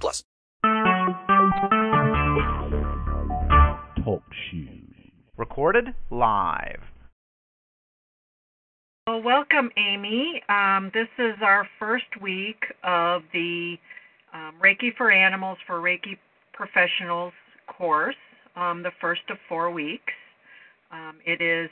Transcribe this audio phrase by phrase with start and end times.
[0.00, 0.24] plus.
[4.04, 4.94] Talk shoes.
[5.36, 6.82] Recorded live.
[9.06, 10.42] Well, welcome, Amy.
[10.48, 13.76] Um, this is our first week of the
[14.32, 16.16] um, Reiki for Animals for Reiki
[16.52, 17.32] Professionals
[17.66, 18.14] course
[18.56, 20.12] um, the first of four weeks.
[20.90, 21.70] Um, it is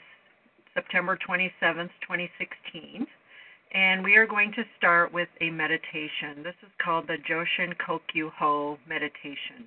[0.73, 3.07] September 27th, 2016.
[3.73, 6.43] And we are going to start with a meditation.
[6.43, 9.65] This is called the Joshin Kokyu Ho meditation.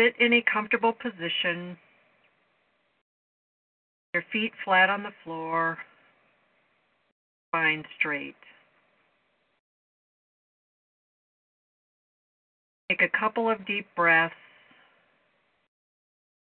[0.00, 1.76] Sit in a comfortable position,
[4.14, 5.78] your feet flat on the floor,
[7.50, 8.34] spine straight.
[12.88, 14.34] Take a couple of deep breaths.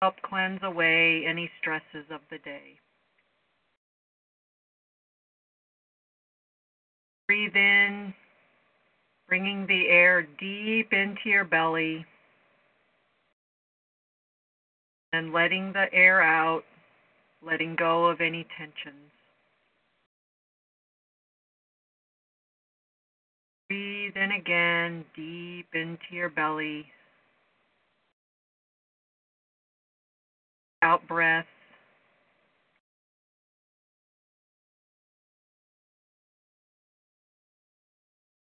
[0.01, 2.79] Help cleanse away any stresses of the day.
[7.27, 8.13] Breathe in,
[9.27, 12.05] bringing the air deep into your belly
[15.11, 16.63] and letting the air out,
[17.41, 19.11] letting go of any tensions.
[23.69, 26.85] Breathe in again, deep into your belly.
[30.83, 31.47] Out breath.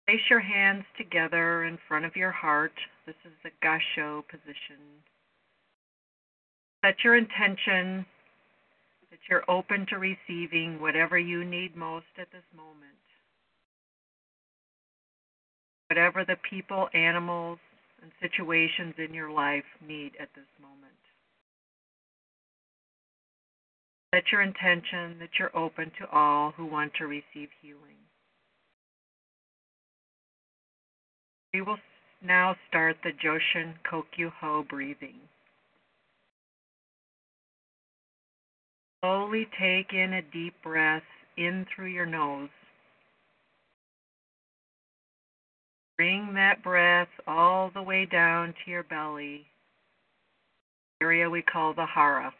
[0.09, 2.73] Place your hands together in front of your heart.
[3.05, 4.81] This is the Gassho position.
[6.83, 8.07] Set your intention
[9.11, 12.97] that you're open to receiving whatever you need most at this moment
[15.91, 17.59] whatever the people, animals,
[18.01, 20.97] and situations in your life need at this moment.
[24.15, 27.98] Set your intention that you're open to all who want to receive healing.
[31.53, 31.77] We will
[32.23, 35.15] now start the Joshin Kokyu Ho breathing.
[39.01, 41.03] Slowly take in a deep breath
[41.37, 42.49] in through your nose.
[45.97, 49.45] Bring that breath all the way down to your belly,
[51.01, 52.33] area we call the hara.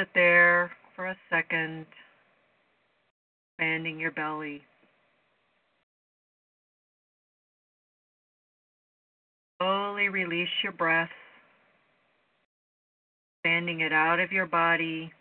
[0.00, 1.86] Sit there for a second,
[3.60, 4.62] expanding your belly.
[9.60, 11.10] Slowly release your breath,
[13.36, 15.12] expanding it out of your body,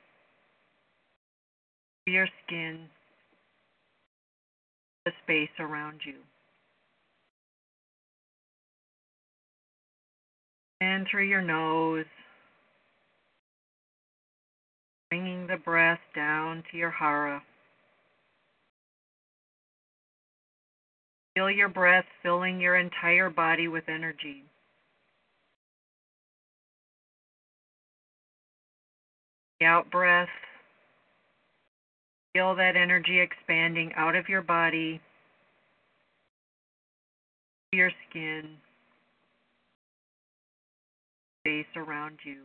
[2.05, 2.79] your skin
[5.05, 6.15] the space around you.
[10.79, 12.05] And through your nose,
[15.09, 17.43] bringing the breath down to your hara.
[21.39, 24.43] Feel your breath filling your entire body with energy.
[29.61, 30.27] The out breath
[32.33, 34.99] Feel that energy expanding out of your body,
[37.71, 38.57] your skin,
[41.41, 42.41] space around you.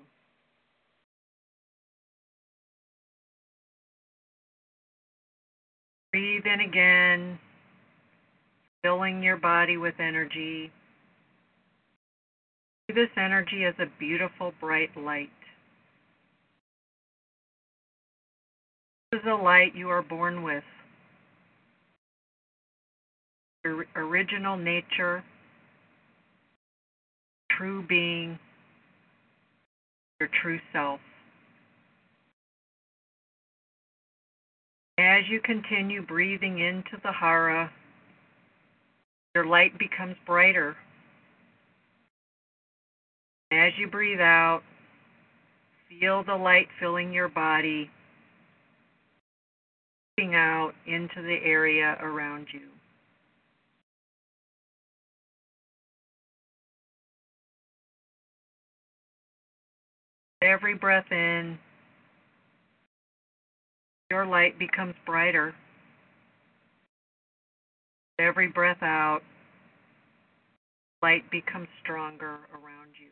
[6.12, 7.40] Breathe in again,
[8.84, 10.70] filling your body with energy.
[12.86, 15.30] See this energy as a beautiful bright light.
[19.10, 20.64] This is a light you are born with.
[23.64, 25.24] Your original nature,
[27.50, 28.38] true being,
[30.20, 31.00] your true self.
[34.98, 37.72] As you continue breathing into the hara,
[39.34, 40.76] your light becomes brighter.
[43.50, 44.62] As you breathe out,
[45.88, 47.90] feel the light filling your body
[50.32, 52.60] out into the area around you.
[60.40, 61.58] Every breath in,
[64.10, 65.54] your light becomes brighter.
[68.18, 69.22] Every breath out,
[71.02, 73.10] light becomes stronger around you.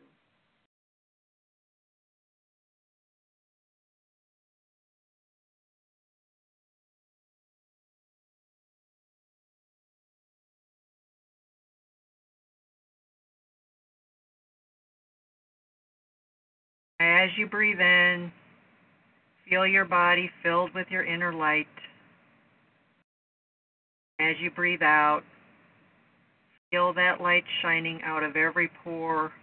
[17.01, 18.31] As you breathe in,
[19.49, 21.67] feel your body filled with your inner light.
[24.23, 25.21] As you breathe out,
[26.71, 29.33] feel that light shining out of every pore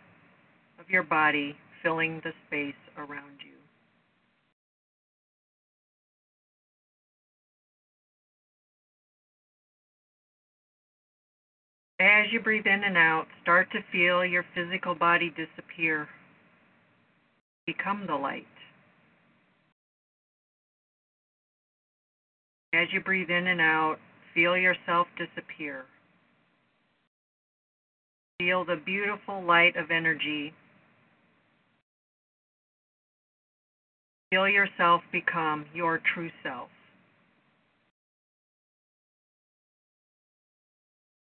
[0.79, 3.51] of your body, filling the space around you.
[12.03, 16.09] As you breathe in and out, start to feel your physical body disappear.
[17.67, 18.47] Become the light.
[22.73, 23.99] As you breathe in and out,
[24.35, 25.85] feel yourself disappear.
[28.39, 30.53] Feel the beautiful light of energy.
[34.31, 36.69] Feel yourself become your true self.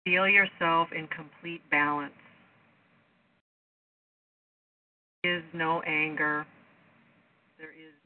[0.05, 2.13] Feel yourself in complete balance.
[5.23, 6.45] There is no anger.
[7.57, 7.98] There is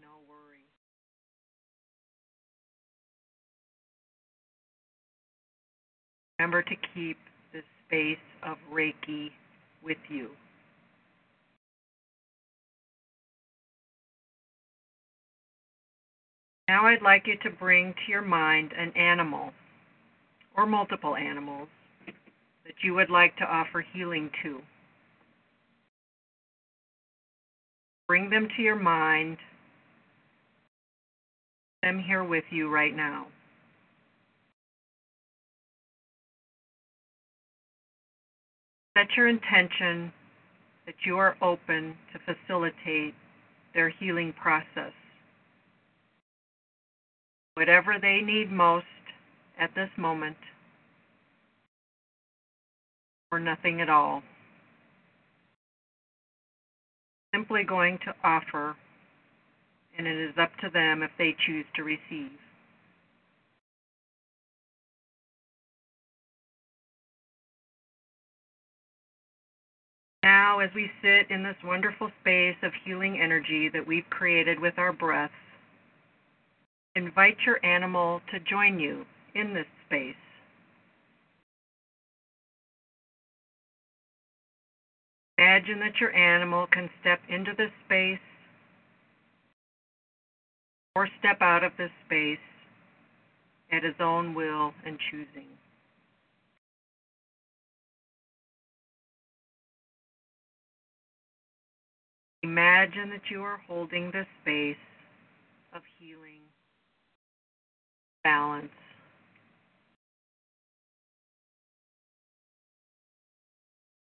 [6.40, 7.18] Remember to keep
[7.54, 9.30] the space of Reiki
[9.84, 10.30] with you.
[16.68, 19.52] Now I'd like you to bring to your mind an animal
[20.56, 21.68] or multiple animals
[22.66, 24.62] that you would like to offer healing to.
[28.08, 29.38] Bring them to your mind.
[31.82, 33.28] Them here with you right now.
[38.98, 40.14] Set your intention
[40.86, 43.16] that you are open to facilitate
[43.74, 44.94] their healing process.
[47.56, 48.86] Whatever they need most
[49.60, 50.38] at this moment,
[53.32, 54.22] or nothing at all.
[57.34, 58.76] Simply going to offer,
[59.98, 62.38] and it is up to them if they choose to receive.
[70.24, 74.76] Now, as we sit in this wonderful space of healing energy that we've created with
[74.78, 75.34] our breaths,
[76.96, 79.06] invite your animal to join you
[79.36, 80.16] in this space.
[85.38, 88.20] Imagine that your animal can step into this space
[90.96, 92.38] or step out of this space
[93.74, 95.48] at his own will and choosing.
[102.44, 104.76] Imagine that you are holding the space
[105.74, 106.42] of healing,
[108.22, 108.68] balance,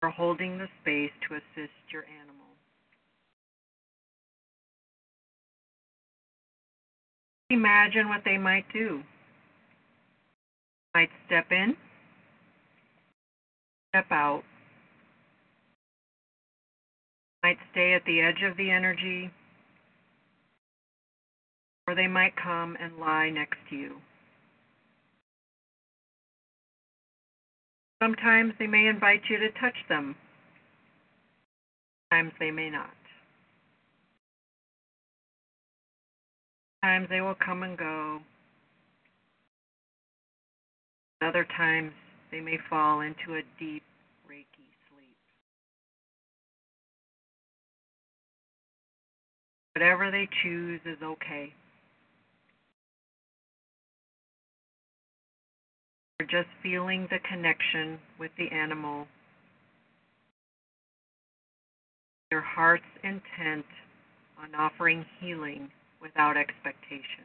[0.03, 2.45] or holding the space to assist your animal.
[7.49, 9.01] Imagine what they might do.
[10.93, 11.75] Might step in,
[13.89, 14.43] step out,
[17.43, 19.31] might stay at the edge of the energy,
[21.87, 23.95] or they might come and lie next to you.
[28.01, 30.15] Sometimes they may invite you to touch them.
[32.11, 32.89] Sometimes they may not.
[36.81, 38.19] Sometimes they will come and go.
[41.21, 41.91] Other times
[42.31, 43.83] they may fall into a deep
[49.79, 51.53] Whatever they choose is okay.
[56.19, 59.07] Or just feeling the connection with the animal.
[62.29, 63.65] Your heart's intent
[64.37, 65.71] on offering healing
[66.01, 67.23] without expectation.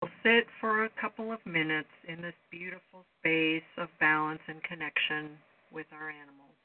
[0.00, 5.38] We'll sit for a couple of minutes in this beautiful space of balance and connection
[5.76, 6.55] with our animals.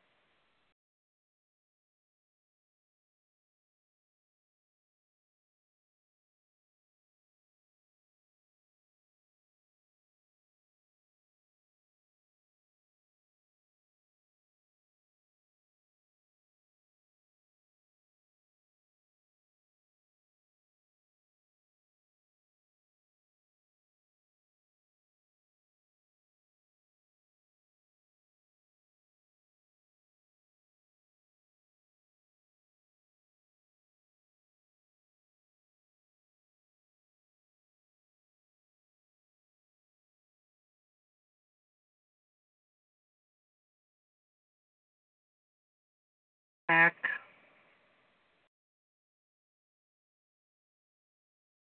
[46.71, 46.95] Back.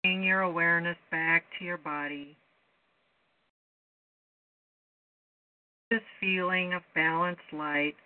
[0.03, 2.35] Bring your awareness back to your body.
[5.91, 7.97] This feeling of balanced light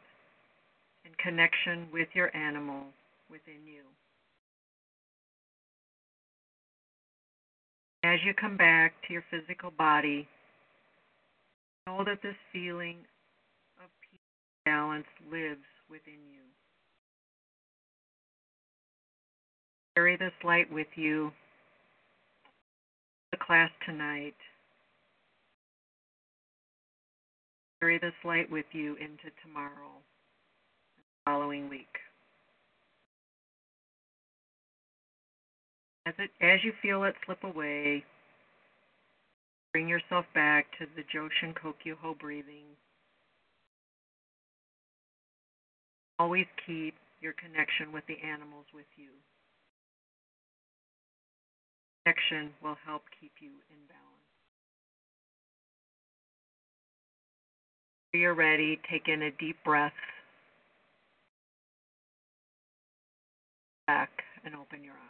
[1.04, 2.86] and connection with your animal
[3.30, 3.82] within you.
[8.02, 10.26] As you come back to your physical body,
[11.86, 12.96] know that this feeling
[13.80, 14.18] of peace
[14.66, 16.47] and balance lives within you.
[19.98, 21.32] Carry this light with you
[23.32, 24.36] the class tonight.
[27.80, 29.90] Carry this light with you into tomorrow
[30.94, 31.88] and the following week.
[36.06, 38.04] As it as you feel it slip away,
[39.72, 42.70] bring yourself back to the Joshin Kokyu-ho breathing.
[46.20, 49.08] Always keep your connection with the animals with you.
[52.08, 54.02] Connection will help keep you in balance.
[58.14, 59.92] You're ready, take in a deep breath.
[63.86, 64.08] Back
[64.42, 65.07] and open your eyes.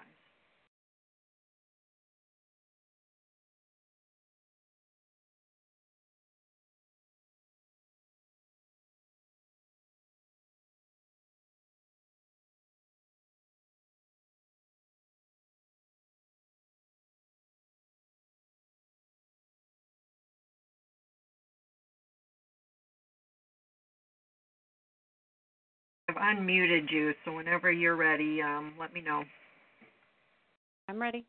[26.18, 29.24] Unmuted you, so whenever you're ready, um, let me know.
[30.88, 31.24] I'm ready.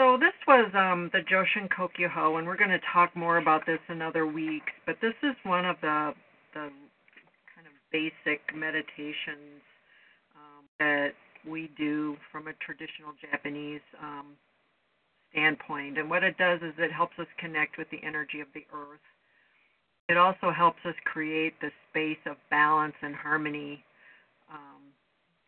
[0.00, 3.78] So this was um, the Joshin Kokyu-ho, and we're going to talk more about this
[3.88, 4.72] in other weeks.
[4.84, 6.12] But this is one of the
[6.54, 6.68] the
[7.54, 9.62] kind of basic meditations
[10.34, 11.12] um, that
[11.48, 14.34] we do from a traditional Japanese um,
[15.30, 15.98] standpoint.
[15.98, 19.06] And what it does is it helps us connect with the energy of the earth.
[20.12, 23.82] It also helps us create the space of balance and harmony
[24.52, 24.82] um,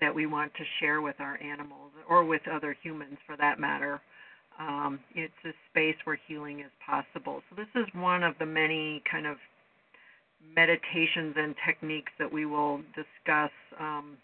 [0.01, 4.01] that we want to share with our animals or with other humans for that matter.
[4.59, 7.43] Um, it's a space where healing is possible.
[7.51, 9.37] So, this is one of the many kind of
[10.57, 14.17] meditations and techniques that we will discuss um,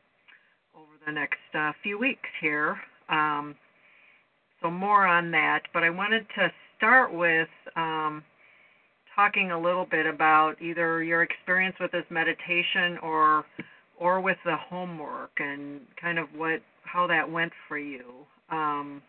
[0.74, 2.78] over the next uh, few weeks here.
[3.10, 3.56] Um,
[4.62, 5.64] so, more on that.
[5.74, 8.24] But I wanted to start with um,
[9.20, 13.44] talking a little bit about either your experience with this meditation or
[13.98, 18.02] or with the homework and kind of what how that went for you.
[18.50, 19.02] Um,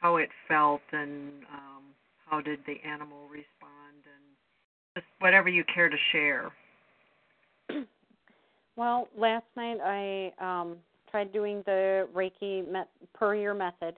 [0.00, 1.82] how it felt and um,
[2.26, 6.52] how did the animal respond and just whatever you care to share.
[8.76, 10.76] Well, last night I um,
[11.10, 13.96] tried doing the Reiki met- Puryear method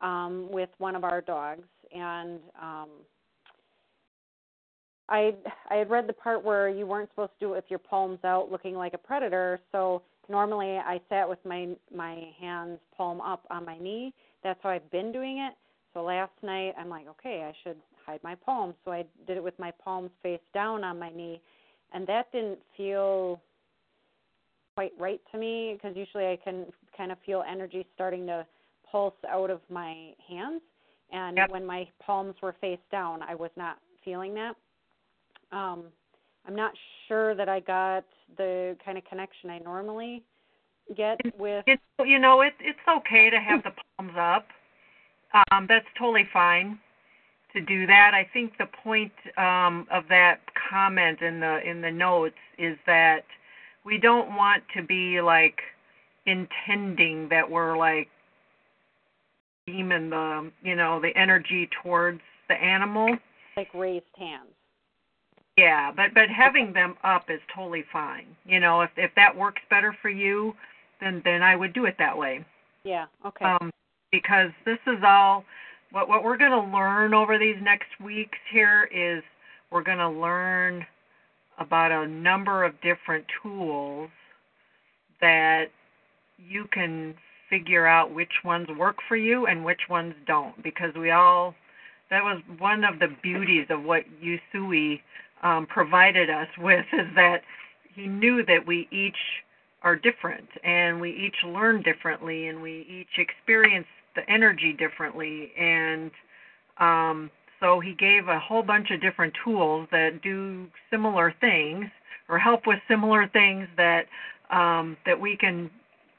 [0.00, 2.88] um, with one of our dogs, and um,
[5.08, 5.34] I
[5.70, 8.18] I had read the part where you weren't supposed to do it with your palms
[8.24, 9.60] out, looking like a predator.
[9.72, 14.12] So normally I sat with my my hands palm up on my knee.
[14.42, 15.54] That's how I've been doing it.
[15.94, 18.74] So last night I'm like, okay, I should hide my palms.
[18.84, 21.40] So I did it with my palms face down on my knee,
[21.92, 23.40] and that didn't feel
[24.76, 28.46] quite right to me because usually I can kind of feel energy starting to
[28.90, 30.60] pulse out of my hands.
[31.12, 31.50] And Yep.
[31.50, 34.56] when my palms were face down, I was not feeling that.
[35.56, 35.84] Um,
[36.46, 36.72] I'm not
[37.08, 38.04] sure that I got
[38.36, 40.22] the kind of connection I normally
[40.96, 41.64] get with.
[41.66, 44.46] It's you know it it's okay to have the palms up.
[45.50, 46.78] Um, that's totally fine
[47.54, 48.12] to do that.
[48.14, 53.24] I think the point um, of that comment in the in the notes is that
[53.84, 55.60] we don't want to be like
[56.26, 58.08] intending that we're like
[59.66, 63.16] beaming the you know the energy towards the animal.
[63.56, 64.55] like raised hands.
[65.56, 68.26] Yeah, but but having them up is totally fine.
[68.44, 70.54] You know, if if that works better for you,
[71.00, 72.44] then then I would do it that way.
[72.84, 73.06] Yeah.
[73.24, 73.44] Okay.
[73.44, 73.70] Um,
[74.12, 75.44] because this is all
[75.92, 79.22] what what we're going to learn over these next weeks here is
[79.70, 80.84] we're going to learn
[81.58, 84.10] about a number of different tools
[85.20, 85.66] that
[86.38, 87.14] you can
[87.48, 91.54] figure out which ones work for you and which ones don't because we all
[92.10, 95.00] that was one of the beauties of what Usui
[95.46, 97.42] um, provided us with is that
[97.94, 99.16] he knew that we each
[99.82, 103.86] are different and we each learn differently and we each experience
[104.16, 106.10] the energy differently and
[106.78, 111.86] um, so he gave a whole bunch of different tools that do similar things
[112.28, 114.06] or help with similar things that
[114.50, 115.70] um, that we can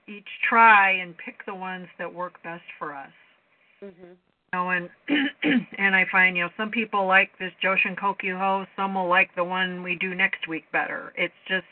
[0.08, 3.12] each try and pick the ones that work best for us.
[3.84, 4.16] Mhm.
[4.54, 4.90] You know, and
[5.78, 9.44] and I find you know some people like this Joshin Kokyu some will like the
[9.44, 11.14] one we do next week better.
[11.18, 11.66] It's just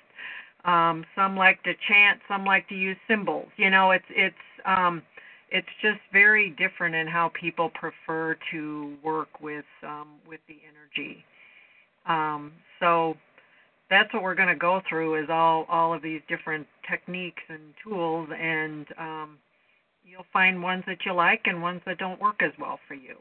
[0.66, 3.48] um, some like to chant, some like to use symbols.
[3.58, 5.04] You know, it's it's um,
[5.52, 11.24] it's just very different in how people prefer to work with um, with the energy.
[12.08, 13.16] Um, so
[13.90, 17.62] that's what we're going to go through is all all of these different techniques and
[17.84, 19.38] tools, and um,
[20.06, 23.16] you'll find ones that you like and ones that don't work as well for you,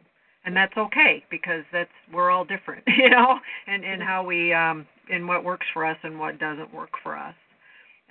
[0.44, 4.86] and that's okay because that's we're all different, you know, and and how we um,
[5.10, 7.34] and what works for us and what doesn't work for us.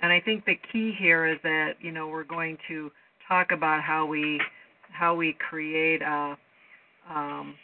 [0.00, 2.90] And I think the key here is that you know we're going to
[3.28, 4.40] talk about how we
[4.90, 6.36] how we create a
[7.12, 7.54] um,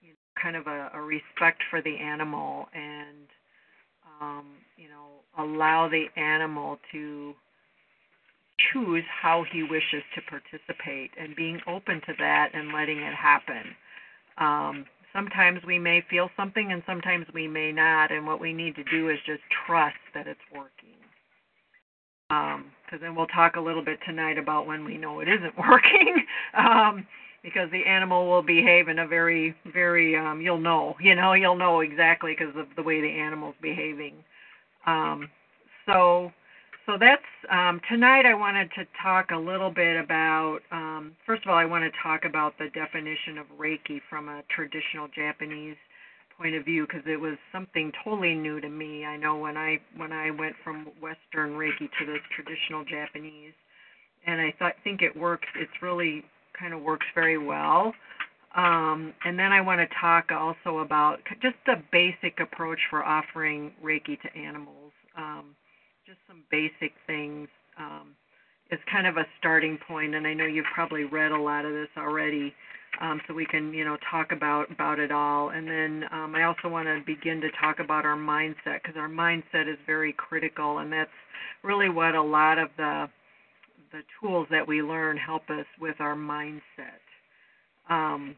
[0.00, 3.26] you know, kind of a, a respect for the animal and
[4.20, 4.44] um,
[4.76, 7.34] you know allow the animal to
[8.72, 13.74] choose how he wishes to participate and being open to that and letting it happen.
[14.38, 18.76] Um, sometimes we may feel something and sometimes we may not, and what we need
[18.76, 21.00] to do is just trust that it's working
[22.30, 25.58] because um, then we'll talk a little bit tonight about when we know it isn't
[25.58, 26.24] working.
[26.56, 27.04] um,
[27.42, 31.56] because the animal will behave in a very, very, um, you'll know, you know, you'll
[31.56, 34.12] know exactly because of the way the animal's behaving.
[34.86, 35.28] Um,
[35.86, 36.30] so,
[36.90, 38.26] so that's um, tonight.
[38.26, 40.58] I wanted to talk a little bit about.
[40.72, 44.42] Um, first of all, I want to talk about the definition of Reiki from a
[44.54, 45.76] traditional Japanese
[46.36, 49.04] point of view because it was something totally new to me.
[49.04, 53.54] I know when I when I went from Western Reiki to this traditional Japanese,
[54.26, 55.46] and I thought think it works.
[55.54, 56.24] It's really
[56.58, 57.94] kind of works very well.
[58.56, 63.70] Um, and then I want to talk also about just the basic approach for offering
[63.80, 64.90] Reiki to animals.
[65.16, 65.54] Um,
[66.06, 68.16] just some basic things um,
[68.70, 71.72] is kind of a starting point, and I know you've probably read a lot of
[71.72, 72.54] this already
[73.00, 75.50] um, so we can you know talk about about it all.
[75.50, 79.08] And then um, I also want to begin to talk about our mindset because our
[79.08, 81.10] mindset is very critical, and that's
[81.62, 83.08] really what a lot of the
[83.92, 87.00] the tools that we learn help us with our mindset.
[87.88, 88.36] Um,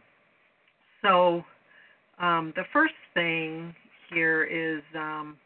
[1.03, 1.43] so
[2.19, 3.75] um, the first thing
[4.11, 5.37] here is um,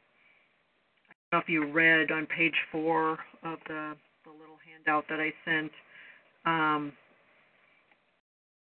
[1.33, 3.12] know if you read on page four
[3.43, 5.73] of the, the little handout that I sent.
[6.45, 6.93] Um,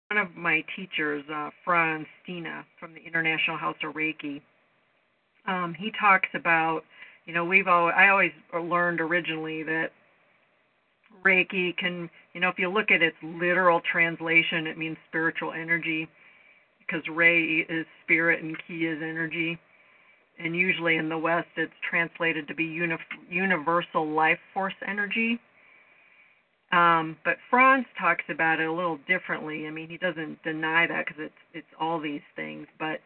[0.09, 4.41] one of my teachers, uh, Frans Stiene from the International House of Reiki,
[5.47, 6.81] um, he talks about,
[7.25, 9.91] you know, we've all I always learned originally that
[11.25, 16.09] Reiki can, you know, if you look at its literal translation, it means spiritual energy
[16.79, 19.57] because Rei is spirit and Ki is energy.
[20.39, 22.97] And usually in the West, it's translated to be uni-
[23.29, 25.39] universal life force energy.
[26.71, 29.67] Um, but Frans talks about it a little differently.
[29.67, 33.01] I mean, he doesn't deny that because it's it's all these things, but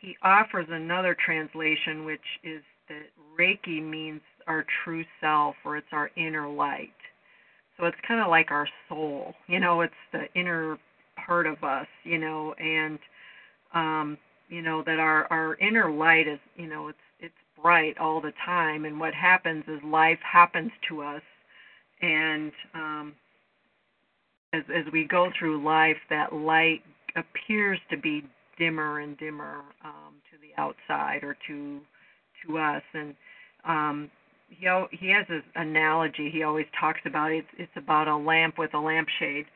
[0.00, 6.10] he offers another translation, which is that Reiki means our true self, or it's our
[6.16, 6.94] inner light.
[7.76, 10.78] So it's kind of like our soul, you know, it's the inner
[11.26, 12.98] part of us, you know, and
[13.74, 14.18] um,
[14.50, 18.34] you know that our our inner light is, you know, it's it's bright all the
[18.44, 21.22] time, and what happens is life happens to us
[22.02, 23.14] and um,
[24.52, 26.82] as as we go through life, that light
[27.16, 28.24] appears to be
[28.58, 31.80] dimmer and dimmer um, to the outside or to
[32.46, 32.82] to us.
[32.94, 33.14] And
[33.66, 34.10] um,
[34.48, 37.32] he he has this analogy he always talks about.
[37.32, 39.46] It's it's about a lamp with a lampshade.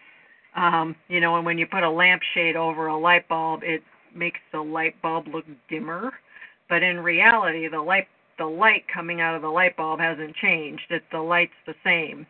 [0.57, 3.83] Um, you know, and when you put a lampshade over a light bulb, it
[4.16, 6.12] makes the light bulb look dimmer.
[6.68, 10.85] But in reality, the light the light coming out of the light bulb hasn't changed.
[10.90, 12.27] It's the light's the same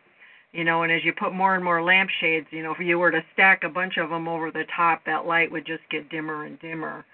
[0.55, 3.11] you know and as you put more and more lampshades you know if you were
[3.11, 6.45] to stack a bunch of them over the top that light would just get dimmer
[6.45, 7.05] and dimmer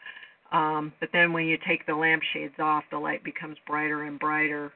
[0.52, 4.72] um, but then when you take the lampshades off the light becomes brighter and brighter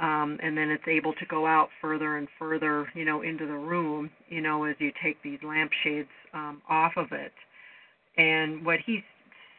[0.00, 3.52] um, and then it's able to go out further and further you know into the
[3.52, 7.32] room you know as you take these lampshades um, off of it
[8.16, 9.02] and what he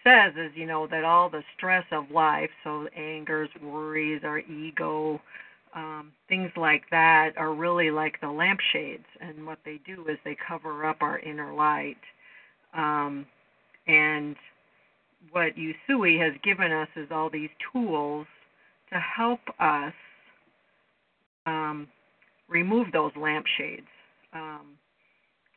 [0.06, 5.20] says is you know that all the stress of life so angers worries our ego
[5.76, 10.38] um, things like that are really like the lampshades, and what they do is they
[10.48, 11.98] cover up our inner light.
[12.74, 13.26] Um,
[13.86, 14.38] and
[15.32, 18.26] what Usui has given us is all these tools
[18.92, 19.94] to help us
[21.46, 21.88] um,
[22.48, 23.88] remove those lampshades,
[24.34, 24.78] um,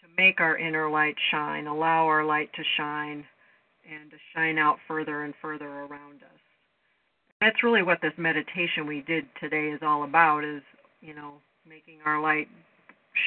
[0.03, 3.25] to make our inner light shine, allow our light to shine,
[3.91, 6.41] and to shine out further and further around us.
[7.41, 10.63] that's really what this meditation we did today is all about is
[11.01, 11.35] you know
[11.69, 12.49] making our light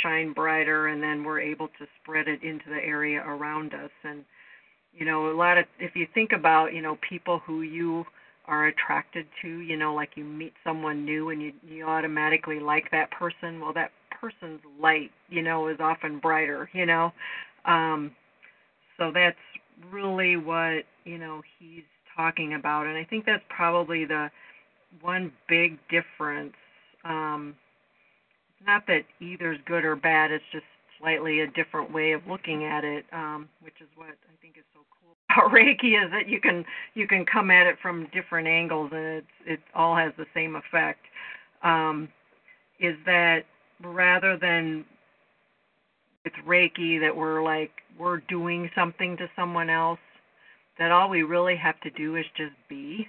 [0.04, 4.24] shine brighter and then we're able to spread it into the area around us and
[4.94, 8.06] you know a lot of if you think about you know people who you
[8.46, 12.90] are attracted to you know like you meet someone new and you you automatically like
[12.92, 17.12] that person well that person's light you know is often brighter you know
[17.66, 18.12] um
[18.98, 19.38] so that's
[19.92, 21.84] really what you know he's
[22.16, 22.88] talking about.
[22.88, 24.30] And i think that's probably the
[25.02, 26.54] one big difference.
[27.04, 27.56] Um
[28.66, 30.66] not that either's good or bad it's just
[31.00, 34.64] slightly a different way of looking at it um which is what i think is
[34.74, 38.48] so cool about reiki is that you can you can come at it from different
[38.48, 41.00] angles and it's it all has the same effect.
[41.64, 42.10] Um
[42.80, 43.44] is that
[43.84, 44.86] rather than
[46.24, 50.00] with reiki that we're like we're doing something to someone else
[50.78, 53.08] that all we really have to do is just be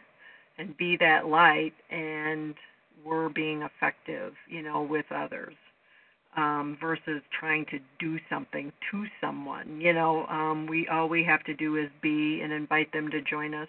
[0.59, 2.55] and be that light and
[3.05, 5.55] we're being effective, you know, with others
[6.37, 9.81] um, versus trying to do something to someone.
[9.81, 13.20] You know, um, we all we have to do is be and invite them to
[13.22, 13.68] join us,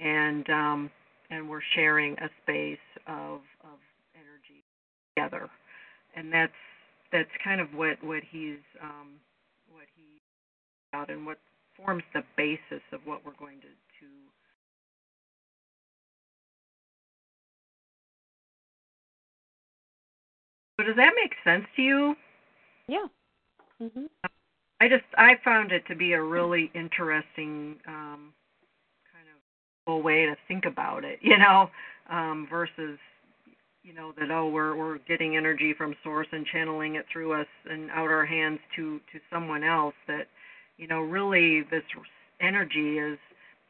[0.00, 0.90] and um,
[1.30, 3.78] and we're sharing a space of of
[4.14, 4.64] energy
[5.14, 5.48] together,
[6.16, 6.52] and that's
[7.12, 9.20] that's kind of what what he's um,
[9.70, 10.20] what he
[10.92, 11.38] about and what
[11.76, 14.06] forms the basis of what we're going to to
[20.78, 22.14] So does that make sense to you?
[22.88, 23.06] Yeah.
[23.82, 24.08] Mhm.
[24.80, 28.32] I just I found it to be a really interesting um
[29.12, 29.26] kind
[29.86, 31.70] of way to think about it, you know,
[32.10, 32.98] um versus
[33.82, 37.46] you know that oh we're we're getting energy from source and channeling it through us
[37.70, 40.26] and out our hands to to someone else that
[40.76, 41.82] you know really this
[42.40, 43.18] energy is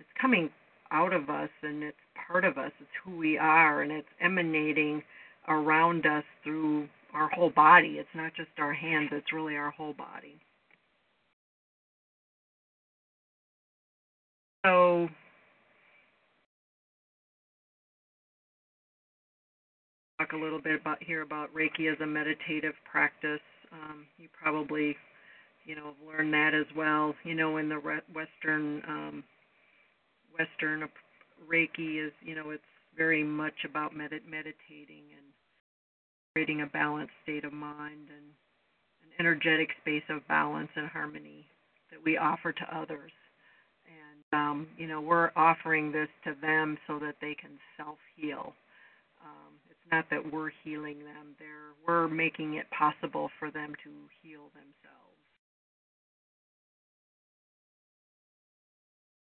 [0.01, 0.51] it's coming
[0.91, 5.03] out of us and it's part of us it's who we are and it's emanating
[5.49, 7.97] around us through our whole body.
[7.99, 10.37] It's not just our hands, it's really our whole body.
[14.65, 15.09] So
[20.19, 23.41] talk a little bit about here about Reiki as a meditative practice.
[23.73, 24.97] Um, you probably,
[25.65, 27.15] you know, have learned that as well.
[27.25, 27.81] You know, in the
[28.13, 29.25] Western um,
[30.37, 30.89] Western
[31.51, 32.63] Reiki is, you know, it's
[32.97, 35.27] very much about med- meditating and
[36.33, 38.27] creating a balanced state of mind and
[39.05, 41.47] an energetic space of balance and harmony
[41.91, 43.13] that we offer to others.
[43.87, 48.53] And, um, you know, we're offering this to them so that they can self heal.
[49.91, 55.17] Not that we're healing them, they're, we're making it possible for them to heal themselves.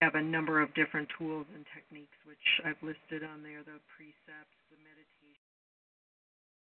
[0.00, 3.80] We have a number of different tools and techniques, which I've listed on there the
[3.96, 5.40] precepts, the meditation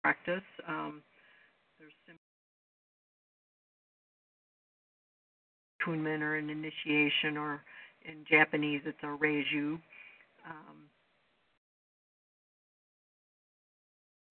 [0.03, 0.47] practice.
[0.67, 1.01] Um,
[1.79, 1.95] there's
[5.79, 7.61] attunement or an initiation, or
[8.05, 9.79] in Japanese it's a reiju.
[10.45, 10.89] Um,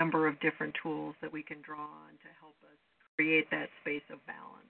[0.05, 2.77] number of different tools that we can draw on to help us
[3.17, 4.69] create that space of balance.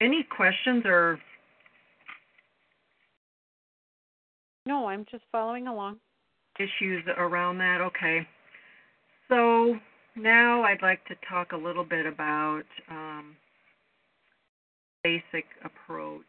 [0.00, 1.18] Any questions or?
[4.64, 5.98] No, I'm just following along
[6.58, 7.80] issues around that.
[7.80, 8.26] Okay.
[9.28, 9.76] So
[10.16, 13.36] now I'd like to talk a little bit about um,
[15.04, 16.24] basic approach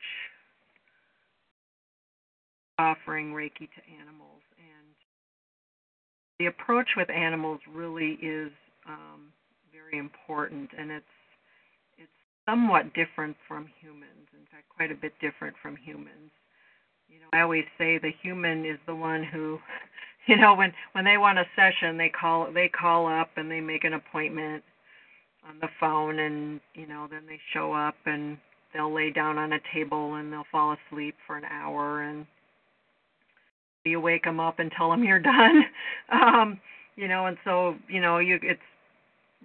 [2.80, 4.42] offering Reiki to animals.
[4.58, 4.96] And
[6.40, 8.52] the approach with animals really is
[8.88, 9.34] um,
[9.72, 11.06] very important, and it's
[11.98, 12.10] it's
[12.48, 14.28] somewhat different from humans.
[14.34, 16.32] In fact, quite a bit different from humans.
[17.10, 19.60] You know, I always say the human is the one who
[20.28, 23.60] you know when when they want a session they call they call up and they
[23.60, 24.64] make an appointment
[25.48, 28.38] on the phone and you know then they show up and
[28.74, 32.26] they'll lay down on a table and they'll fall asleep for an hour and
[33.86, 35.64] you wake them up and tell them you're done.
[36.12, 36.60] Um
[36.96, 38.60] you know and so you know you it's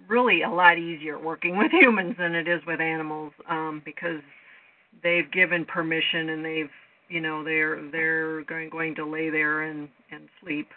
[0.09, 4.21] really a lot easier working with humans than it is with animals um because
[5.03, 6.69] they've given permission and they've
[7.09, 10.67] you know they're they're going going to lay there and and sleep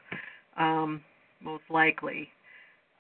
[0.57, 1.03] um
[1.43, 2.29] most likely.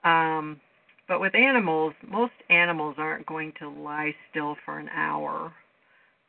[0.05, 0.61] Um
[1.07, 5.53] but with animals most animals aren't going to lie still for an hour.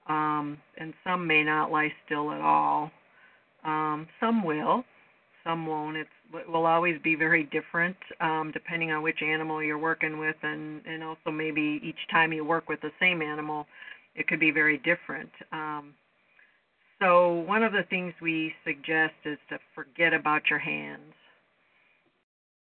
[0.07, 2.91] Um and some may not lie still at all
[3.63, 4.83] um some will
[5.43, 9.77] some won't it's it will always be very different um depending on which animal you're
[9.77, 13.65] working with and and also maybe each time you work with the same animal
[14.15, 15.93] it could be very different um
[16.99, 21.13] so one of the things we suggest is to forget about your hands.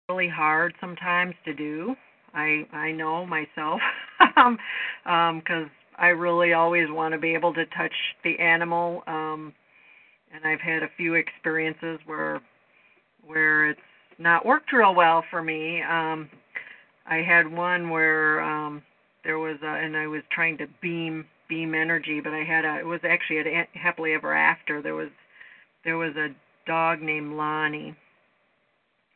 [0.09, 1.95] Really hard sometimes to do.
[2.33, 3.79] I I know myself,
[4.19, 4.57] because
[5.05, 9.03] um, I really always want to be able to touch the animal.
[9.07, 9.53] Um,
[10.33, 12.41] and I've had a few experiences where
[13.25, 13.79] where it's
[14.17, 15.81] not worked real well for me.
[15.81, 16.29] Um,
[17.05, 18.81] I had one where um,
[19.23, 22.79] there was a, and I was trying to beam beam energy, but I had a
[22.79, 24.81] it was actually a happily ever after.
[24.81, 25.09] There was
[25.83, 26.29] there was a
[26.65, 27.95] dog named Lonnie,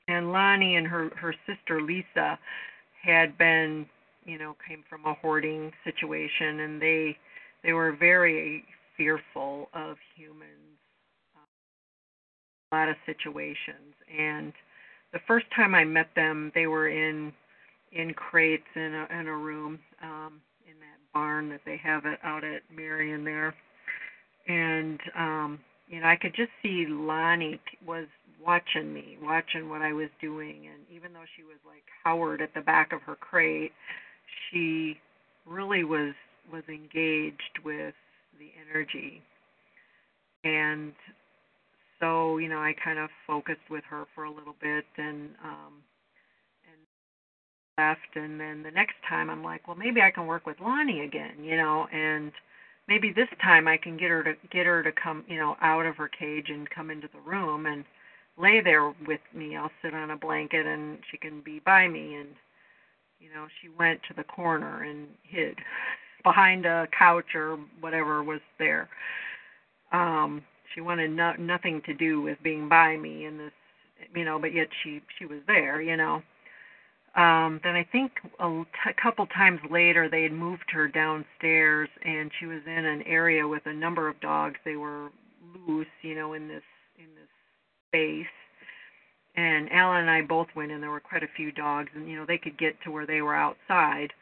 [0.08, 2.40] and Lonnie and her her sister Lisa
[3.04, 3.86] had been
[4.26, 7.18] you know came from a hoarding situation, and they
[7.64, 8.64] they were very
[8.98, 10.71] fearful of humans.
[12.72, 14.54] A lot of situations, and
[15.14, 17.34] the first time I met them, they were in
[17.92, 22.20] in crates in a in a room um, in that barn that they have it
[22.24, 23.54] out at Marion there,
[24.48, 28.08] and um, you know I could just see Lonnie was
[28.46, 32.54] watching me, watching what I was doing, and even though she was like Howard at
[32.54, 33.74] the back of her crate,
[34.50, 35.00] she
[35.46, 36.14] really was
[36.52, 37.96] was engaged with
[38.40, 39.22] the energy.
[40.44, 40.94] And
[42.02, 45.84] so you know I kind of focused with her for a little bit and um
[46.68, 46.82] and
[47.78, 51.02] left and then the next time I'm like well maybe I can work with Lonnie
[51.02, 52.34] again you know and
[52.88, 55.86] maybe this time I can get her to get her to come you know out
[55.86, 57.86] of her cage and come into the room and
[58.38, 59.56] lay there with me.
[59.56, 62.16] I'll sit on a blanket and she can be by me.
[62.16, 62.30] And
[63.20, 65.60] you know she went to the corner and hid
[66.24, 68.90] behind a couch or whatever was there.
[69.92, 73.52] Um she wanted no, nothing to do with being by me in this
[74.16, 76.22] you know but yet she she was there you know.
[77.16, 82.32] Um then i think a, a couple times later they had moved her downstairs and
[82.40, 84.58] she was in an area with a number of dogs.
[84.64, 85.10] They were
[85.68, 86.64] loose you know in this
[86.98, 87.30] in this
[87.90, 88.34] space.
[89.36, 92.18] And alan and i both went and there were quite a few dogs and you
[92.18, 94.14] know they could get to where they were outside.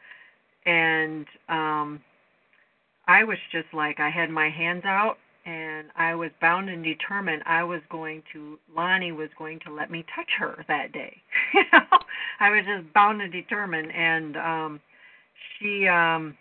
[0.66, 2.00] And um
[3.06, 5.16] i was just like i had my hands out
[5.50, 9.90] and I was bound and determined I was going to Lonnie was going to let
[9.90, 11.16] me touch her that day.
[11.54, 11.98] you know,
[12.38, 14.80] I was just bound and determined and um
[15.58, 16.36] she um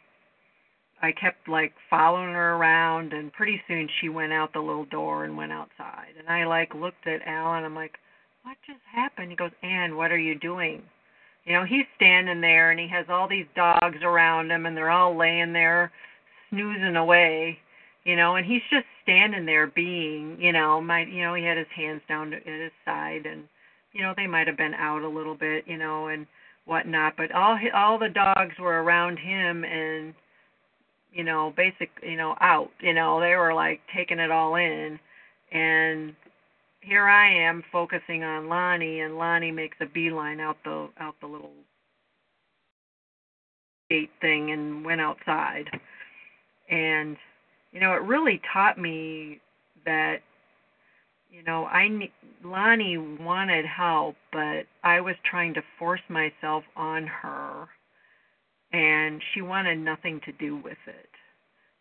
[1.01, 5.23] I kept like following her around and pretty soon she went out the little door
[5.23, 6.13] and went outside.
[6.19, 7.97] And I like looked at Alan, I'm like,
[8.43, 9.31] What just happened?
[9.31, 10.83] He goes, Anne, what are you doing?
[11.45, 14.91] You know, he's standing there and he has all these dogs around him and they're
[14.91, 15.91] all laying there
[16.51, 17.57] snoozing away
[18.09, 21.57] you know, and he's just standing there being, you know, my, you know, he had
[21.57, 23.43] his hands down at his side, and
[23.91, 26.27] you know, they might have been out a little bit, you know, and
[26.65, 30.13] whatnot, but all all the dogs were around him and
[31.11, 34.99] you know, basic, you know, out, you know, they were like taking it all in,
[35.51, 36.13] and
[36.81, 41.27] here I am focusing on Lonnie, and Lonnie makes a beeline out the out the
[41.27, 41.49] little
[43.89, 45.65] gate thing and went outside,
[46.69, 47.17] and
[47.71, 49.39] you know, it really taught me
[49.85, 50.17] that,
[51.31, 51.87] you know, I
[52.43, 57.67] Lonnie wanted help, but I was trying to force myself on her,
[58.73, 61.09] and she wanted nothing to do with it,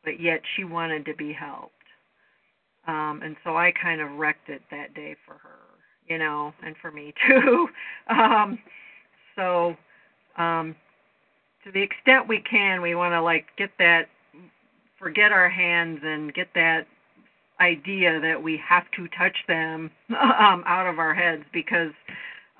[0.04, 1.72] but yet she wanted to be helped.
[2.86, 5.58] Um, and so I kind of wrecked it that day for her,
[6.06, 7.68] you know, and for me too.
[8.08, 8.58] um,
[9.36, 9.76] so,
[10.36, 10.74] um,
[11.64, 14.08] to the extent we can, we want to like get that
[14.98, 16.86] forget our hands and get that
[17.60, 21.92] idea that we have to touch them um, out of our heads because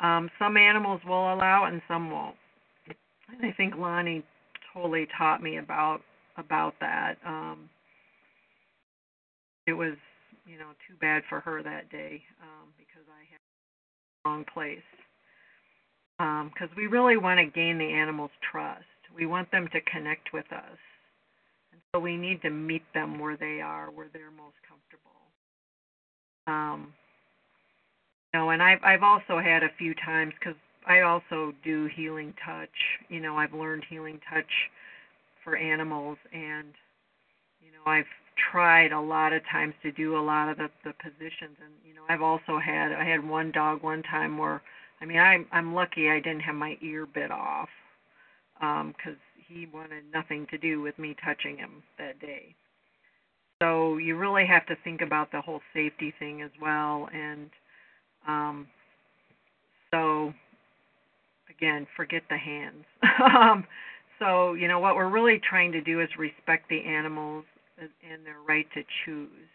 [0.02, 2.36] um, some animals will allow and some won't.
[3.28, 4.24] And I think Lonnie
[4.72, 6.00] totally taught me about
[6.36, 7.16] about that.
[7.26, 7.68] Um,
[9.66, 9.94] it was,
[10.46, 13.40] you know, too bad for her that day um, because I had
[14.24, 14.78] the wrong place.
[16.16, 18.84] Because um, we really want to gain the animal's trust.
[19.14, 20.78] We want them to connect with us
[21.94, 25.08] so we need to meet them where they are, where they're most comfortable.
[26.46, 26.92] Um,
[28.32, 32.34] you know, and I've I've also had a few times because I also do healing
[32.44, 32.68] touch.
[33.08, 34.70] You know, I've learned healing touch
[35.44, 36.68] for animals, and
[37.60, 38.04] you know, I've
[38.50, 41.94] tried a lot of times to do a lot of the the positions, and you
[41.94, 44.62] know, I've also had I had one dog one time where
[45.00, 47.68] I mean, I'm I'm lucky I didn't have my ear bit off
[48.58, 52.54] because um, he wanted nothing to do with me touching him that day.
[53.62, 57.08] So you really have to think about the whole safety thing as well.
[57.12, 57.50] And
[58.28, 58.68] um,
[59.90, 60.32] so,
[61.50, 62.84] again, forget the hands.
[63.34, 63.64] um,
[64.18, 67.44] so, you know, what we're really trying to do is respect the animals
[67.78, 69.48] and their right to choose.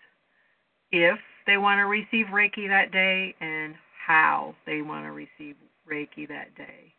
[0.91, 3.75] if they want to receive Reiki that day and
[4.07, 5.55] how they want to receive
[5.89, 6.93] Reiki that day.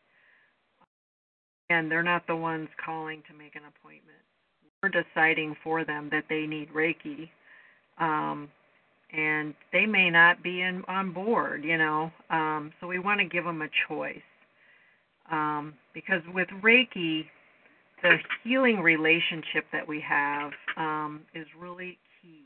[1.74, 4.18] And they're not the ones calling to make an appointment.
[4.82, 7.28] We're deciding for them that they need Reiki.
[7.98, 8.48] Um,
[9.12, 12.12] and they may not be in, on board, you know.
[12.30, 14.16] Um, so we want to give them a choice.
[15.30, 17.24] Um, because with Reiki,
[18.02, 22.44] the healing relationship that we have um, is really key.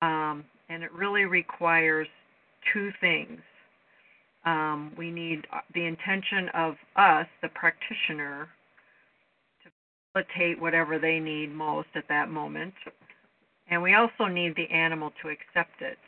[0.00, 2.06] Um, and it really requires
[2.72, 3.40] two things.
[4.48, 8.48] Um, we need the intention of us, the practitioner,
[9.62, 9.70] to
[10.14, 12.72] facilitate whatever they need most at that moment.
[13.70, 15.98] And we also need the animal to accept it.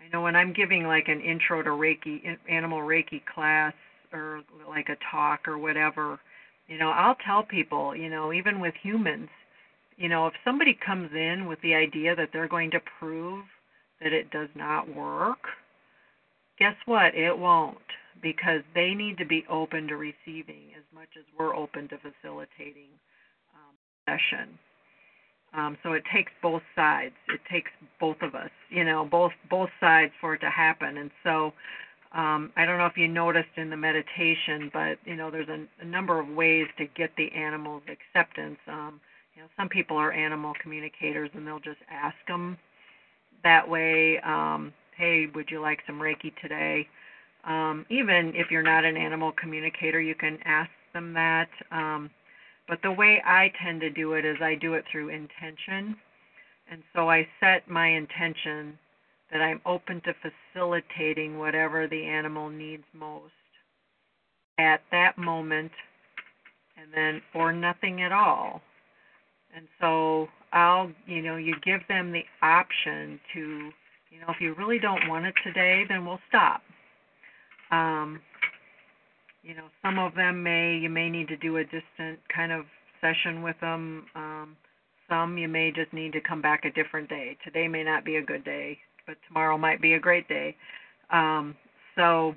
[0.00, 3.74] I know when I'm giving like an intro to Reiki, animal Reiki class,
[4.10, 6.18] or like a talk or whatever,
[6.66, 9.28] you know, I'll tell people, you know, even with humans,
[9.98, 13.44] you know, if somebody comes in with the idea that they're going to prove
[14.00, 15.40] that it does not work,
[16.58, 17.14] guess what?
[17.14, 17.78] It won't
[18.22, 22.88] because they need to be open to receiving as much as we're open to facilitating
[23.54, 23.74] um,
[24.06, 24.58] session.
[25.54, 27.14] Um, so it takes both sides.
[27.28, 30.96] It takes both of us, you know, both both sides for it to happen.
[30.98, 31.52] And so
[32.12, 35.66] um, I don't know if you noticed in the meditation, but you know, there's a,
[35.80, 38.58] a number of ways to get the animal's acceptance.
[38.68, 39.00] Um,
[39.34, 42.56] you know, some people are animal communicators, and they'll just ask them
[43.42, 44.18] that way.
[44.24, 46.88] Um, hey, would you like some Reiki today?
[47.44, 51.48] Um, even if you're not an animal communicator, you can ask them that.
[51.70, 52.10] Um,
[52.68, 55.96] but the way I tend to do it is I do it through intention.
[56.70, 58.78] And so I set my intention
[59.30, 60.14] that I'm open to
[60.54, 63.32] facilitating whatever the animal needs most
[64.58, 65.72] at that moment
[66.76, 68.62] and then or nothing at all.
[69.54, 73.70] And so I'll, you know, you give them the option to,
[74.14, 76.62] you know, if you really don't want it today, then we'll stop.
[77.70, 78.20] Um,
[79.42, 82.64] you know, some of them may you may need to do a distant kind of
[83.00, 84.06] session with them.
[84.14, 84.56] Um,
[85.08, 87.36] some you may just need to come back a different day.
[87.44, 90.56] Today may not be a good day but tomorrow might be a great day.
[91.10, 91.54] Um,
[91.96, 92.34] so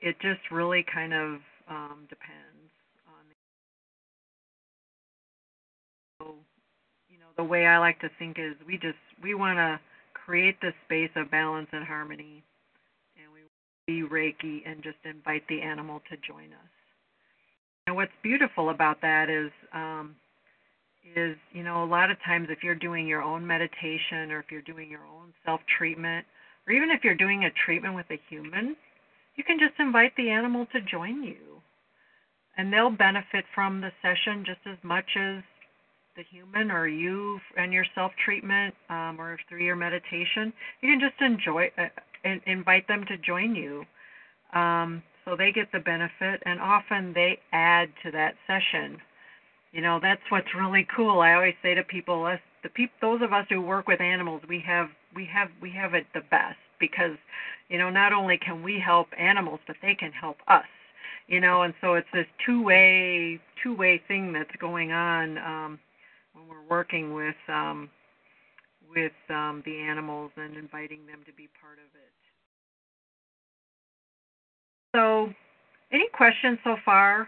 [0.00, 2.70] it just really kind of um, depends
[3.06, 3.24] on.
[6.20, 6.34] So,
[7.08, 9.80] you know, the way I like to think is we just we want to
[10.28, 12.42] create this space of balance and harmony,
[13.16, 13.40] and we
[13.86, 16.70] be Reiki and just invite the animal to join us.
[17.86, 19.50] And what's beautiful about that is.
[19.72, 20.16] Um,
[21.16, 24.50] is, you know, a lot of times if you're doing your own meditation or if
[24.50, 26.26] you're doing your own self treatment,
[26.66, 28.76] or even if you're doing a treatment with a human,
[29.36, 31.62] you can just invite the animal to join you.
[32.58, 35.42] And they'll benefit from the session just as much as
[36.18, 40.52] the human or you and your self treatment um, or through your meditation.
[40.82, 41.86] You can just enjoy uh,
[42.24, 43.84] and invite them to join you.
[44.52, 48.98] Um, so they get the benefit, and often they add to that session
[49.72, 51.20] you know, that's what's really cool.
[51.20, 54.42] I always say to people, us the peop, those of us who work with animals,
[54.48, 57.16] we have we have we have it the best because,
[57.68, 60.64] you know, not only can we help animals, but they can help us.
[61.26, 65.78] You know, and so it's this two-way two-way thing that's going on um,
[66.38, 67.90] when we're working with um,
[68.88, 72.12] with um, the animals and inviting them to be part of it.
[74.94, 75.32] So,
[75.92, 77.26] any questions so far?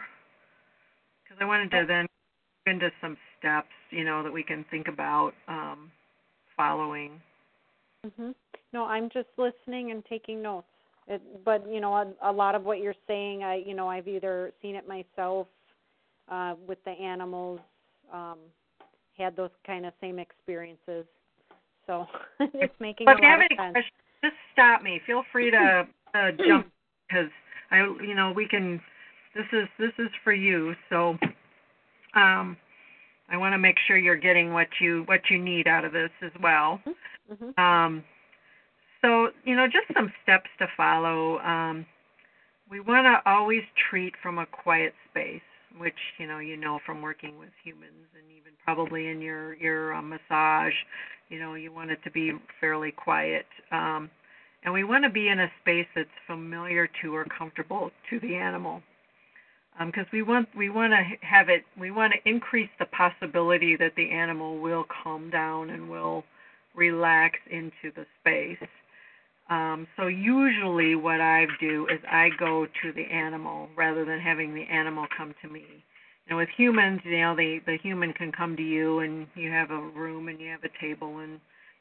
[1.24, 2.06] Because I wanted to then
[2.66, 5.90] go into some steps, you know, that we can think about um,
[6.56, 7.20] following.
[8.06, 8.34] Mhm.
[8.72, 10.66] No, I'm just listening and taking notes.
[11.06, 14.08] It, but you know, a, a lot of what you're saying, I you know, I've
[14.08, 15.46] either seen it myself
[16.30, 17.60] uh, with the animals,
[18.12, 18.38] um,
[19.20, 21.06] had those kind of same experiences.
[21.86, 22.06] So
[22.40, 23.72] it's making but a lot of sense.
[23.72, 23.92] Questions,
[24.22, 25.00] just stop me.
[25.06, 26.70] Feel free to uh, jump
[27.08, 27.30] because
[27.70, 28.80] I, you know, we can.
[29.34, 30.74] This is this is for you.
[30.88, 31.16] So
[32.14, 32.56] um,
[33.30, 36.10] I want to make sure you're getting what you what you need out of this
[36.22, 36.80] as well.
[37.30, 37.60] Mm-hmm.
[37.60, 38.04] Um,
[39.02, 41.38] so you know, just some steps to follow.
[41.38, 41.86] Um,
[42.70, 45.40] we want to always treat from a quiet space,
[45.78, 49.94] which you know you know from working with humans, and even probably in your your
[49.94, 50.74] uh, massage,
[51.28, 53.46] you know you want it to be fairly quiet.
[53.70, 54.10] Um,
[54.62, 58.36] and we want to be in a space that's familiar to or comfortable to the
[58.36, 58.82] animal
[59.86, 63.76] because um, we want we want to have it we want to increase the possibility
[63.76, 66.24] that the animal will calm down and will
[66.74, 68.68] relax into the space.
[69.50, 74.54] Um, so usually what I do is I go to the animal rather than having
[74.54, 75.84] the animal come to me.
[76.28, 79.72] And with humans, you know, the the human can come to you and you have
[79.72, 81.40] a room and you have a table and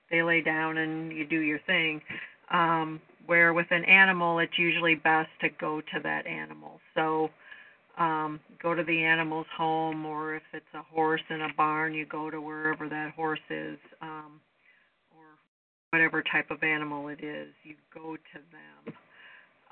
[0.09, 2.01] they lay down and you do your thing.
[2.51, 6.79] Um, where with an animal, it's usually best to go to that animal.
[6.95, 7.29] So
[7.99, 12.07] um, go to the animal's home, or if it's a horse in a barn, you
[12.07, 14.39] go to wherever that horse is, um,
[15.91, 18.93] whatever type of animal it is, you go to them.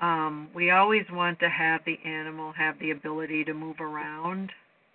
[0.00, 4.50] Um, we always want to have the animal have the ability to move around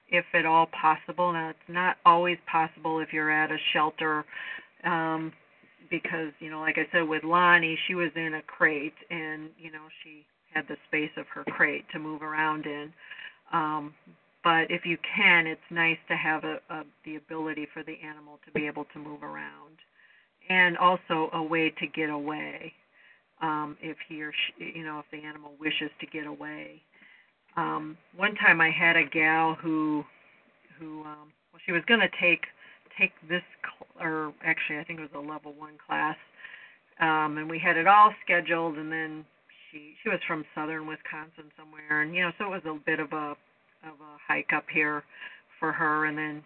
[0.10, 1.34] if at all possible.
[1.34, 4.24] Now, it's not always possible if you're at a shelter
[4.86, 5.34] um,
[5.90, 9.72] because, you know, like I said, with Lonnie, she was in a crate and, you
[9.72, 12.94] know, she had the space of her crate to move around in.
[13.52, 13.94] Um,
[14.44, 18.40] but if you can, it's nice to have a, a, the ability for the animal
[18.46, 19.80] to be able to move around
[20.50, 22.74] and also a way to get away
[23.42, 26.82] um, if he or she, you know, if the animal wishes to get away.
[27.56, 30.04] Um, one time I had a gal who,
[30.80, 32.42] who, um, well, she was going to take
[32.98, 36.18] take this, cl- or actually I think it was a level one class,
[37.00, 39.26] um, and we had it all scheduled, and then
[39.72, 43.00] she she was from southern Wisconsin somewhere, and you know, so it was a bit
[43.00, 43.36] of a
[43.84, 45.04] of a hike up here
[45.60, 46.44] for her, and then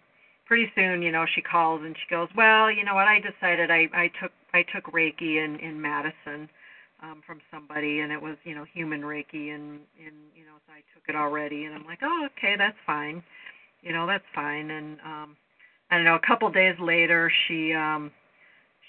[0.48, 3.70] pretty soon, you know, she calls and she goes, well, you know what, I decided
[3.70, 6.48] I I took I took Reiki in in Madison
[7.02, 10.72] um, from somebody, and it was you know human Reiki, and and you know so
[10.72, 13.22] I took it already, and I'm like, oh okay, that's fine,
[13.82, 15.36] you know that's fine, and um,
[15.90, 16.16] I don't know.
[16.16, 18.10] A couple days later, she um,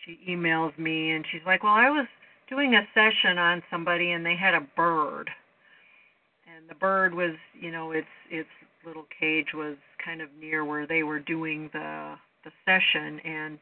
[0.05, 2.07] she emails me, and she's like, well, I was
[2.49, 5.29] doing a session on somebody, and they had a bird,
[6.47, 8.49] and the bird was you know its its
[8.85, 13.59] little cage was kind of near where they were doing the the session and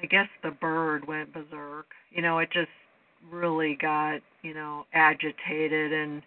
[0.00, 1.86] I guess the bird went berserk.
[2.10, 2.68] You know, it just
[3.30, 6.22] really got you know agitated and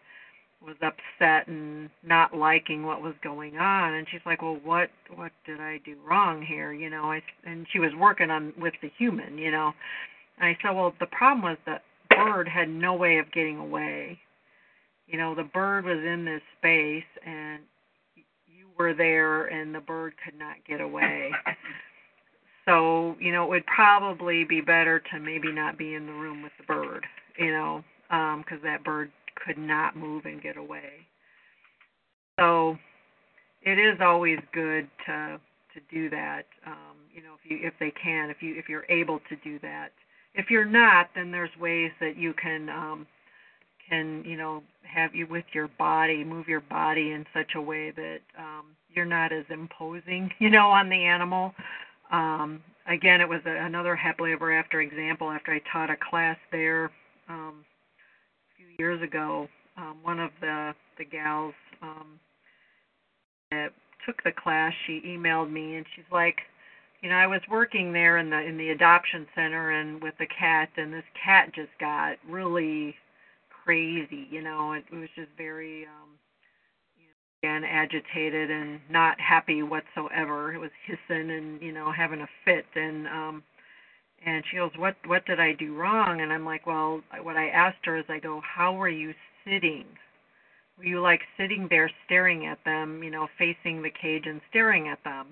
[0.65, 3.93] was upset and not liking what was going on.
[3.93, 6.73] And she's like well what what did i do wrong here?
[6.73, 9.73] You know i and she was working on with the human you know.
[10.39, 14.19] And i said well the problem was that bird had no way of getting away.
[15.07, 17.59] You know the bird was in this space and
[18.77, 21.31] were there and the bird could not get away
[22.67, 26.43] so, you know, it would probably be better to maybe not be in the room
[26.43, 27.05] with the bird,
[27.39, 29.09] you know, because um, that bird
[29.45, 31.07] could not move and get away.
[32.37, 32.77] So,
[33.63, 35.39] it is always good to
[35.73, 36.43] to do that.
[36.65, 39.59] Um, you know, if you if they can, if you if you're able to do
[39.59, 39.89] that.
[40.35, 43.07] If you're not, then there's ways that you can um,
[43.89, 47.91] can you know have you with your body move your body in such a way
[47.91, 48.65] that um,
[48.97, 51.53] you're not as imposing, you know, on the animal.
[52.11, 56.37] Um, again, it was a, another happily ever after example after I taught a class
[56.51, 56.91] there
[57.29, 59.47] um, a few years ago.
[59.77, 62.19] Um, one of the the gals um,
[63.51, 63.69] that
[64.05, 66.37] took the class, she emailed me and she's like,
[67.03, 70.25] you know, I was working there in the in the adoption center and with the
[70.25, 72.95] cat, and this cat just got really
[73.67, 74.27] crazy.
[74.31, 76.17] You know, it, was just very um,
[77.43, 80.53] again agitated and not happy whatsoever.
[80.53, 83.43] It was hissing and you know having a fit and um
[84.25, 87.49] and she goes, "What what did I do wrong?" And I'm like, "Well, what I
[87.49, 89.13] asked her is I go, "How were you
[89.45, 89.85] sitting?"
[90.77, 94.87] Were you like sitting there staring at them, you know, facing the cage and staring
[94.87, 95.25] at them?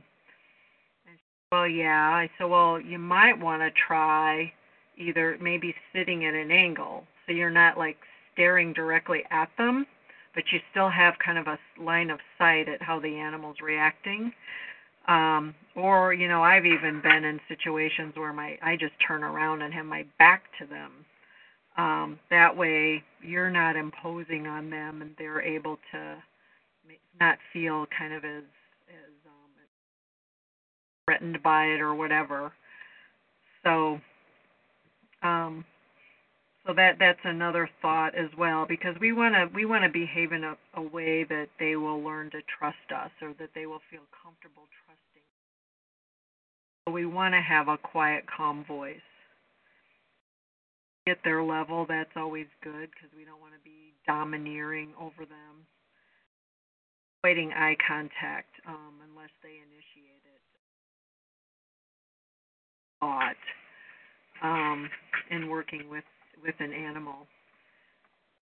[1.07, 2.09] And she said, well, yeah.
[2.09, 4.51] I said, "Well, you might want to try
[4.97, 7.97] either maybe sitting at an angle so you're not like
[8.36, 9.88] staring directly at them."
[10.36, 14.31] but you still have kind of a line of sight at how the animal's reacting.
[15.07, 19.61] Um, or you know, I've even been in situations where my I just turn around
[19.61, 20.91] and have my back to them.
[21.77, 26.15] Um, that way, you're not imposing on them, and they're able to
[27.19, 28.43] not feel kind of as
[28.89, 29.51] as um,
[31.05, 32.51] threatened by it or whatever.
[33.63, 33.99] So,
[35.23, 35.65] um,
[36.66, 40.32] so that that's another thought as well because we want to we want to behave
[40.32, 43.82] in a, a way that they will learn to trust us or that they will
[43.91, 45.28] feel comfortable trusting.
[46.88, 48.97] So we want to have a quiet, calm voice.
[51.07, 55.66] At their level, that's always good because we don't want to be domineering over them.
[57.24, 60.41] Avoiding eye contact um, unless they initiate it.
[62.99, 63.36] Thought
[64.41, 64.89] um,
[65.30, 66.03] in working with
[66.46, 67.28] with an animal.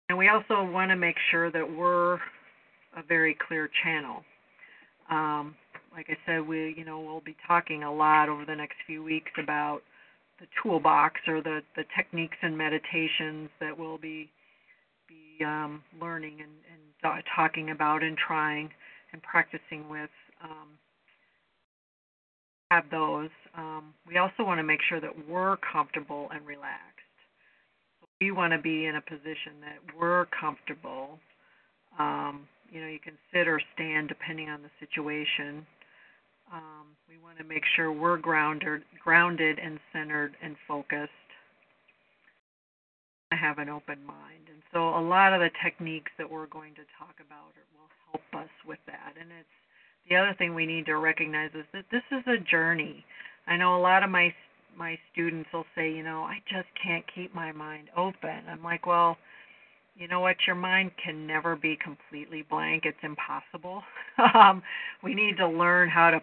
[0.09, 4.23] And we also want to make sure that we're a very clear channel.
[5.11, 5.55] Um,
[5.95, 9.03] like I said, we you know we'll be talking a lot over the next few
[9.03, 9.81] weeks about
[10.41, 14.31] the toolbox or the the techniques and meditations that we'll be
[15.09, 18.71] be um, learning and, and talking about and trying
[19.13, 20.11] and practicing with
[20.43, 20.69] um,
[22.71, 23.31] have those.
[23.57, 26.92] Um, we also want to make sure that we're comfortable and relaxed.
[28.23, 31.19] We want to be in a position that we're comfortable.
[31.99, 35.67] Um, you know, you can sit or stand depending on the situation.
[36.53, 41.11] Um, we want to make sure we're grounded, grounded and centered and focused.
[43.33, 46.75] I have an open mind, and so a lot of the techniques that we're going
[46.75, 49.15] to talk about will help us with that.
[49.21, 49.57] And it's
[50.09, 53.05] the other thing we need to recognize is that this is a journey.
[53.49, 54.33] I know a lot of my
[54.77, 58.43] my students will say, you know, I just can't keep my mind open.
[58.49, 59.17] I'm like, well,
[59.95, 60.37] you know what?
[60.47, 62.85] Your mind can never be completely blank.
[62.85, 63.83] It's impossible.
[64.35, 64.63] um,
[65.03, 66.21] we need to learn how to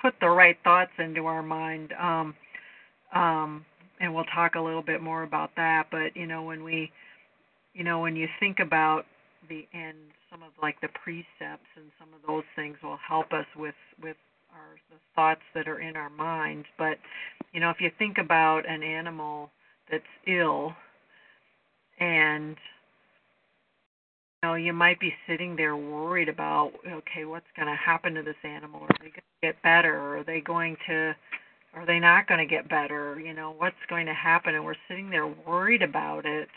[0.00, 1.92] put the right thoughts into our mind.
[2.00, 2.34] Um,
[3.14, 3.64] um,
[4.00, 5.84] and we'll talk a little bit more about that.
[5.90, 6.90] But you know, when we,
[7.74, 9.04] you know, when you think about
[9.48, 9.96] the end,
[10.30, 14.16] some of like the precepts and some of those things will help us with with
[14.52, 16.66] our the thoughts that are in our minds.
[16.78, 16.98] But
[17.52, 19.50] you know, if you think about an animal
[19.90, 20.72] that's ill
[21.98, 22.56] and
[24.42, 28.22] you know, you might be sitting there worried about, okay, what's going to happen to
[28.22, 28.82] this animal?
[28.82, 30.18] Are they going to get better?
[30.18, 31.16] Are they going to,
[31.74, 33.18] are they not going to get better?
[33.18, 34.54] You know, what's going to happen?
[34.54, 36.48] And we're sitting there worried about it.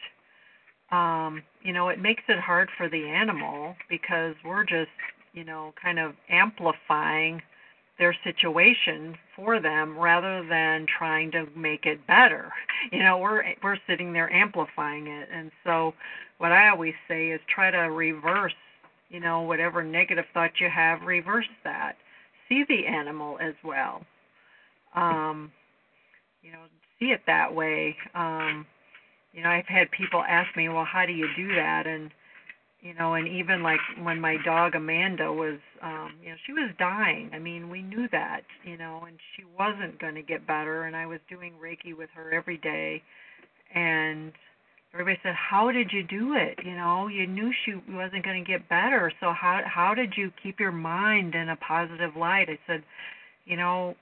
[0.91, 4.89] Um, you know, it makes it hard for the animal because we're just,
[5.33, 7.41] you know, kind of amplifying
[7.99, 12.51] their situation for them rather than trying to make it better.
[12.93, 15.27] You know, we're we're sitting there amplifying it.
[15.33, 15.93] And so
[16.37, 18.53] what I always say is try to reverse,
[19.09, 21.97] you know, whatever negative thought you have, reverse that.
[22.47, 24.01] See the animal as well.
[24.95, 25.51] Um,
[26.41, 26.59] you know,
[26.99, 27.97] see it that way.
[28.15, 28.65] Um,
[29.33, 32.11] you know, I've had people ask me, "Well, how do you do that?" and
[32.81, 36.71] you know and even like when my dog amanda was um you know she was
[36.79, 37.29] dying.
[37.33, 40.95] I mean we knew that you know and she wasn't going to get better and
[40.95, 43.01] i was doing reiki with her every day.
[43.73, 44.31] And
[44.93, 46.59] everybody said how did you do it?
[46.63, 49.11] You know you knew she wasn't going to get better.
[49.19, 52.47] So how how did you keep your mind in a positive light?
[52.49, 52.83] I said
[53.45, 53.95] you know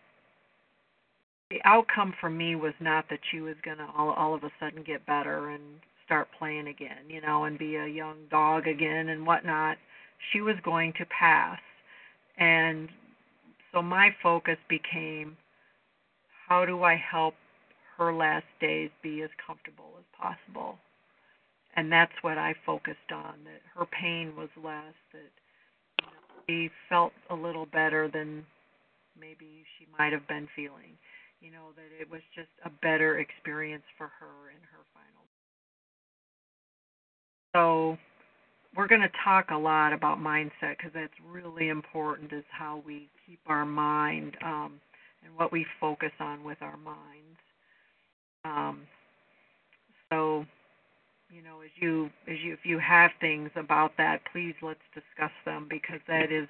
[1.49, 4.51] the outcome for me was not that she was going to all all of a
[4.59, 5.63] sudden get better and
[6.07, 9.77] start playing again, you know, and be a young dog again and whatnot.
[10.31, 11.59] She was going to pass.
[12.39, 12.89] And
[13.71, 15.37] so my focus became
[16.47, 17.35] how do I help
[17.97, 20.77] her last days be as comfortable as possible?
[21.75, 25.29] And that's what I focused on that her pain was less, that
[26.01, 28.45] you know, she felt a little better than
[29.19, 30.97] maybe she might have been feeling.
[31.41, 35.16] You know, that it was just a better experience for her in her final
[37.53, 37.97] so
[38.75, 43.09] we're going to talk a lot about mindset because that's really important is how we
[43.25, 44.73] keep our mind um,
[45.25, 47.39] and what we focus on with our minds.
[48.45, 48.81] Um,
[50.11, 50.45] so,
[51.29, 55.31] you know, as you as you if you have things about that, please let's discuss
[55.45, 56.47] them because that is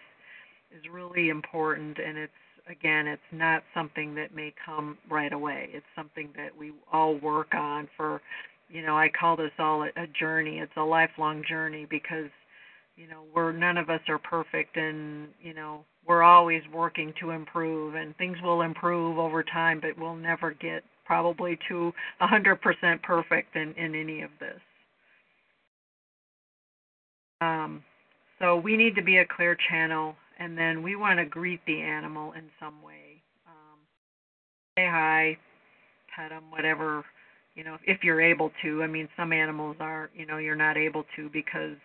[0.72, 2.34] is really important and it's
[2.70, 5.70] again it's not something that may come right away.
[5.72, 8.22] It's something that we all work on for
[8.70, 10.60] you know i call this all a, journey.
[10.60, 12.30] It's a lifelong journey because
[12.96, 17.32] you know we're none of us are perfect and you know we're always working to
[17.32, 22.62] improve and things will improve over time but we'll never get probably to a hundred
[22.62, 24.60] percent perfect in in any of this.
[27.42, 27.84] Um
[28.40, 31.82] so we need to be a clear channel and then we want to greet the
[31.82, 33.22] animal in some way.
[33.48, 33.80] Um
[34.76, 35.38] say hi
[36.16, 37.06] pet them whatever
[37.58, 38.84] you know if you're able to.
[38.84, 41.76] I mean some animals are you know you're not able to because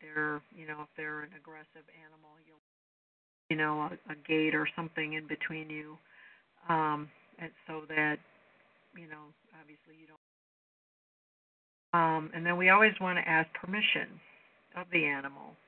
[0.00, 2.62] they're you know if they're an aggressive animal you'll
[3.50, 5.98] you know a, a gate or something in between you.
[6.68, 7.10] Um
[7.40, 8.16] and so that
[8.96, 10.22] you know obviously you don't.
[12.00, 14.08] Um and then we always want to ask permission
[14.76, 15.58] of the animal.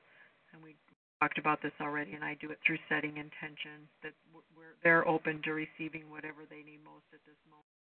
[0.53, 0.75] And we
[1.19, 4.13] talked about this already and I do it through setting intention that
[4.55, 7.80] we're they're open to receiving whatever they need most at this moment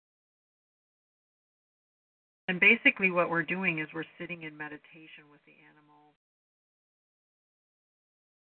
[2.47, 6.13] and basically, what we're doing is we're sitting in meditation with the animal,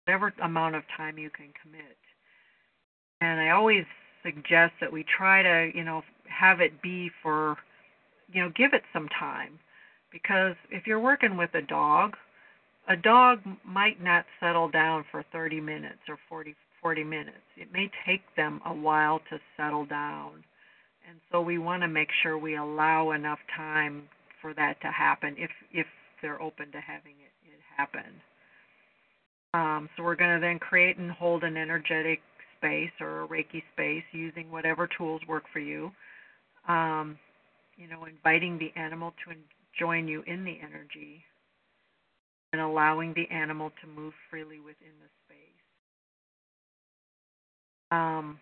[0.04, 1.96] whatever amount of time you can commit.
[3.20, 3.84] And I always
[4.22, 7.56] suggest that we try to, you know, have it be for,
[8.32, 9.58] you know, give it some time.
[10.12, 12.16] Because if you're working with a dog,
[12.88, 17.38] a dog might not settle down for 30 minutes or 40, 40 minutes.
[17.56, 20.44] It may take them a while to settle down
[21.08, 24.08] and so we want to make sure we allow enough time
[24.40, 25.86] for that to happen if if
[26.22, 28.20] they're open to having it, it happen.
[29.52, 32.20] Um, so we're going to then create and hold an energetic
[32.56, 35.92] space or a Reiki space, using whatever tools work for you.
[36.66, 37.18] Um,
[37.76, 39.34] you know, inviting the animal to
[39.78, 41.22] join you in the energy
[42.52, 45.64] and allowing the animal to move freely within the space.
[47.90, 48.38] Um,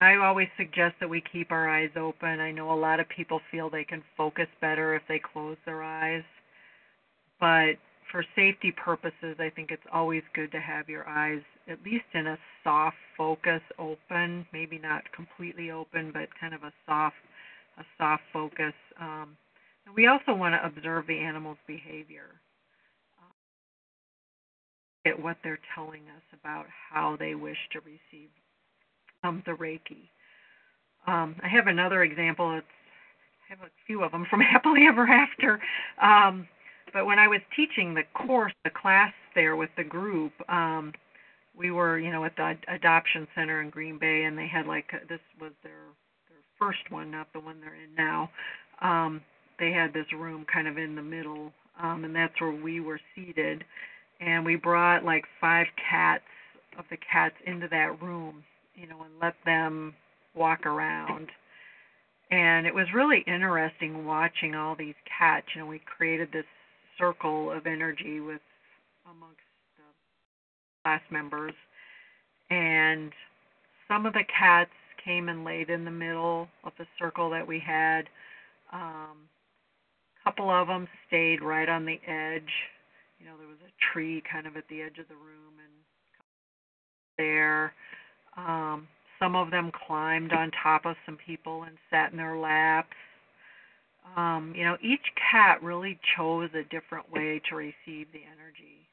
[0.00, 2.40] I always suggest that we keep our eyes open.
[2.40, 5.82] I know a lot of people feel they can focus better if they close their
[5.82, 6.22] eyes,
[7.40, 7.74] but
[8.12, 12.26] for safety purposes, I think it's always good to have your eyes at least in
[12.28, 17.16] a soft focus open, maybe not completely open, but kind of a soft
[17.78, 18.72] a soft focus.
[19.00, 19.36] Um,
[19.86, 22.40] and we also want to observe the animal's behavior.
[23.20, 23.32] Uh,
[25.10, 28.30] at what they're telling us about how they wish to receive
[29.24, 30.08] um, the Reiki.
[31.06, 32.56] Um, I have another example.
[32.56, 32.66] It's,
[33.48, 35.60] I have a few of them from Happily Ever After.
[36.02, 36.46] Um,
[36.92, 40.92] but when I was teaching the course, the class there with the group, um,
[41.56, 44.86] we were, you know, at the adoption center in Green Bay, and they had like
[44.92, 45.72] a, this was their
[46.28, 48.30] their first one, not the one they're in now.
[48.80, 49.20] Um,
[49.58, 51.52] they had this room kind of in the middle,
[51.82, 53.64] um, and that's where we were seated.
[54.20, 56.24] And we brought like five cats
[56.78, 58.44] of the cats into that room,
[58.80, 59.94] you know, and let them
[60.34, 61.28] walk around.
[62.30, 65.46] And it was really interesting watching all these cats.
[65.54, 66.44] You know, we created this
[66.98, 68.40] circle of energy with
[69.06, 69.40] amongst
[69.76, 69.84] the
[70.82, 71.54] class members,
[72.50, 73.12] and
[73.88, 74.70] some of the cats
[75.02, 78.02] came and laid in the middle of the circle that we had.
[78.72, 79.16] Um,
[80.20, 82.52] a couple of them stayed right on the edge.
[83.18, 85.72] You know, there was a tree kind of at the edge of the room, and
[87.16, 87.72] there.
[88.38, 88.86] Um,
[89.18, 92.94] some of them climbed on top of some people and sat in their laps.
[94.16, 98.86] Um, you know, each cat really chose a different way to receive the energy.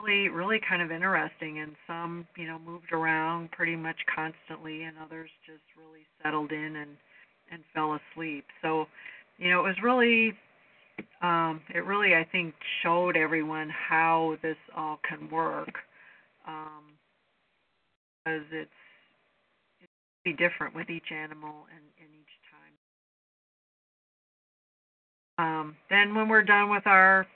[0.00, 1.58] Really, really kind of interesting.
[1.58, 6.76] And some, you know, moved around pretty much constantly, and others just really settled in
[6.76, 6.90] and
[7.52, 8.46] and fell asleep.
[8.62, 8.86] So,
[9.36, 10.32] you know, it was really,
[11.22, 15.74] um, it really, I think, showed everyone how this all can work.
[16.48, 16.93] Um,
[18.24, 18.70] because it's
[19.80, 19.92] it's
[20.24, 22.74] be different with each animal and, and each time.
[25.38, 27.26] Um, then when we're done with our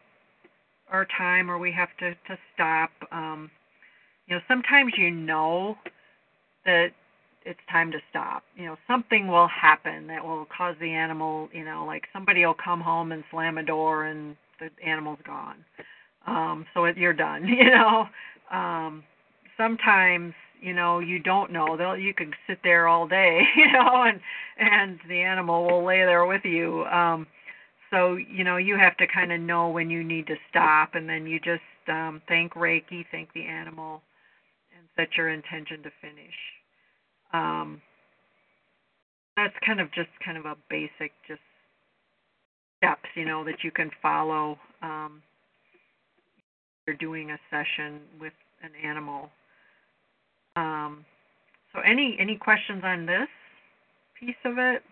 [0.91, 3.51] our time or we have to to stop, um,
[4.26, 5.76] you know, sometimes you know
[6.64, 6.89] that
[7.45, 8.43] it's time to stop.
[8.57, 12.55] You know, something will happen that will cause the animal, you know, like somebody will
[12.62, 15.64] come home and slam a door and the animal's gone.
[16.26, 18.07] Um, so it, you're done, you know.
[18.53, 19.05] Um,
[19.57, 21.76] sometimes you know you don't know.
[21.76, 24.20] They'll you could sit there all day you know and
[24.59, 26.84] and the animal will lay there with you.
[26.86, 27.26] Um
[27.90, 31.09] so you know you have to kind of know when you need to stop and
[31.09, 34.02] then you just um thank reiki thank the animal
[34.76, 36.34] and set your intention to finish.
[37.32, 37.80] Um
[39.36, 41.40] that's kind of just kind of a basic just
[42.78, 45.22] steps you know that you can follow um
[46.86, 48.32] you're doing a session with
[48.62, 49.30] an animal
[50.59, 51.04] um,
[51.72, 53.28] so any any questions on this
[54.18, 54.82] piece of it?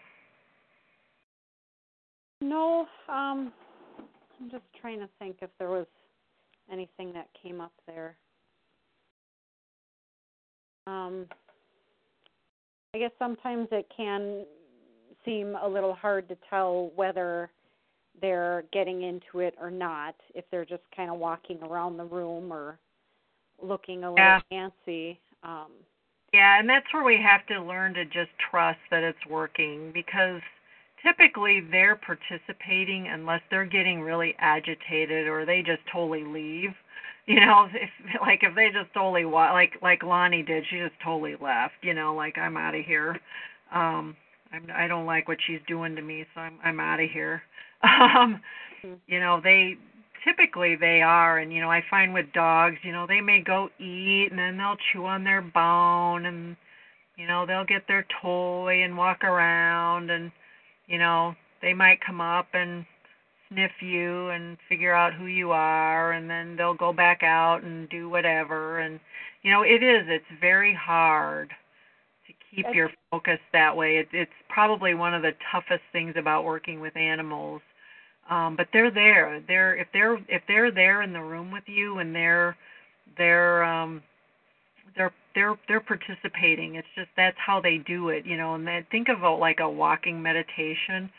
[2.40, 3.52] No, um,
[4.40, 5.86] I'm just trying to think if there was
[6.70, 8.16] anything that came up there.
[10.86, 11.26] Um,
[12.94, 14.44] I guess sometimes it can
[15.24, 17.50] seem a little hard to tell whether
[18.20, 22.52] they're getting into it or not, if they're just kind of walking around the room
[22.52, 22.78] or
[23.62, 24.40] looking a little yeah.
[24.48, 25.18] fancy.
[25.43, 25.68] Um,
[26.32, 30.41] yeah, and that's where we have to learn to just trust that it's working because
[31.05, 36.70] typically they're participating unless they're getting really agitated or they just totally leave.
[37.28, 41.34] You know, if like if they just totally like like Lonnie did, she just totally
[41.43, 41.74] left.
[41.82, 43.18] You know, like I'm out of here.
[43.74, 44.14] Um,
[44.53, 47.43] I'm I don't like what she's doing to me, so I'm I'm out of here.
[47.82, 48.41] Um,
[48.84, 48.95] mm-hmm.
[49.09, 49.76] you know, they
[50.27, 53.68] typically they are and you know i find with dogs you know they may go
[53.79, 56.57] eat and then they'll chew on their bone and
[57.16, 60.33] you know they'll get their toy and walk around and
[60.87, 62.85] you know they might come up and
[63.49, 67.89] sniff you and figure out who you are and then they'll go back out and
[67.89, 68.99] do whatever and
[69.43, 71.53] you know it is it's very hard
[72.27, 73.99] to keep your focus that way.
[73.99, 77.62] It, it's probably one of the toughest things about working with animals
[78.31, 79.41] um, but they're there.
[79.47, 82.57] They're if they're if they're there in the room with you and they're
[83.18, 84.03] they're um,
[84.97, 86.77] they're they're they're participating.
[86.77, 88.55] It's just that's how they do it, you know.
[88.55, 91.11] And then think of it like a walking meditation.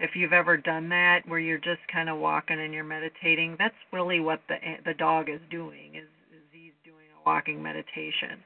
[0.00, 3.74] If you've ever done that, where you're just kind of walking and you're meditating, that's
[3.92, 5.94] really what the the dog is doing.
[5.94, 8.42] Is is he's doing a walking meditation.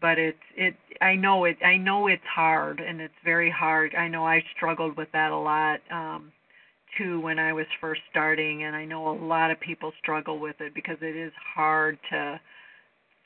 [0.00, 3.94] But it's it I know it I know it's hard and it's very hard.
[3.94, 6.32] I know I struggled with that a lot um
[6.98, 10.56] too when I was first starting and I know a lot of people struggle with
[10.60, 12.40] it because it is hard to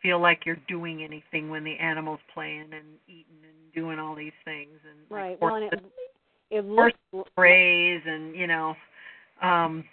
[0.03, 4.33] feel like you're doing anything when the animal's playing and eating and doing all these
[4.45, 5.31] things and right.
[5.33, 5.81] like Well, and it
[6.51, 8.75] it horse looks graze and you know
[9.43, 9.85] um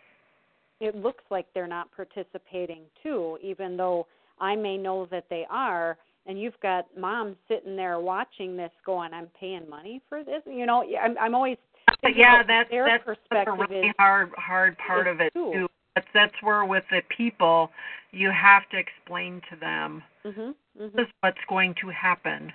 [0.79, 4.05] it looks like they're not participating too, even though
[4.39, 5.97] I may know that they are.
[6.25, 10.65] And you've got mom sitting there watching this, going, "I'm paying money for this." You
[10.65, 11.57] know, I'm I'm always
[12.03, 15.51] thinking yeah that's that's, that's a really is hard hard part of it too.
[15.53, 15.67] too.
[15.95, 17.71] That's that's where with the people
[18.11, 22.51] you have to explain to them mhm this mhm is what's going to happen.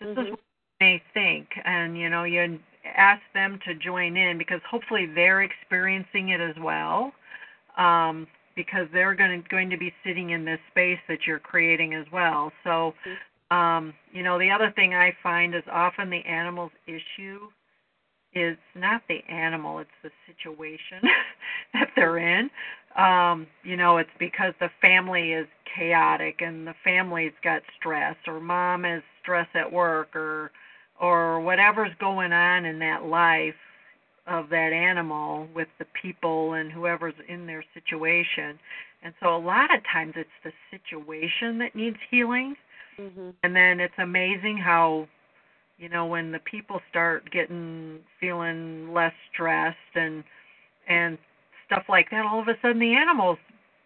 [0.00, 0.30] This is Mhm.
[0.30, 0.40] what
[0.80, 1.48] they think.
[1.64, 6.56] And you know you ask them to join in because hopefully they're experiencing it as
[6.56, 7.12] well
[7.76, 11.94] um because they're going to going to be sitting in this space that you're creating
[11.94, 12.52] as well.
[12.64, 12.94] So
[13.50, 17.48] um you know the other thing i find is often the animal's issue
[18.36, 21.00] is not the animal it's the situation
[21.72, 22.50] that they're in.
[22.96, 28.40] Um you know it's because the family is chaotic and the family's got stress or
[28.40, 30.50] mom is stress at work or
[31.00, 33.54] or whatever's going on in that life
[34.26, 38.58] of that animal with the people and whoever's in their situation.
[39.02, 42.56] And so a lot of times it's the situation that needs healing.
[43.00, 45.06] Mhm and then it's amazing how
[45.78, 50.24] you know when the people start getting feeling less stressed and
[50.88, 51.18] and
[51.66, 53.38] stuff like that all of a sudden the animals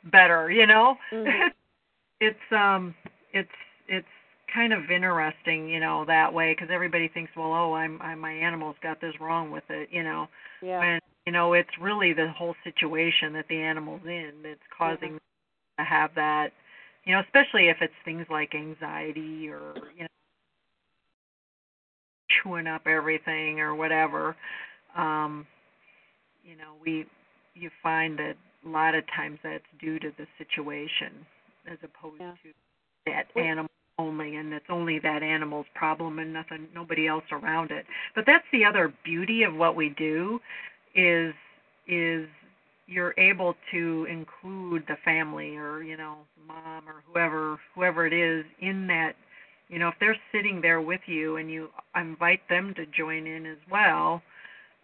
[0.05, 0.97] better you know?
[1.12, 1.51] Mhm.
[2.20, 2.95] it's um
[3.32, 3.49] it's
[3.88, 4.07] it's
[4.53, 8.32] kind of interesting you know that way because everybody thinks well oh i'm i'm my
[8.32, 10.28] animal's got this wrong with it you know?
[10.62, 10.78] Yeah.
[10.78, 15.20] When you know it's really the whole situation that the animal's in that's causing them
[15.78, 16.53] to have that
[17.05, 20.09] you know especially if it's things like anxiety or you know
[22.42, 24.36] chewing up everything or whatever
[24.96, 25.46] um
[26.44, 27.06] you know we
[27.54, 31.12] you find that a lot of times that's due to the situation
[31.70, 32.32] as opposed Yeah.
[32.42, 32.52] to
[33.06, 33.68] that animal
[33.98, 38.44] only and it's only that animal's problem and nothing nobody else around it but that's
[38.52, 40.40] the other beauty of what we do
[40.94, 41.34] is
[41.86, 42.26] is
[42.86, 46.16] you're able to include the family or you know
[46.46, 49.12] mom or whoever whoever it is in that
[49.70, 53.46] you know if they're sitting there with you and you invite them to join in
[53.46, 54.20] as well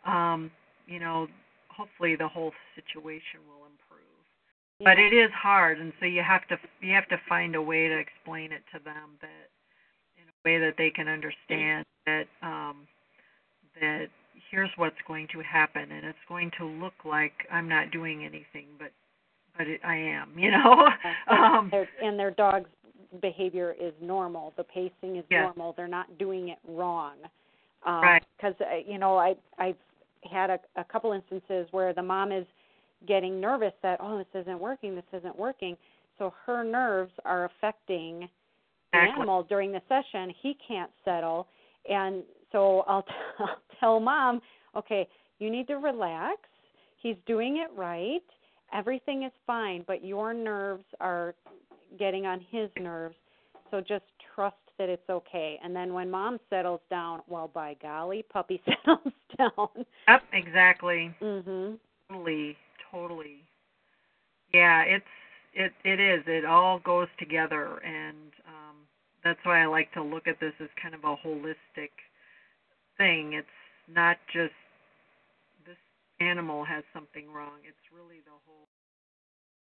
[0.07, 0.51] um
[0.87, 1.27] you know
[1.77, 4.03] hopefully the whole situation will improve.
[4.81, 7.89] But it is hard and so you have to you have to find a way
[7.89, 9.49] to explain it to them that
[10.17, 12.87] in a way that they can understand that um
[13.81, 14.07] that
[14.51, 18.69] here's what's going to happen and it's going to look like I'm not doing anything
[18.79, 18.93] but
[19.57, 20.89] but it, I am you know?
[21.29, 21.71] Um
[22.03, 22.69] and their dog's
[23.21, 24.53] behavior is normal.
[24.57, 25.43] The pacing is Yes.
[25.43, 25.75] normal.
[25.77, 27.15] They're not doing it wrong.
[27.85, 28.23] Um, Right.
[28.37, 29.77] Because uh, you know, I I've
[30.31, 32.47] had a, a couple instances where the mom is
[33.07, 35.77] getting nervous that oh this isn't working, this isn't working.
[36.19, 38.29] So her nerves are affecting
[38.93, 39.21] the Exactly.
[39.21, 40.33] animal during the session.
[40.43, 41.47] He can't settle,
[41.89, 44.41] and so I'll, t- I'll tell mom,
[44.77, 45.07] okay,
[45.39, 46.39] you need to relax.
[47.03, 48.23] He's doing it right.
[48.73, 51.35] Everything is fine, but your nerves are
[51.99, 53.17] getting on his nerves.
[53.71, 55.59] So just trust that it's okay.
[55.63, 59.85] And then when mom settles down, well, by golly, puppy settles down.
[60.09, 61.79] yep exactly Mhm.
[62.09, 62.57] totally
[62.91, 63.43] totally
[64.55, 65.05] yeah it's
[65.55, 68.77] it it is it all goes together and um
[69.25, 71.91] that's why I like to look at this as kind of a holistic
[72.97, 73.49] thing it's
[73.93, 74.55] not just
[75.67, 75.77] this
[76.21, 78.69] animal has something wrong it's really the whole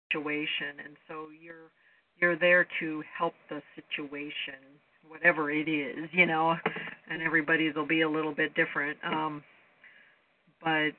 [0.09, 1.71] situation and so you're
[2.21, 4.61] you're there to help the situation
[5.09, 6.55] whatever it is you know
[7.11, 9.43] and everybody's will be a little bit different um
[10.63, 10.91] but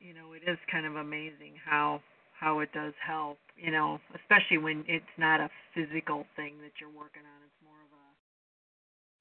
[0.00, 2.00] you know it is kind of amazing how
[2.38, 6.90] how it does help you know especially when it's not a physical thing that you're
[6.90, 8.06] working on it's more of a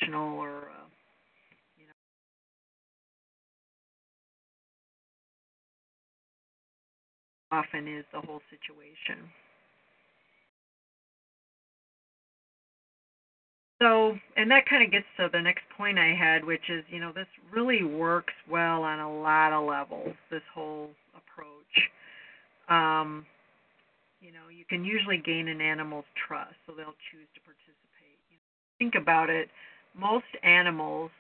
[0.05, 0.81] emotional or a,
[1.77, 1.93] you know.
[7.51, 9.29] Often is the whole situation
[13.81, 16.99] So, and that kind of gets to the next point I had, which is, you
[16.99, 21.89] know, this really works well on a lot of levels, this whole approach.
[22.67, 23.25] Um,
[24.21, 28.19] you know, you can usually gain an animal's trust, so they'll choose to participate.
[28.29, 29.47] You know, think about it.
[29.97, 31.11] Most animals,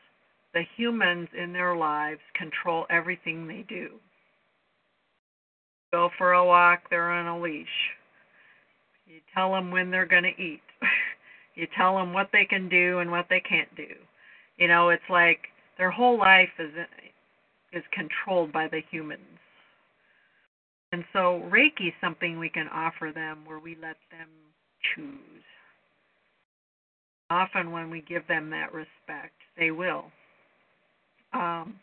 [0.53, 3.91] the humans in their lives, control everything they do.
[5.93, 7.67] Go for a walk, they're on a leash.
[9.07, 10.61] You tell them when they're going to eat.
[11.59, 13.93] You tell them what they can do and what they can't do.
[14.57, 15.39] You know, it's like
[15.77, 16.71] their whole life is
[17.73, 19.19] is controlled by the humans.
[20.93, 24.29] And so Reiki is something we can offer them where we let them
[24.95, 25.43] choose.
[27.29, 30.05] Often when we give them that respect, they will.
[31.33, 31.77] Um,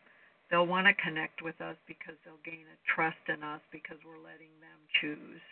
[0.50, 4.24] they'll want to connect with us because they'll gain a trust in us because we're
[4.24, 5.42] letting them choose.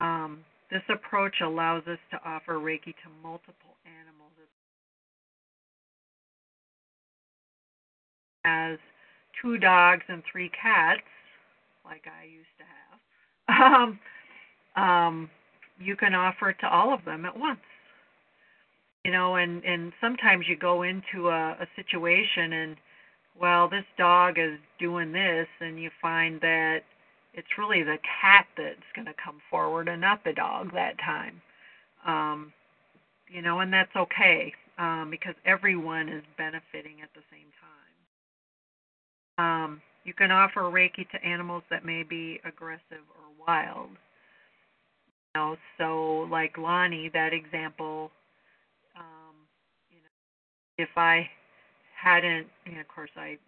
[0.00, 4.32] Um, this approach allows us to offer Reiki to multiple animals
[8.44, 8.78] as
[9.40, 11.02] two dogs and three cats,
[11.84, 12.98] like I used to have.
[13.48, 13.98] Um,
[14.76, 15.30] um,
[15.78, 17.60] you can offer it to all of them at once.
[19.04, 22.76] You know, and and sometimes you go into a, a situation and
[23.40, 26.80] well, this dog is doing this, and you find that
[27.38, 31.40] it's really the cat that's going to come forward and not the dog that time.
[32.04, 32.52] Um,
[33.28, 37.46] you know, and that's okay um, because everyone is benefiting at the same
[39.38, 39.64] time.
[39.64, 43.90] Um, you can offer Reiki to animals that may be aggressive or wild.
[45.34, 48.10] You know, so like Lonnie, that example.
[48.96, 49.36] Um,
[49.90, 51.28] you know, if I
[52.02, 53.38] hadn't, and of course I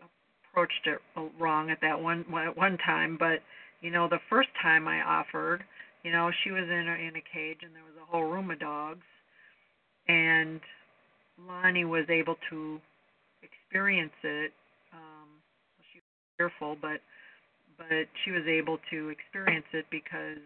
[0.53, 1.01] approached it
[1.41, 3.41] wrong at that one at one time, but
[3.81, 5.65] you know the first time I offered,
[6.03, 8.51] you know she was in a in a cage and there was a whole room
[8.51, 9.07] of dogs,
[10.09, 10.61] and
[11.47, 12.81] Lonnie was able to
[13.43, 14.53] experience it.
[14.93, 15.29] Um,
[15.93, 16.05] she was
[16.37, 17.01] fearful, but
[17.79, 20.43] but she was able to experience it because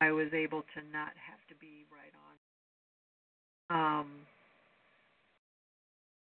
[0.00, 2.12] I was able to not have to be right
[3.70, 4.00] on.
[4.00, 4.06] Um,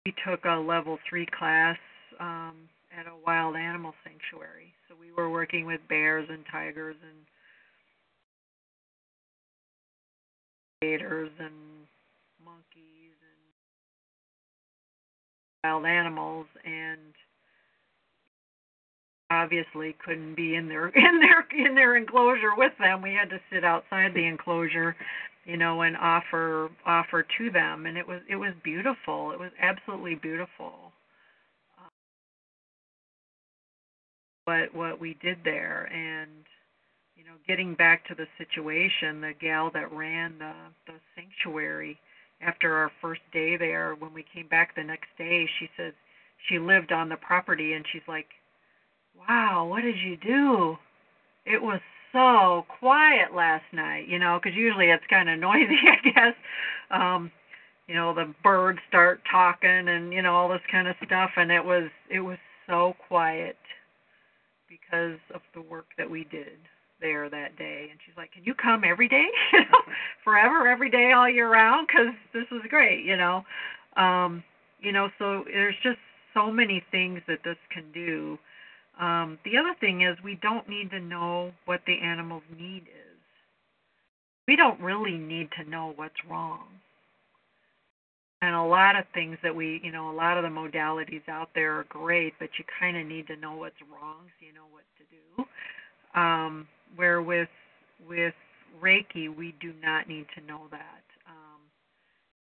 [0.06, 1.78] we took a level three class
[2.20, 2.56] um,
[2.98, 4.74] at a wild animal sanctuary.
[4.88, 7.20] So we were working with bears and tigers and
[10.82, 11.54] gators and
[12.44, 13.40] monkeys and
[15.64, 17.14] wild animals and
[19.30, 23.02] obviously couldn't be in their in their in their enclosure with them.
[23.02, 24.96] We had to sit outside the enclosure
[25.48, 29.32] you know, and offer offer to them, and it was it was beautiful.
[29.32, 30.87] It was absolutely beautiful.
[34.48, 36.32] What what we did there, and
[37.18, 40.54] you know, getting back to the situation, the gal that ran the
[40.88, 42.00] the sanctuary
[42.42, 45.94] after our first day there, when we came back the next day, she said
[46.48, 48.28] she lived on the property, and she's like,
[49.28, 50.78] "Wow, what did you do?"
[51.46, 51.82] It was
[52.14, 56.36] so quiet last night, you know, because usually it's kind of noisy, I guess.
[56.90, 57.32] Um,
[57.88, 61.52] you know, the birds start talking and you know all this kind of stuff, and
[61.52, 63.58] it was it was so quiet
[64.68, 66.58] because of the work that we did
[67.00, 67.88] there that day.
[67.90, 69.82] And she's like, "Can you come every day, you know,
[70.24, 71.88] forever, every day, all year round?
[71.88, 73.44] Because this is great, you know."
[73.96, 74.44] Um,
[74.80, 75.98] you know, so there's just
[76.34, 78.38] so many things that this can do
[79.00, 83.20] um, the other thing is we don't need to know what the animal's need is.
[84.48, 86.68] We don't really need to know what's wrong.
[88.42, 91.50] And a lot of things that we, you know, a lot of the modalities out
[91.56, 94.68] there are great, but you kind of need to know what's wrong so you know
[94.72, 96.20] what to do.
[96.20, 97.50] Um, where with
[98.08, 98.36] with
[98.82, 101.04] Reiki, we do not need to know that.
[101.28, 101.62] Um,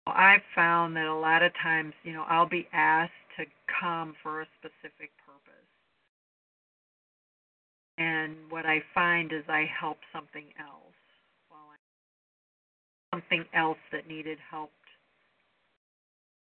[0.06, 3.44] I've found that a lot of times, you know, I'll be asked to
[3.80, 5.66] come for a specific purpose.
[7.98, 10.96] and what I find is I help something else
[11.48, 14.72] while I something else that needed helped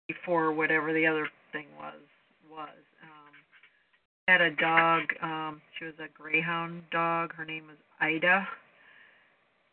[0.09, 1.95] before whatever the other thing was
[2.51, 2.83] was.
[3.03, 3.33] Um,
[4.29, 5.03] had a dog.
[5.23, 7.35] Um, she was a greyhound dog.
[7.35, 8.47] Her name was Ida,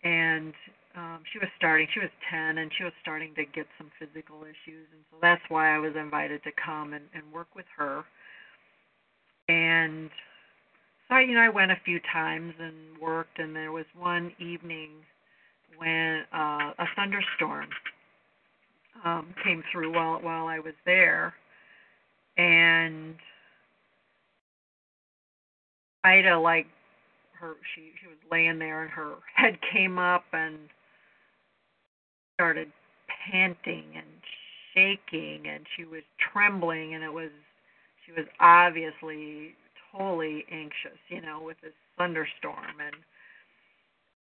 [0.04, 0.54] and
[0.96, 1.88] um, she was starting.
[1.94, 5.42] She was 10, and she was starting to get some physical issues, and so that's
[5.50, 8.04] why I was invited to come and, and work with her.
[9.50, 10.10] And
[11.08, 14.32] so I, you know, I went a few times and worked, and there was one
[14.40, 14.92] evening
[15.78, 17.70] when uh, a thunderstorm
[19.04, 21.34] um, came through while while I was there,
[22.38, 23.16] and
[26.04, 26.68] Ida like
[27.40, 30.58] her she she was laying there and her head came up and
[32.36, 32.72] started
[33.32, 34.06] panting and
[34.74, 37.30] shaking and she was trembling and it was
[38.06, 39.56] she was obviously
[39.92, 42.96] totally anxious, you know, with this thunderstorm and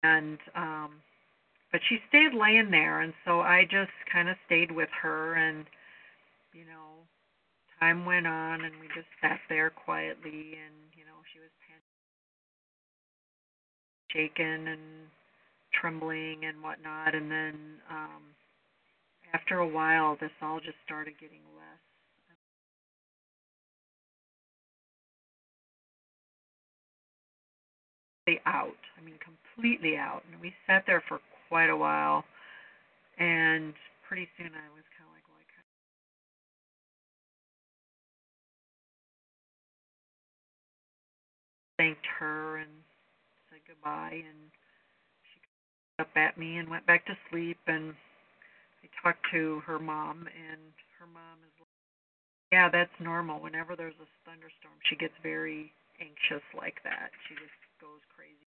[0.02, 0.90] and um
[1.76, 5.66] but she stayed laying there and so I just kind of stayed with her and
[6.56, 7.04] you know
[7.78, 11.52] time went on and we just sat there quietly and you know she was
[14.16, 14.80] shaken and
[15.80, 17.54] trembling and whatnot, and then
[17.90, 18.22] um,
[19.34, 21.80] after a while, this all just started getting less.
[28.44, 28.74] Out.
[28.98, 30.22] I mean, completely out.
[30.32, 32.24] And we sat there for quite a while,
[33.18, 33.74] and
[34.08, 35.76] pretty soon I was kind of like, well, I kind of
[41.78, 42.70] thanked her and
[43.50, 44.50] said goodbye, and
[45.32, 45.40] she
[45.98, 47.58] up at me and went back to sleep.
[47.66, 47.94] And
[48.82, 50.60] I talked to her mom, and
[51.00, 51.68] her mom is like,
[52.52, 53.40] yeah, that's normal.
[53.42, 57.10] Whenever there's a thunderstorm, she gets very anxious like that.
[57.28, 58.45] She just goes crazy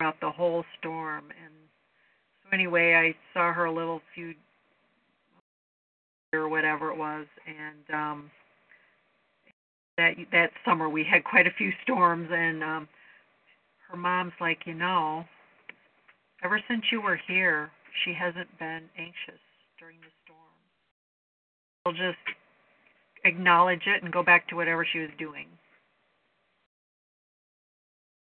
[0.00, 1.24] throughout the whole storm.
[1.44, 1.54] And
[2.42, 4.34] so anyway, I saw her a little few
[6.32, 8.30] or whatever it was, and um,
[9.98, 12.88] that that summer we had quite a few storms, and um,
[13.90, 15.24] her mom's like, you know,
[16.44, 17.70] ever since you were here,
[18.04, 19.40] she hasn't been anxious
[19.76, 20.38] during the storm.
[21.84, 22.22] She'll just
[23.24, 25.46] acknowledge it and go back to whatever she was doing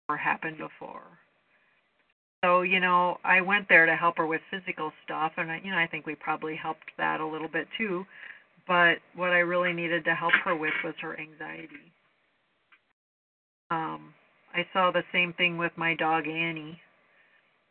[0.08, 1.21] or happened before.
[2.44, 5.70] So, you know, I went there to help her with physical stuff and I, you
[5.70, 8.04] know, I think we probably helped that a little bit too.
[8.66, 11.92] But what I really needed to help her with was her anxiety.
[13.70, 14.14] Um
[14.54, 16.80] I saw the same thing with my dog Annie.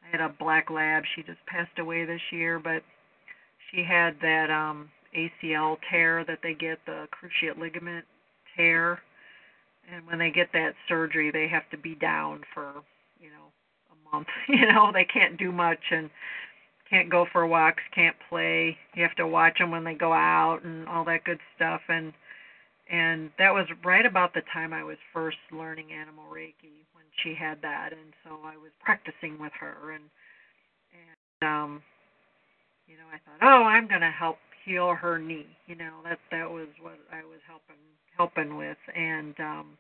[0.04, 1.04] I had a black lab.
[1.16, 2.82] She just passed away this year, but
[3.70, 8.06] she had that um ACL tear that they get the cruciate ligament
[8.56, 9.00] tear
[9.92, 12.74] and when they get that surgery they have to be down for
[13.20, 13.52] you know
[14.48, 16.10] you know they can't do much and
[16.92, 18.78] can't go for walks can't play.
[18.94, 21.82] You have to watch them when they go out and all that good stuff.
[21.88, 22.14] And
[22.92, 27.34] and that was right about the time I was first learning animal reiki when she
[27.34, 27.92] had that.
[27.94, 30.04] And so I was practicing with her and
[30.92, 31.82] and um
[32.88, 35.48] you know I thought oh I'm to help heal her knee.
[35.68, 37.82] You know that that was what I was helping
[38.18, 38.78] helping with.
[38.94, 39.78] And um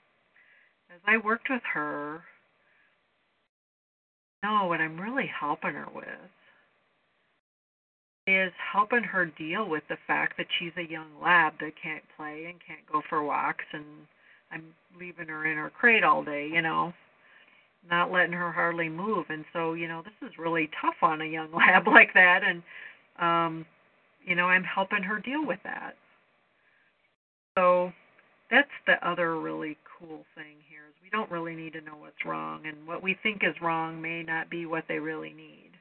[0.89, 2.21] as I worked with her
[4.43, 6.05] no what I'm really helping her with
[8.27, 12.45] is helping her deal with the fact that she's a young lab that can't play
[12.45, 13.85] and can't go for walks and
[14.51, 14.63] I'm
[14.99, 16.93] leaving her in her crate all day, you know,
[17.89, 19.25] not letting her hardly move.
[19.29, 22.63] And so, you know, this is really tough on a young lab like that and
[23.19, 23.65] um
[24.23, 25.95] you know, I'm helping her deal with that.
[27.57, 27.91] So
[28.51, 32.87] that's the other really cool thing here don't really need to know what's wrong and
[32.87, 35.71] what we think is wrong may not be what they really need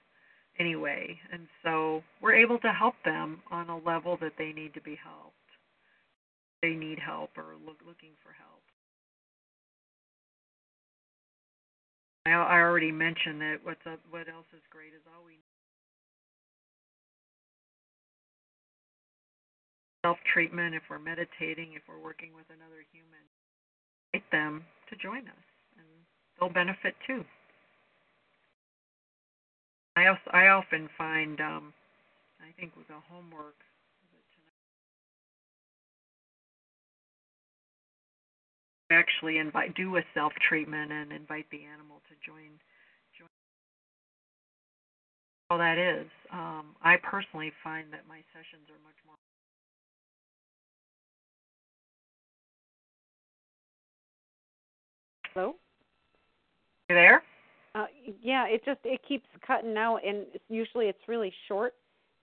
[0.58, 1.18] anyway.
[1.32, 4.98] And so we're able to help them on a level that they need to be
[5.02, 5.34] helped.
[6.62, 8.60] They need help or look, looking for help.
[12.26, 15.38] I, I already mentioned that what's up what else is great is all we
[20.04, 23.24] self treatment, if we're meditating, if we're working with another human,
[24.12, 25.46] invite them to join us,
[25.78, 25.86] and
[26.38, 27.24] they'll benefit too.
[29.96, 31.72] I also, I often find, um,
[32.40, 33.54] I think with the homework
[38.90, 42.50] actually invite do a self treatment and invite the animal to join
[43.16, 43.30] join
[45.48, 49.14] all that is um, i personally find that my sessions are much more
[55.34, 55.54] Hello?
[56.88, 57.22] You there?
[57.74, 57.86] Uh,
[58.20, 61.74] yeah, it just it keeps cutting out, and usually it's really short,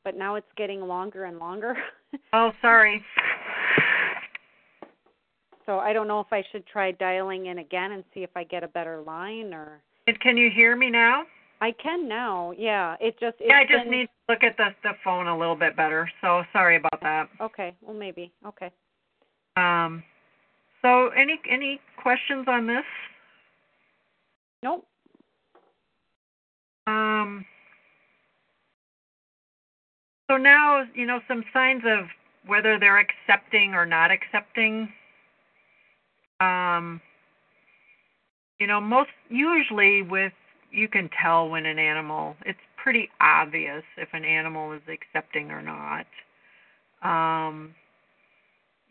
[0.04, 1.78] but now it's getting longer and longer.
[2.34, 3.02] oh, sorry.
[5.66, 8.44] So I don't know if I should try dialing in again and see if I
[8.44, 9.82] get a better line or.
[10.22, 11.24] Can you hear me now?
[11.60, 12.54] I can now.
[12.58, 13.38] Yeah, it just.
[13.40, 13.92] Yeah, I just been...
[13.92, 16.10] need to look at the the phone a little bit better.
[16.22, 17.30] So sorry about that.
[17.42, 17.74] Okay.
[17.82, 18.32] Well, maybe.
[18.46, 18.70] Okay.
[19.56, 20.04] Um.
[20.88, 22.86] So, any any questions on this?
[24.64, 24.86] Nope.
[26.88, 27.46] Um.
[30.32, 32.06] So now, you know, some signs of
[32.46, 34.88] whether they're accepting or not accepting.
[36.40, 37.02] Um.
[38.58, 40.32] You know, most usually with
[40.72, 42.38] you can tell when an animal.
[42.46, 46.08] It's pretty obvious if an animal is accepting or not.
[47.04, 47.76] Um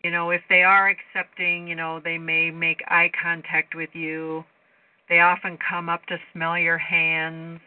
[0.03, 4.45] you know, if they are accepting, you know, they may make eye contact with you.
[5.09, 7.61] They often come up to smell your hands.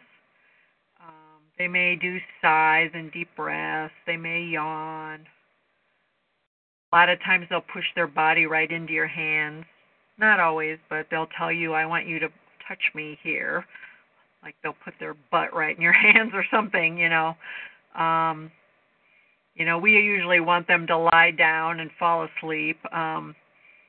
[1.00, 3.94] Um, they may do sighs and deep breaths.
[4.06, 5.26] They may yawn.
[6.92, 9.64] A lot of times they'll push their body right into your hands.
[10.18, 12.28] Not always, but they'll tell you, I want you to
[12.66, 13.64] touch me here.
[14.42, 17.36] Like they'll put their butt right in your hands or something, you know.
[17.94, 18.50] Um
[19.60, 23.36] you know, we usually want them to lie down and fall asleep, um,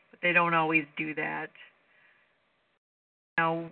[0.10, 1.48] but they don't always do that.
[3.38, 3.70] Now,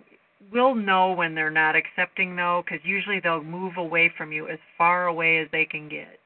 [0.50, 4.58] we'll know when they're not accepting though, because usually they'll move away from you as
[4.78, 6.18] far away as they can get.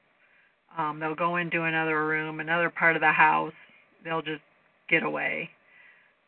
[0.79, 3.53] Um, they'll go into another room, another part of the house.
[4.05, 4.43] They'll just
[4.89, 5.51] get away.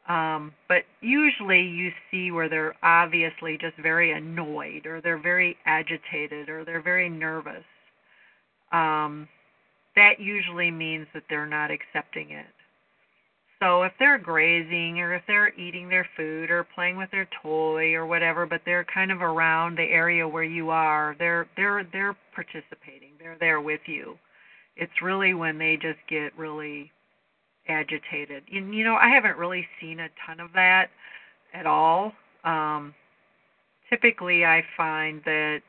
[0.09, 6.49] Um, but usually you see where they're obviously just very annoyed or they're very agitated
[6.49, 7.63] or they're very nervous.
[8.73, 9.29] Um,
[9.97, 12.47] that usually means that they're not accepting it.
[13.61, 17.95] So if they're grazing or if they're eating their food or playing with their toy
[17.95, 22.17] or whatever, but they're kind of around the area where you are, they're they're they're
[22.35, 23.13] participating.
[23.19, 24.19] They're there with you.
[24.77, 26.93] It's really when they just get really
[27.67, 28.43] agitated.
[28.53, 30.89] And you know, I haven't really seen a ton of that
[31.55, 32.13] at all.
[32.45, 32.95] Um
[33.89, 35.63] typically I find that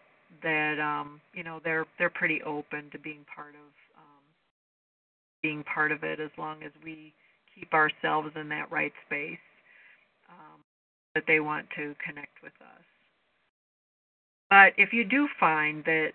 [0.44, 3.77] that um you know they're they're pretty open to being part of
[5.42, 7.14] being part of it as long as we
[7.56, 9.40] keep ourselves in that right space
[10.30, 10.60] um,
[11.16, 12.84] that they want to connect with us.
[14.50, 16.12] But if you do find that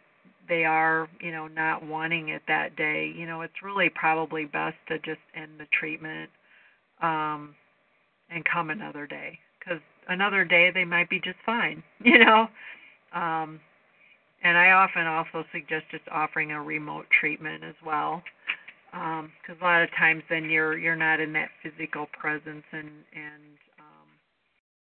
[0.48, 4.76] they are, you know, not wanting it that day, you know, it's really probably best
[4.88, 6.30] to just end the treatment
[7.02, 7.54] um,
[8.30, 12.48] and come another day because another day they might be just fine, you know.
[13.12, 13.60] Um,
[14.42, 18.22] and I often also suggest just offering a remote treatment as well
[18.92, 22.90] because um, a lot of times then you're you're not in that physical presence and
[23.14, 24.08] and um,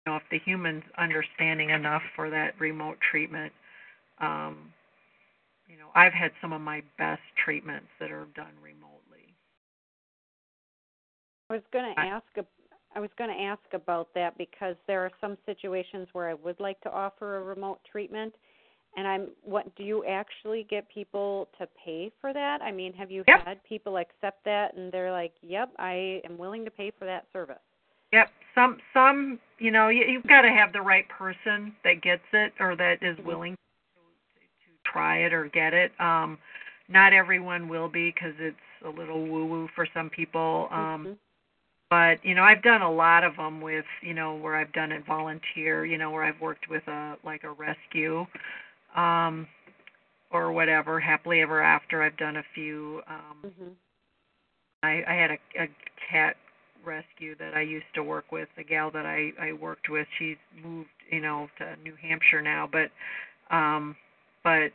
[0.06, 3.54] you know if the human's understanding enough for that remote treatment
[4.20, 4.74] um,
[5.68, 9.36] you know I've had some of my best treatments that are done remotely.
[11.50, 12.26] I was going to ask
[12.96, 16.60] I was going to ask about that because there are some situations where I would
[16.60, 18.36] like to offer a remote treatment
[18.96, 22.62] and I'm what do you actually get people to pay for that?
[22.62, 23.46] I mean, have you yep.
[23.46, 27.26] had people accept that and they're like, "Yep, I am willing to pay for that
[27.34, 27.58] service."
[28.12, 28.30] Yep.
[28.56, 32.54] Some some, you know, you, you've got to have the right person that gets it
[32.60, 33.28] or that is mm-hmm.
[33.28, 33.60] willing to,
[34.40, 35.92] to try it or get it.
[36.00, 36.38] Um
[36.90, 40.68] not everyone will be because it's a little woo woo for some people.
[40.72, 41.14] Um mm-hmm.
[41.90, 44.92] But you know, I've done a lot of them with you know where I've done
[44.92, 45.86] it volunteer.
[45.86, 48.26] You know, where I've worked with a like a rescue,
[48.96, 49.48] um,
[50.32, 51.00] or whatever.
[51.00, 52.02] Happily ever after.
[52.02, 53.02] I've done a few.
[53.08, 53.70] Um, mm-hmm.
[54.84, 55.68] I, I had a, a
[56.12, 56.36] cat
[56.86, 58.50] rescue that I used to work with.
[58.58, 62.68] The gal that I I worked with, she's moved, you know, to New Hampshire now.
[62.72, 62.92] But,
[63.56, 63.96] um,
[64.44, 64.72] but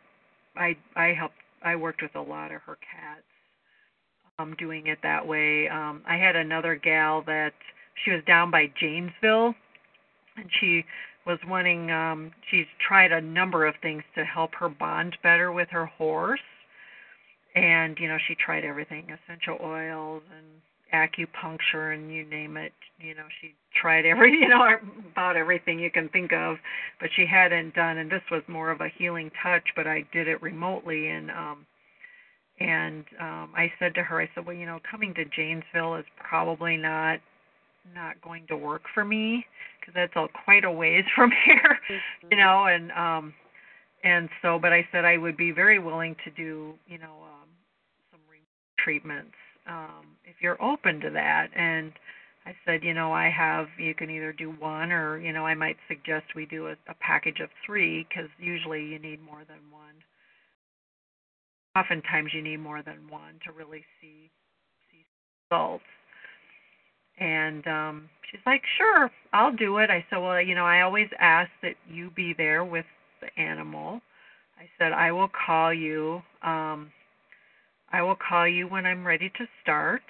[0.57, 1.35] I I helped.
[1.63, 3.25] I worked with a lot of her cats.
[4.41, 5.69] Um, doing it that way.
[5.69, 7.53] Um, I had another gal that
[8.05, 9.53] she was down by Janesville,
[10.37, 10.85] and she
[11.29, 15.69] was wanting um she's tried a number of things to help her bond better with
[15.71, 16.41] her horse.
[17.55, 20.47] And you know she tried everything essential oils and
[20.95, 22.73] acupuncture and you name it.
[22.99, 24.67] You know she tried every you know
[25.13, 26.57] about everything you can think of
[26.99, 30.27] but she hadn't done and this was more of a healing touch but I did
[30.29, 31.09] it remotely.
[31.09, 31.67] And um
[32.59, 36.07] and um I said to her I said well you know coming to Janesville is
[36.17, 37.21] probably not
[37.95, 39.45] not going to work for me
[39.89, 42.29] because that's all quite a ways from here, mm-hmm.
[42.31, 43.35] you know, and um
[44.05, 47.49] and so but I said I would be very willing to do, you know, um
[48.11, 48.21] some
[48.79, 49.35] treatments
[49.67, 51.93] um if you're open to that and
[52.47, 55.55] I said, you know, I have you can either do one or, you know, I
[55.55, 59.71] might suggest we do a, a package of 3 cuz usually you need more than
[59.71, 59.95] one.
[61.77, 64.31] Oftentimes you need more than one to really see
[64.91, 65.05] see
[65.51, 65.85] results
[67.21, 69.91] and um she's like sure i'll do it.
[69.91, 72.87] I said well you know i always ask that you be there with
[73.21, 74.01] the animal.
[74.59, 76.93] I said i will call you um
[77.93, 80.03] i will call you when i'm ready to start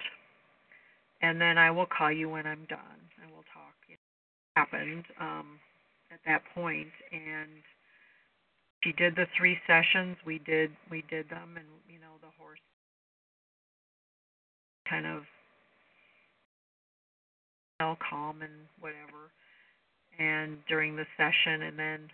[1.22, 3.74] and then i will call you when i'm done and we'll talk.
[3.88, 3.94] Know,
[4.56, 5.58] happened um
[6.10, 7.62] at that point and
[8.84, 10.16] she did the three sessions.
[10.24, 12.60] We did we did them and you know the horse
[14.88, 15.22] kind of
[17.80, 19.30] know, calm and whatever,
[20.18, 22.10] and during the session, and then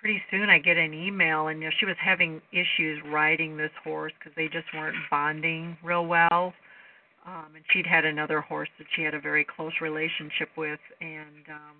[0.00, 3.70] pretty soon I get an email, and you know, she was having issues riding this
[3.82, 6.52] horse because they just weren't bonding real well.
[7.26, 11.48] Um, and she'd had another horse that she had a very close relationship with, and
[11.48, 11.76] um,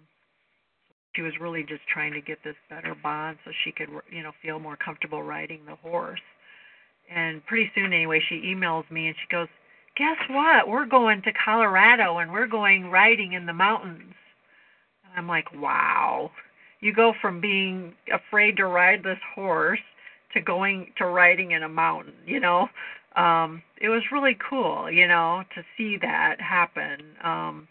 [1.15, 4.33] she was really just trying to get this better bond so she could, you know,
[4.41, 6.23] feel more comfortable riding the horse.
[7.15, 9.49] And pretty soon, anyway, she emails me and she goes,
[9.97, 10.69] guess what?
[10.69, 14.15] We're going to Colorado and we're going riding in the mountains.
[15.05, 16.31] And I'm like, wow.
[16.81, 19.81] you go from being afraid to ride this horse
[20.35, 22.69] to going to riding in a mountain, you know.
[23.17, 27.01] Um it was really cool, you know, to see that happen.
[27.23, 27.69] Um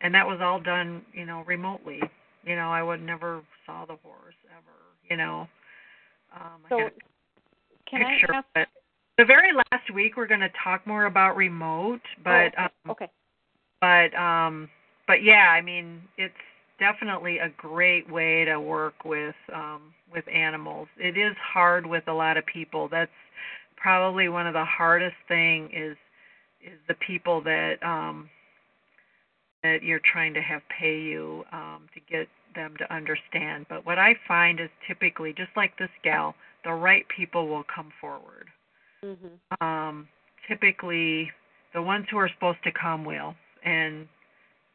[0.00, 2.00] and that was all done, you know, remotely.
[2.44, 4.78] You know, I would never saw the horse ever,
[5.10, 5.48] you know.
[6.34, 6.90] Um So I
[7.88, 8.46] can picture I ask?
[8.56, 8.68] it.
[9.18, 13.08] The very last week we're going to talk more about remote, but oh, um okay.
[13.80, 14.68] but um
[15.06, 16.34] but yeah i mean it's
[16.78, 20.88] definitely a great way to work with um with animals.
[20.98, 22.88] It is hard with a lot of people.
[22.90, 23.10] That's
[23.76, 25.96] probably one of the hardest thing is
[26.60, 28.28] is the people that um
[29.62, 33.64] that you're trying to have pay you um to get them to understand.
[33.70, 36.34] But what i find is typically just like this gal
[36.64, 38.48] the right people will come forward
[39.02, 39.60] Mhm.
[39.60, 40.08] um,
[40.48, 41.30] typically
[41.72, 44.08] the ones who are supposed to come will and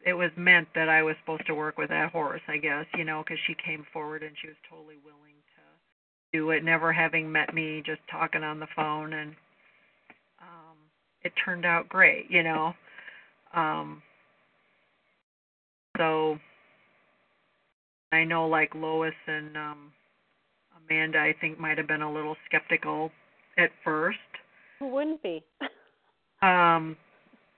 [0.05, 3.03] it was meant that I was supposed to work with that horse, I guess, you
[3.03, 7.31] know, because she came forward and she was totally willing to do it, never having
[7.31, 9.35] met me, just talking on the phone, and
[10.41, 10.77] um,
[11.23, 12.73] it turned out great, you know.
[13.53, 14.01] Um,
[15.97, 16.39] so
[18.11, 19.91] I know, like Lois and um,
[20.77, 23.11] Amanda, I think might have been a little skeptical
[23.57, 24.17] at first.
[24.79, 25.43] Who wouldn't be?
[26.43, 26.97] Um,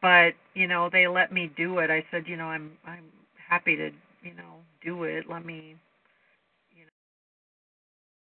[0.02, 1.90] but you know, they let me do it.
[1.90, 3.06] I said, you know, I'm I'm
[3.50, 3.92] happy to,
[4.22, 5.24] you know, do it.
[5.30, 5.78] Let me,
[6.76, 6.92] you know,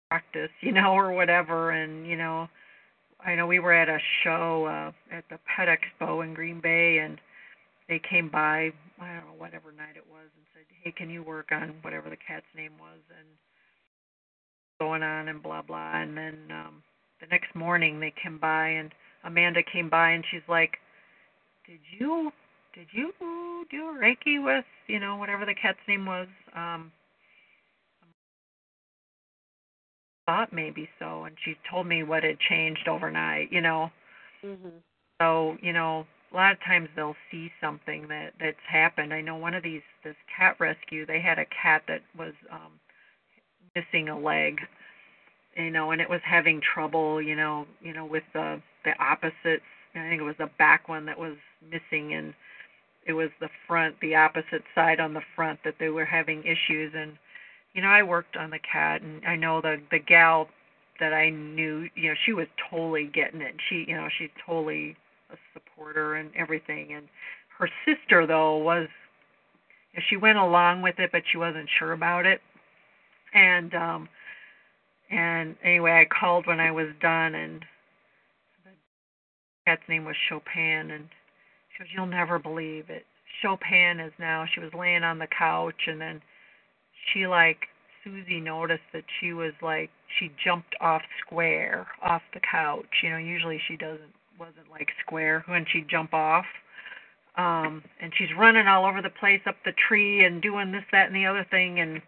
[0.10, 1.72] practice, you know, or whatever.
[1.72, 2.48] And you know,
[3.26, 7.00] I know we were at a show uh, at the Pet Expo in Green Bay,
[7.00, 7.20] and
[7.90, 8.72] they came by.
[9.02, 12.08] I don't know whatever night it was, and said, hey, can you work on whatever
[12.12, 13.28] the cat's name was, and
[14.80, 16.02] going on and blah blah.
[16.02, 16.84] And then um,
[17.22, 18.92] the next morning they came by and
[19.24, 20.80] Amanda came by and she's like,
[21.66, 22.32] "Did you
[22.74, 23.14] did you
[23.70, 26.92] do Reiki with you know whatever the cat's name was?" Um,
[30.26, 33.52] thought maybe so, and she told me what had changed overnight.
[33.52, 33.92] You know,
[34.44, 34.82] Mhm.
[35.22, 39.14] so you know a lot of times they'll see something that that's happened.
[39.14, 42.80] I know one of these this cat rescue they had a cat that was um,
[43.76, 44.62] missing a leg
[45.56, 49.64] you know, and it was having trouble, you know, you know, with the the opposites.
[49.96, 52.34] I think it was the back one that was missing, and
[53.06, 56.94] it was the front, the opposite side on the front that they were having issues.
[56.96, 57.14] And
[57.74, 60.48] you know, I worked on the cat, and I know the the gal
[61.02, 63.56] that I knew, you know, she was totally getting it.
[63.70, 64.96] She, you know, she's totally
[65.32, 66.94] a supporter and everything.
[66.94, 67.08] And
[67.58, 68.88] her sister though was,
[70.10, 72.40] she went along with it, but she wasn't sure about it.
[73.34, 74.10] And um
[75.12, 77.66] and anyway, I called when I was done, and
[78.64, 78.72] the
[79.68, 81.10] cat's name was Chopin, and
[81.70, 83.06] she goes, "You'll never believe it.
[83.42, 86.22] Chopin is now." She was laying on the couch, and then
[87.12, 87.68] she like
[88.04, 93.04] Susie noticed that she was like she jumped off square off the couch.
[93.04, 96.46] You know, usually she doesn't wasn't like square when she'd jump off.
[97.38, 101.08] Um, and she's running all over the place up the tree and doing this, that,
[101.08, 102.02] and the other thing, and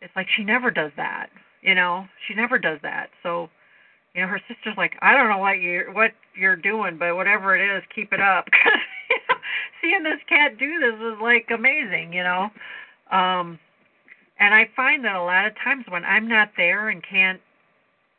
[0.00, 1.28] it's like she never does that
[1.62, 3.10] you know she never does that.
[3.22, 3.48] So
[4.14, 7.56] you know her sister's like i don't know what you're what you're doing but whatever
[7.56, 8.48] it is keep it up.
[9.82, 12.50] Seeing this cat do this is like amazing you know?
[13.10, 13.58] Um
[14.38, 17.40] and i find that a lot of times when i'm not there and can't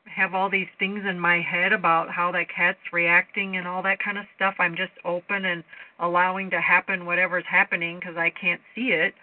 [0.05, 3.99] have all these things in my head about how that cat's reacting and all that
[3.99, 5.63] kind of stuff i'm just open and
[5.99, 9.13] allowing to happen whatever's happening because i can't see it.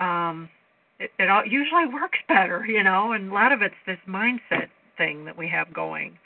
[0.00, 0.48] Um
[0.98, 4.68] it, it all usually works better, you know, and a lot of it's this mindset
[4.96, 6.18] thing that we have going,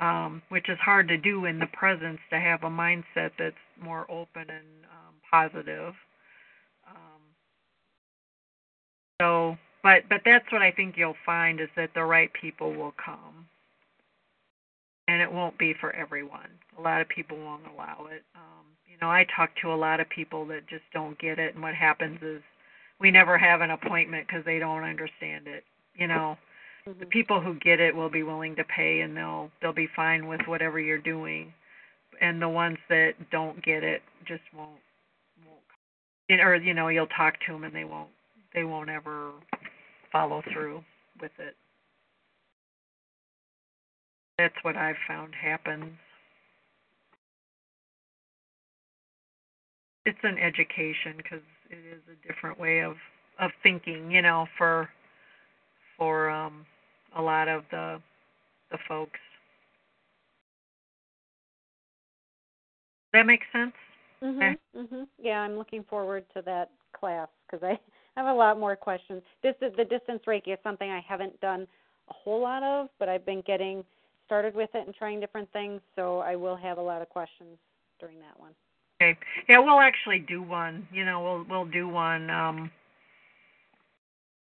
[0.00, 4.10] um, which is hard to do in the presence to have a mindset that's more
[4.10, 5.94] open and um, positive.
[6.88, 7.20] Um,
[9.20, 12.94] so, but but that's what I think you'll find is that the right people will
[13.04, 13.46] come,
[15.08, 16.50] and it won't be for everyone.
[16.78, 18.22] A lot of people won't allow it.
[18.34, 21.54] Um, you know, I talk to a lot of people that just don't get it,
[21.54, 22.42] and what happens is
[23.00, 25.64] we never have an appointment because they don't understand it.
[25.94, 26.38] You know,
[26.84, 27.10] the Mhm.
[27.10, 30.46] people who get it will be willing to pay and they'll they'll be fine with
[30.46, 31.52] whatever you're doing,
[32.20, 34.80] and the ones that don't get it just won't
[35.44, 36.40] won't.
[36.40, 38.10] Or you know, you'll talk to them and they won't
[38.54, 39.32] they won't ever
[40.10, 40.84] follow through
[41.20, 41.56] with it.
[44.38, 45.98] That's what I've found happens.
[50.04, 52.96] It's an education because it is a different way of
[53.38, 54.88] of thinking, you know, for
[55.96, 56.64] for um
[57.16, 58.00] a lot of the
[58.70, 59.18] the folks.
[63.12, 63.72] Does that make sense?
[64.22, 64.58] Mhm.
[64.74, 65.08] Mhm.
[65.18, 67.78] Yeah, I'm looking forward to that class because I I
[68.16, 69.22] have a lot more questions.
[69.42, 71.66] This is the distance Reiki is something I haven't done
[72.08, 73.84] a whole lot of, but I've been getting
[74.24, 77.58] started with it and trying different things, so I will have a lot of questions
[78.00, 78.54] during that one.
[79.02, 79.18] Okay.
[79.48, 80.88] Yeah, we'll actually do one.
[80.92, 82.70] You know, we'll we'll do one um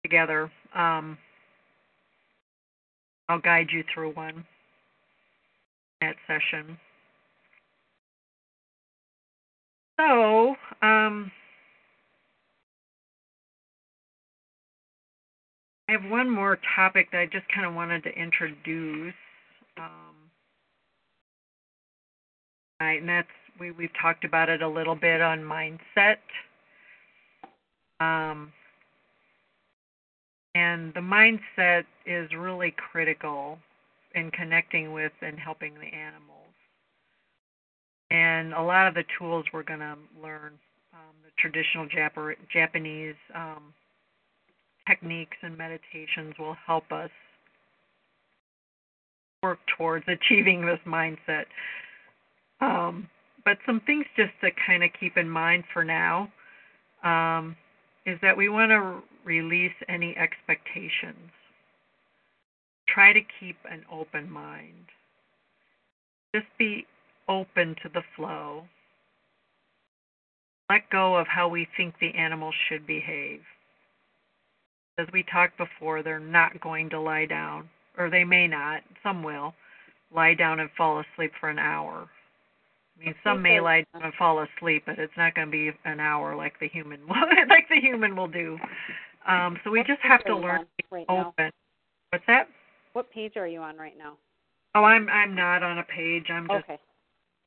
[0.04, 0.50] together.
[0.74, 1.18] Um
[3.28, 4.44] I'll guide you through one
[6.00, 6.78] that session.
[9.98, 11.30] So, um
[15.88, 19.14] I have one more topic that I just kind of wanted to introduce.
[19.76, 20.30] Um,
[22.80, 23.28] and that's
[23.62, 26.16] we we've talked about it a little bit on mindset.
[28.00, 28.52] Um,
[30.56, 33.58] and the mindset is really critical
[34.16, 36.54] in connecting with and helping the animals.
[38.10, 40.58] And a lot of the tools we're going to learn,
[40.92, 43.72] um, the traditional Jap- Japanese um,
[44.88, 47.10] techniques and meditations will help us
[49.42, 51.44] work towards achieving this mindset.
[52.60, 53.08] Um,
[53.44, 56.28] but some things just to kind of keep in mind for now
[57.02, 57.56] um,
[58.06, 61.30] is that we want to release any expectations.
[62.88, 64.86] Try to keep an open mind.
[66.34, 66.86] Just be
[67.28, 68.64] open to the flow.
[70.70, 73.40] Let go of how we think the animals should behave.
[74.98, 79.22] As we talked before, they're not going to lie down, or they may not, some
[79.22, 79.54] will,
[80.14, 82.08] lie down and fall asleep for an hour.
[83.00, 85.70] I mean, some may lie down and fall asleep, but it's not going to be
[85.84, 87.16] an hour like the human will,
[87.48, 88.58] like the human will do.
[89.26, 91.32] Um, so we what just have to learn to right open.
[91.38, 91.50] Now?
[92.10, 92.48] What's that?
[92.92, 94.16] What page are you on right now?
[94.74, 96.26] Oh, I'm I'm not on a page.
[96.30, 96.64] I'm just.
[96.64, 96.78] Okay.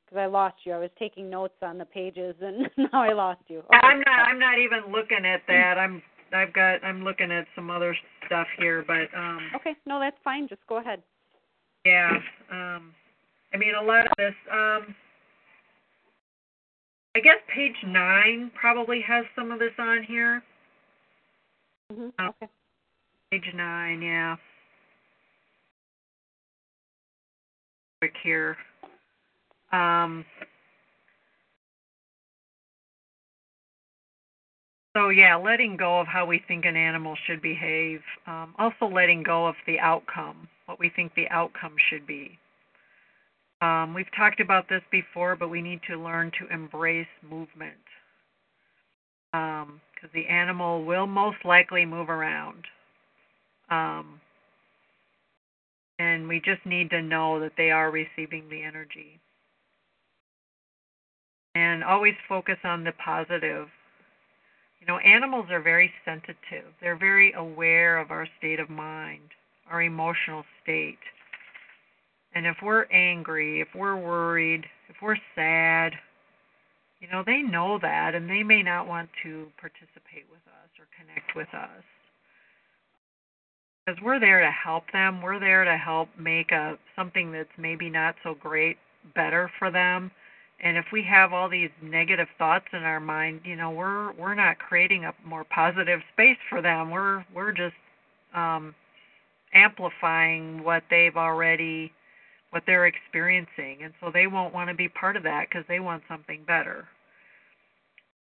[0.04, 0.72] Because I lost you.
[0.72, 3.58] I was taking notes on the pages, and now I lost you.
[3.58, 3.78] Okay.
[3.82, 4.28] I'm not.
[4.28, 5.78] I'm not even looking at that.
[5.78, 6.02] I'm.
[6.32, 6.84] I've got.
[6.84, 7.96] I'm looking at some other
[8.26, 9.50] stuff here, but um.
[9.56, 9.74] Okay.
[9.86, 10.48] No, that's fine.
[10.48, 11.02] Just go ahead.
[11.84, 12.10] Yeah.
[12.50, 12.92] Um.
[13.52, 14.34] I mean, a lot of this.
[14.52, 14.94] Um.
[17.16, 20.42] I guess page nine probably has some of this on here.
[21.90, 22.28] hmm Oh.
[22.28, 22.52] Okay.
[23.30, 24.36] Page nine, yeah.
[28.02, 28.58] Quick here.
[29.72, 30.26] Um,
[34.94, 38.00] so yeah, letting go of how we think an animal should behave.
[38.26, 42.38] Um, also letting go of the outcome, what we think the outcome should be.
[43.66, 47.74] Um, we've talked about this before, but we need to learn to embrace movement
[49.32, 52.64] because the animal will most likely move around.
[53.70, 54.20] Um,
[55.98, 59.18] and we just need to know that they are receiving the energy.
[61.54, 63.66] And always focus on the positive.
[64.80, 69.30] You know, animals are very sensitive, they're very aware of our state of mind,
[69.68, 70.98] our emotional state.
[72.36, 75.94] And if we're angry, if we're worried, if we're sad,
[77.00, 80.84] you know, they know that and they may not want to participate with us or
[81.00, 81.82] connect with us.
[83.86, 85.22] Because we're there to help them.
[85.22, 88.76] We're there to help make a something that's maybe not so great
[89.14, 90.10] better for them.
[90.62, 94.34] And if we have all these negative thoughts in our mind, you know, we're we're
[94.34, 96.90] not creating a more positive space for them.
[96.90, 97.76] We're we're just
[98.34, 98.74] um
[99.54, 101.92] amplifying what they've already
[102.56, 105.78] what they're experiencing and so they won't want to be part of that because they
[105.78, 106.88] want something better.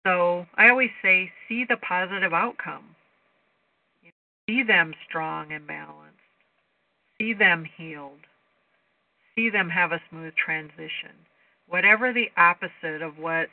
[0.03, 2.95] So i always say see the positive outcome.
[4.02, 4.14] You know,
[4.49, 6.18] see them strong and balanced.
[7.19, 8.26] See them healed.
[9.35, 11.14] See them have a smooth transition.
[11.69, 13.49] Whatever the opposite of what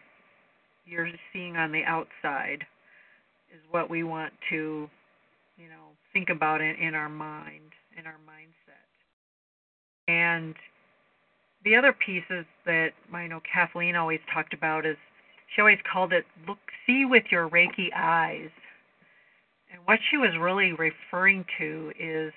[0.86, 2.64] you're seeing on the outside
[3.54, 4.88] is what we want to
[5.58, 8.61] you know think about it in our mind in our mindset
[10.08, 10.54] and
[11.64, 14.96] the other pieces that I know Kathleen always talked about is
[15.54, 18.50] she always called it look see with your Reiki eyes.
[19.72, 22.32] And what she was really referring to is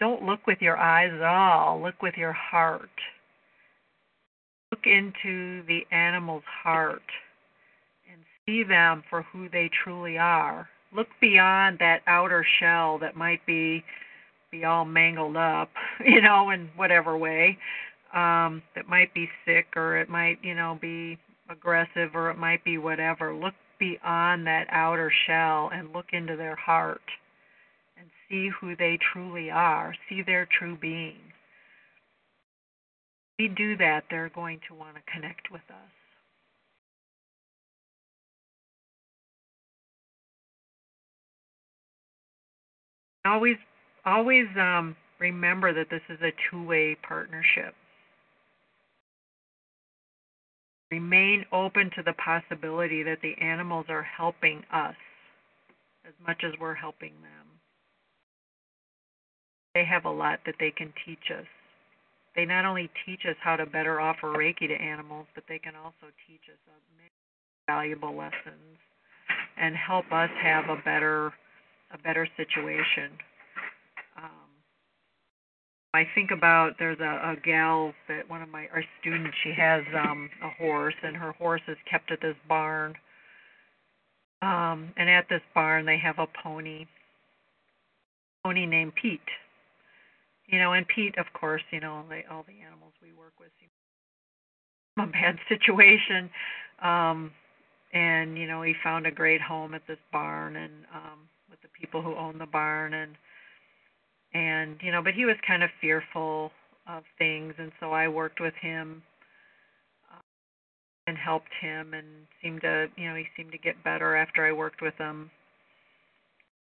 [0.00, 2.90] don't look with your eyes at all, look with your heart.
[4.70, 7.02] Look into the animal's heart
[8.10, 10.68] and see them for who they truly are.
[10.94, 13.84] Look beyond that outer shell that might be
[14.50, 15.70] be all mangled up,
[16.04, 17.58] you know, in whatever way.
[18.14, 21.18] Um, that might be sick or it might, you know, be
[21.50, 23.34] aggressive or it might be whatever.
[23.34, 27.02] Look beyond that outer shell and look into their heart
[27.98, 31.20] and see who they truly are, see their true being.
[33.38, 35.92] If we do that, they're going to want to connect with us.
[43.28, 43.56] always
[44.08, 47.74] always um, remember that this is a two-way partnership.
[50.90, 54.94] Remain open to the possibility that the animals are helping us
[56.06, 57.46] as much as we're helping them.
[59.74, 61.44] They have a lot that they can teach us.
[62.34, 65.74] They not only teach us how to better offer Reiki to animals, but they can
[65.76, 66.58] also teach us
[66.96, 67.10] many
[67.66, 68.78] valuable lessons
[69.58, 71.32] and help us have a better
[71.90, 73.12] a better situation.
[74.18, 74.48] Um,
[75.94, 79.82] I think about there's a, a gal that one of my our students she has
[79.94, 82.94] um a horse and her horse is kept at this barn.
[84.42, 86.86] Um and at this barn they have a pony.
[88.44, 89.20] Pony named Pete.
[90.46, 93.50] You know, and Pete of course, you know, they, all the animals we work with
[93.58, 96.28] seem a bad situation.
[96.82, 97.32] Um
[97.94, 101.68] and you know, he found a great home at this barn and um with the
[101.80, 103.16] people who own the barn and
[104.38, 106.52] and you know but he was kind of fearful
[106.86, 109.02] of things and so i worked with him
[110.14, 110.20] uh,
[111.08, 112.06] and helped him and
[112.40, 115.30] seemed to you know he seemed to get better after i worked with him.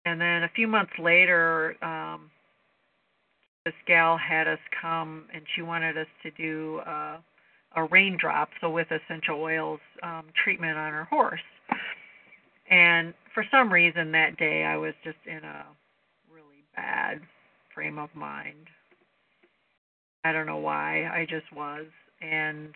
[0.06, 2.30] And then a few months later um
[3.64, 7.18] this gal had us come and she wanted us to do uh
[7.76, 11.40] a raindrop so with essential oils um treatment on her horse.
[12.68, 15.66] And for some reason that day i was just in a
[16.32, 17.20] really bad
[17.80, 18.68] frame of mind.
[20.22, 21.08] I don't know why.
[21.10, 21.86] I just was.
[22.20, 22.74] And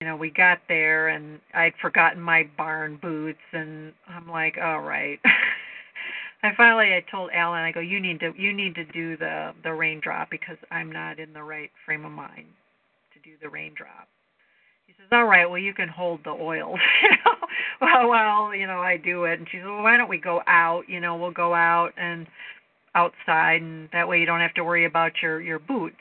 [0.00, 4.80] you know, we got there and I'd forgotten my barn boots and I'm like, all
[4.80, 5.20] right.
[6.42, 9.52] I finally I told Alan, I go, you need to you need to do the
[9.62, 12.46] the raindrop because I'm not in the right frame of mind
[13.12, 14.08] to do the raindrop.
[14.86, 16.80] He says, all right, well you can hold the oils,
[17.80, 20.40] well, well, you know, I do it, and she says, well, why don't we go
[20.46, 20.84] out?
[20.88, 22.26] You know, we'll go out and
[22.94, 25.96] outside and that way you don't have to worry about your your boots.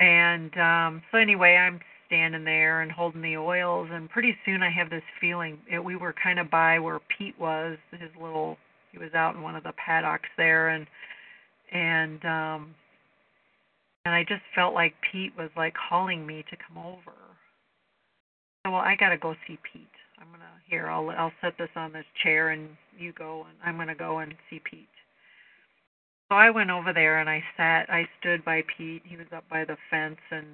[0.00, 1.80] And um so anyway i'm
[2.12, 5.96] standing there and holding the oils and pretty soon i have this feeling it, we
[5.96, 8.58] were kind of by where pete was his little
[8.90, 10.86] he was out in one of the paddocks there and
[11.72, 12.74] and um
[14.04, 17.16] and i just felt like pete was like calling me to come over.
[18.66, 19.86] So well i got to go see pete.
[20.18, 22.68] I'm to here i'll i'll set this on this chair and
[22.98, 24.88] you go and i'm to go and see pete
[26.32, 29.02] so I went over there and I sat, I stood by Pete.
[29.04, 30.46] He was up by the fence and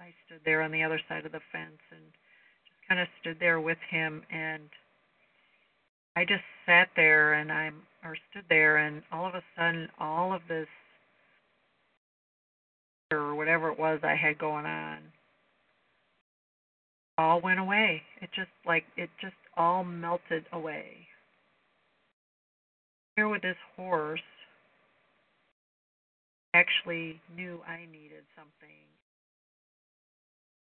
[0.00, 2.00] I stood there on the other side of the fence and
[2.64, 4.62] just kind of stood there with him and
[6.16, 10.32] I just sat there and I'm or stood there and all of a sudden all
[10.32, 10.68] of this
[13.12, 15.00] or whatever it was I had going on
[17.18, 18.00] all went away.
[18.22, 21.08] It just like it just all melted away.
[23.16, 24.20] Here with this horse
[26.56, 28.80] actually knew I needed something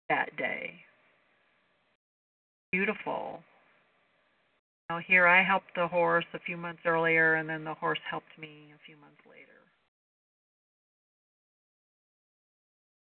[0.08, 0.74] that day.
[2.70, 3.40] Beautiful.
[4.88, 8.38] Now, here I helped the horse a few months earlier, and then the horse helped
[8.38, 9.48] me a few months later.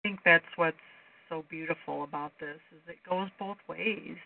[0.05, 0.77] I think that's what's
[1.29, 4.17] so beautiful about this is it goes both ways.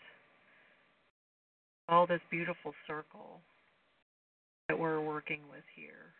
[1.89, 3.41] All this beautiful circle
[4.69, 6.13] that we're working with here.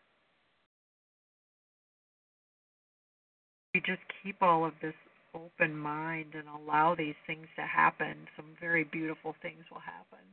[3.77, 4.95] We just keep all of this
[5.35, 10.25] open mind and allow these things to happen, some very beautiful things will happen.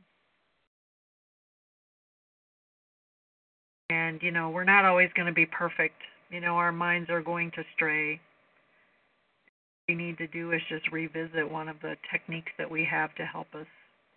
[3.90, 6.00] And, you know, we're not always going to be perfect.
[6.30, 8.12] You know, our minds are going to stray.
[8.12, 13.14] What we need to do is just revisit one of the techniques that we have
[13.16, 13.66] to help us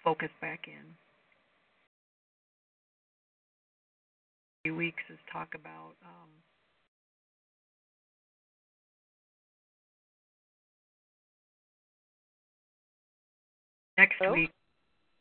[0.05, 0.95] focus back in.
[4.63, 6.29] Few weeks is talk about um,
[13.97, 14.33] next oh.
[14.33, 14.51] week.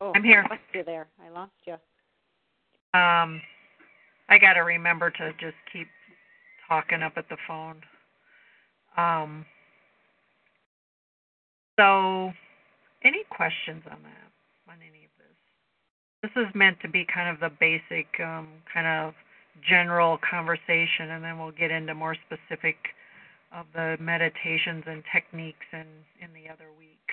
[0.01, 0.45] Oh, I'm here.
[0.47, 1.07] I lost you there.
[1.25, 1.73] I lost you.
[2.99, 3.41] Um,
[4.29, 5.89] I got to remember to just keep
[6.69, 7.77] talking up at the phone.
[8.97, 9.45] Um,
[11.79, 12.33] so,
[13.05, 16.31] any questions on that, on any of this?
[16.35, 19.15] This is meant to be kind of the basic, um, kind of
[19.69, 22.77] general conversation, and then we'll get into more specific
[23.55, 25.87] of the meditations and techniques in,
[26.21, 27.06] in the other weeks.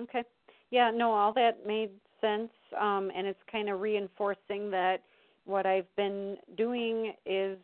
[0.00, 0.22] Okay.
[0.70, 2.50] Yeah, no, all that made sense.
[2.78, 4.98] Um, and it's kind of reinforcing that
[5.44, 7.58] what I've been doing is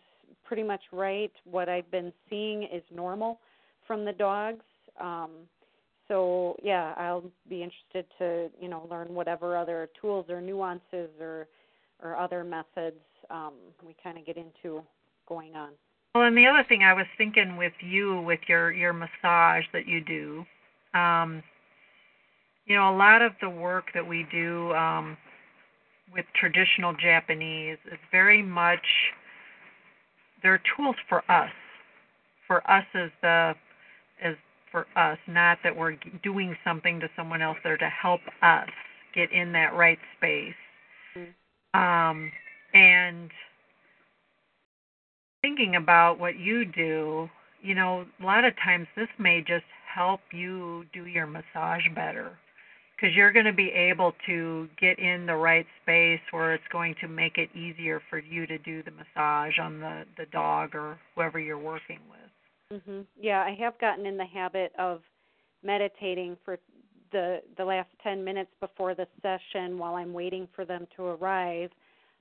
[0.44, 1.32] pretty much right.
[1.44, 3.40] What I've been seeing is normal
[3.86, 4.64] from the dogs.
[5.00, 5.30] Um,
[6.08, 11.48] so yeah, I'll be interested to you know learn whatever other tools or nuances or
[12.02, 13.00] or other methods
[13.30, 13.54] um,
[13.86, 14.82] we kind of get into
[15.28, 15.70] going on.
[16.14, 19.86] Well, and the other thing I was thinking with you with your your massage that
[19.86, 20.44] you do,
[20.98, 21.42] um,
[22.66, 25.16] you know, a lot of the work that we do um,
[26.12, 28.86] with traditional Japanese is very much
[30.42, 31.50] they're tools for us,
[32.46, 33.54] for us as the
[34.22, 34.36] as
[34.70, 37.56] for us, not that we're doing something to someone else.
[37.62, 38.68] They're to help us
[39.14, 40.54] get in that right space.
[41.16, 41.80] Mm-hmm.
[41.80, 42.32] Um,
[42.72, 43.30] and
[45.42, 47.28] thinking about what you do,
[47.62, 52.36] you know, a lot of times this may just help you do your massage better
[52.96, 56.94] because you're going to be able to get in the right space where it's going
[57.00, 60.98] to make it easier for you to do the massage on the the dog or
[61.14, 62.82] whoever you're working with.
[62.82, 63.06] Mhm.
[63.20, 65.02] Yeah, I have gotten in the habit of
[65.62, 66.58] meditating for
[67.12, 71.70] the the last 10 minutes before the session while I'm waiting for them to arrive.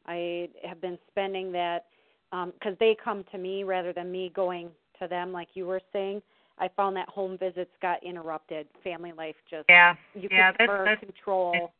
[0.05, 1.85] I have been spending that
[2.31, 4.69] because um, they come to me rather than me going
[4.99, 6.21] to them, like you were saying.
[6.59, 8.67] I found that home visits got interrupted.
[8.84, 11.73] Family life just yeah you yeah can that's, that's, control.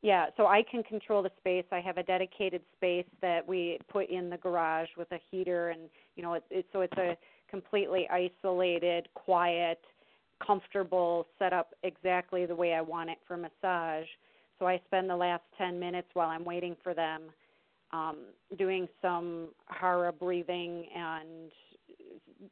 [0.00, 1.64] Yeah, so I can control the space.
[1.72, 5.82] I have a dedicated space that we put in the garage with a heater, and
[6.14, 7.16] you know, it's it, so it's a
[7.50, 9.80] completely isolated, quiet,
[10.44, 14.06] comfortable setup, exactly the way I want it for massage.
[14.58, 17.22] So I spend the last 10 minutes while I'm waiting for them
[17.92, 18.16] um,
[18.58, 21.50] doing some hara breathing and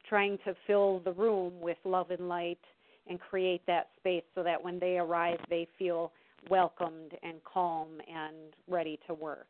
[0.07, 2.59] trying to fill the room with love and light
[3.07, 6.11] and create that space so that when they arrive they feel
[6.49, 8.35] welcomed and calm and
[8.67, 9.47] ready to work.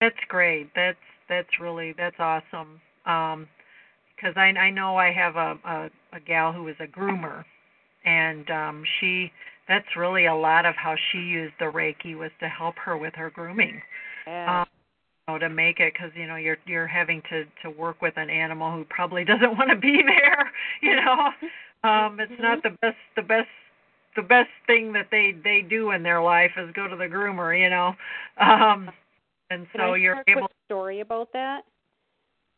[0.00, 0.70] That's great.
[0.74, 0.98] That's
[1.28, 2.80] that's really that's awesome.
[3.06, 3.48] Um
[4.16, 7.44] because I I know I have a, a a gal who is a groomer
[8.04, 9.30] and um she
[9.68, 13.14] that's really a lot of how she used the reiki was to help her with
[13.14, 13.80] her grooming
[14.26, 14.62] yeah.
[14.62, 14.66] Um,
[15.28, 18.30] know, to make it because you know you're you're having to to work with an
[18.30, 20.50] animal who probably doesn't want to be there.
[20.82, 21.30] You know,
[21.88, 22.42] um, it's mm-hmm.
[22.42, 23.48] not the best the best
[24.16, 27.58] the best thing that they they do in their life is go to the groomer.
[27.58, 27.94] You know,
[28.40, 28.90] um,
[29.50, 30.46] and Can so I you're able.
[30.46, 31.62] A story about that.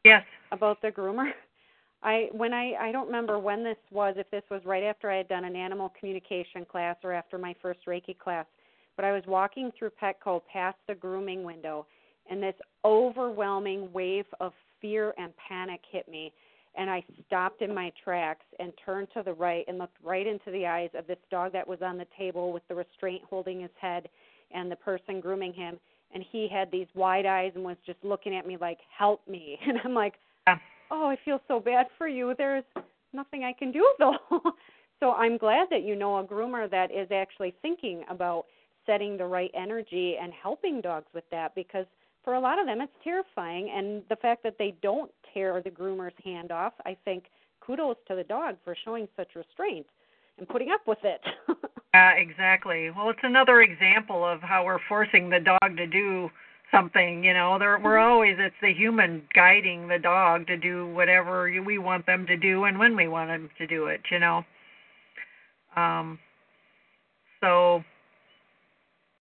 [0.05, 0.25] Yes.
[0.53, 1.31] About the groomer.
[2.03, 5.17] I when I I don't remember when this was if this was right after I
[5.17, 8.47] had done an animal communication class or after my first Reiki class
[8.97, 11.87] but I was walking through Petco past the grooming window,
[12.31, 12.55] and this
[12.85, 16.33] overwhelming wave of fear and panic hit me.
[16.79, 20.51] And I stopped in my tracks and turned to the right and looked right into
[20.51, 23.71] the eyes of this dog that was on the table with the restraint holding his
[23.81, 24.09] head
[24.53, 25.79] and the person grooming him.
[26.15, 29.59] And he had these wide eyes and was just looking at me like, help me.
[29.67, 30.15] And I'm like,
[30.91, 32.35] oh, I feel so bad for you.
[32.37, 32.65] There's
[33.13, 34.19] nothing I can do, though.
[35.01, 38.45] so I'm glad that you know a groomer that is actually thinking about
[38.87, 41.87] setting the right energy and helping dogs with that because
[42.27, 43.71] for a lot of them it's terrifying.
[43.75, 47.25] And the fact that they don't tear the groomer's hand off i think
[47.61, 49.87] kudos to the dog for showing such restraint
[50.39, 51.21] and putting up with it.
[51.95, 52.91] Yeah exactly.
[52.91, 56.29] Well it's another example of how we're forcing the dog to do
[56.71, 57.59] something you know?
[57.59, 58.13] There we're mm-hmm.
[58.13, 62.65] always it's the human guiding the dog to do whatever we want them to do
[62.65, 64.45] and when we want them to do it you know?
[65.75, 66.19] Um
[67.41, 67.83] so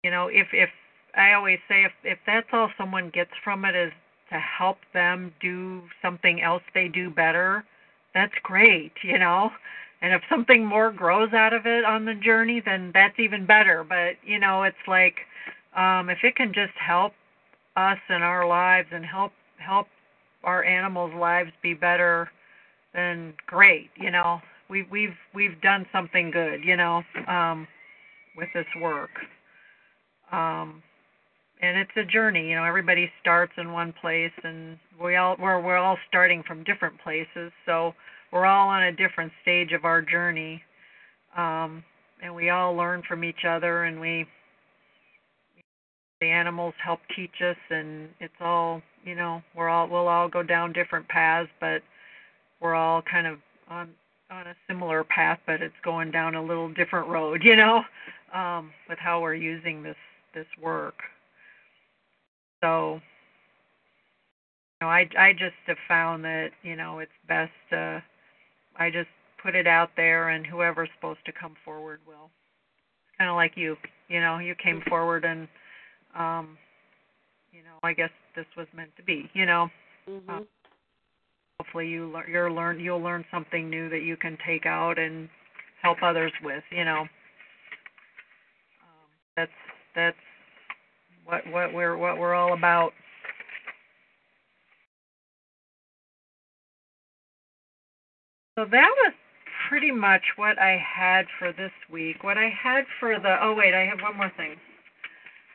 [0.04, 0.70] you know if if
[1.16, 3.92] i always say if if that's all someone gets from it is
[4.32, 7.64] to help them do something else they do better
[8.14, 9.52] that's great you know?
[10.02, 13.84] And if something more grows out of it on the journey then that's even better.
[13.84, 15.22] But you know it's like
[15.76, 17.14] um if it can just help
[17.76, 19.88] us in our lives and help help
[20.44, 22.30] our animals lives be better
[22.94, 24.42] then great you know?
[24.70, 27.68] We've we've we've done something good you know um
[28.38, 29.12] with this work.
[30.32, 30.82] Um
[31.62, 35.62] and it's a journey you know everybody starts in one place and we all we're
[35.62, 37.94] we're all starting from different places so
[38.32, 40.62] we're all on a different stage of our journey
[41.38, 41.84] um
[42.22, 44.26] and we all learn from each other and we
[46.22, 50.44] the animals help teach us and it's all you know we're all we'll all go
[50.44, 51.82] down different paths but
[52.62, 53.38] we're all kind of
[53.70, 53.90] on
[54.32, 57.82] on a similar path but it's going down a little different road you know
[58.34, 59.96] um with how we're using this
[60.34, 60.96] this work.
[62.62, 63.00] So,
[64.82, 67.52] you know, I I just have found that you know it's best.
[67.72, 68.00] Uh,
[68.78, 69.10] I just
[69.42, 72.30] put it out there, and whoever's supposed to come forward will.
[73.08, 73.76] It's kind of like you,
[74.08, 75.48] you know, you came forward, and
[76.18, 76.58] um,
[77.52, 79.70] you know, I guess this was meant to be, you know.
[80.10, 80.30] Mm-hmm.
[80.30, 80.40] Uh,
[81.60, 85.30] hopefully, you learn, you'll learn, you'll learn something new that you can take out and
[85.82, 87.02] help others with, you know.
[88.82, 89.52] Um, that's
[89.96, 90.18] that's
[91.30, 92.92] what what we're what we're all about.
[98.58, 99.14] So that was
[99.70, 102.24] pretty much what I had for this week.
[102.24, 104.56] What I had for the oh wait, I have one more thing.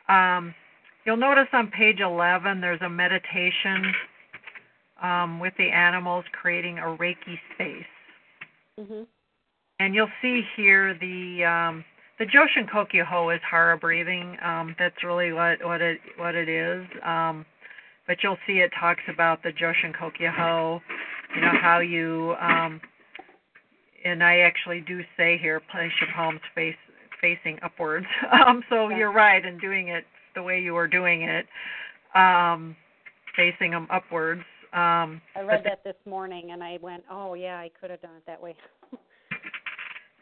[0.07, 0.55] Um,
[1.05, 3.93] you'll notice on page 11 there's a meditation
[5.01, 7.85] um, with the animals creating a Reiki space.
[8.79, 9.03] Mm-hmm.
[9.79, 11.85] And you'll see here the um,
[12.19, 14.37] the Joshin Kokyu-ho is hara breathing.
[14.43, 16.85] Um, that's really what what it what it is.
[17.05, 17.45] Um,
[18.07, 20.81] but you'll see it talks about the Joshin Kokyu-ho.
[21.35, 22.79] You know how you um,
[24.05, 26.75] and I actually do say here, place your palms face
[27.19, 28.05] facing upwards.
[28.31, 30.05] Um, so you're right in doing it
[30.35, 31.45] the way you were doing it,
[32.13, 32.75] um,
[33.35, 34.41] facing them upwards.
[34.73, 38.15] Um, I read that this morning and I went, oh yeah, I could have done
[38.17, 38.55] it that way.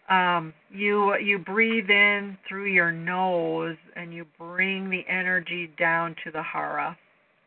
[0.10, 6.32] um, you you breathe in through your nose and you bring the energy down to
[6.32, 6.98] the hara,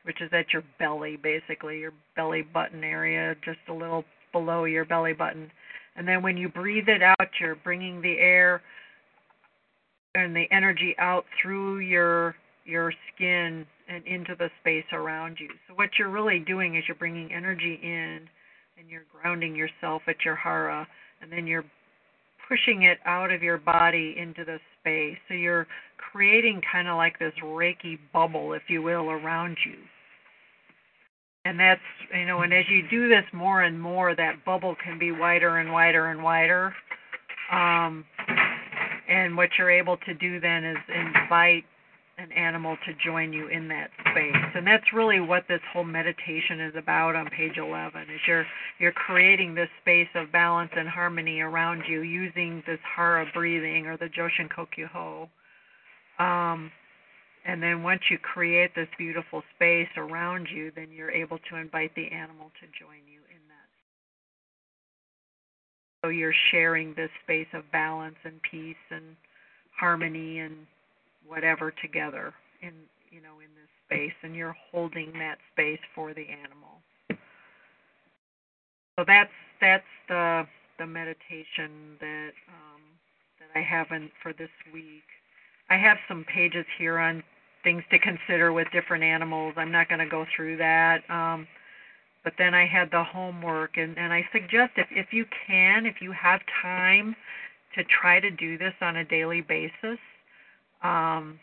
[0.05, 4.85] which is at your belly, basically your belly button area, just a little below your
[4.85, 5.51] belly button.
[5.97, 8.63] And then when you breathe it out, you're bringing the air
[10.15, 15.49] and the energy out through your your skin and into the space around you.
[15.69, 18.29] So what you're really doing is you're bringing energy in
[18.79, 20.87] and you're grounding yourself at your hara
[21.23, 21.65] and then you're
[22.49, 25.19] pushing it out of your body into the space.
[25.29, 25.67] So you're
[26.13, 29.77] creating kind of like this reiki bubble if you will around you.
[31.45, 31.81] And that's,
[32.13, 35.59] you know, and as you do this more and more that bubble can be wider
[35.59, 36.75] and wider and wider.
[37.53, 38.05] Um
[39.09, 41.65] and what you're able to do then is invite
[42.19, 44.53] an animal to join you in that space.
[44.55, 48.03] And that's really what this whole meditation is about on page 11.
[48.03, 48.47] Is you're
[48.79, 53.99] you're creating this space of balance and harmony around you using this hara breathing or
[53.99, 55.29] the Joshin Kokyu Ho.
[56.19, 56.73] Um,
[57.45, 61.95] and then once you create this beautiful space around you, then you're able to invite
[61.95, 63.69] the animal to join you in that.
[66.03, 69.17] So you're sharing this space of balance and peace and
[69.79, 70.67] harmony and
[71.27, 72.73] whatever together in
[73.11, 76.81] you know in this space and you're holding that space for the animal.
[78.99, 79.31] So that's
[79.61, 80.47] that's the
[80.79, 82.83] the meditation that um
[83.41, 85.05] that I have in for this week.
[85.71, 87.23] I have some pages here on
[87.65, 89.55] things to consider with different animals.
[89.57, 91.47] I'm not going to go through that um
[92.25, 96.03] but then I had the homework and and I suggest if if you can if
[96.03, 97.15] you have time
[97.77, 99.99] to try to do this on a daily basis
[100.83, 101.39] um,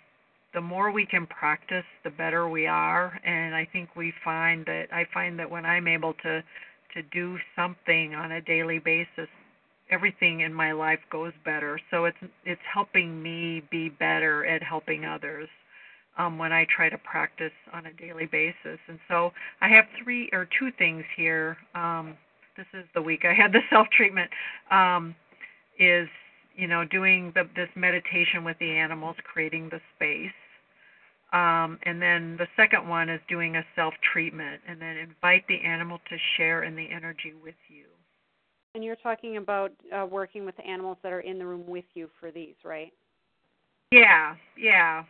[0.54, 3.20] the more we can practice, the better we are.
[3.26, 6.44] And I think we find that I find that when I'm able to
[6.94, 9.28] to do something on a daily basis,
[9.90, 11.80] everything in my life goes better.
[11.92, 15.50] So it's it's helping me be better at helping others
[16.18, 18.80] um, when I try to practice on a daily basis.
[18.88, 19.32] And so
[19.62, 21.58] I have three or two things here.
[21.74, 22.16] Um,
[22.56, 24.30] this is the week I had the self treatment.
[24.72, 25.16] Um,
[25.80, 26.08] is
[26.56, 30.32] you know, doing the, this meditation with the animals, creating the space.
[31.34, 35.60] Um, and then the second one is doing a self treatment, and then invite the
[35.62, 37.86] animal to share in the energy with you.
[38.76, 41.86] And you're talking about uh, working with the animals that are in the room with
[41.96, 42.94] you for these, right?
[43.92, 45.04] Yeah, yeah.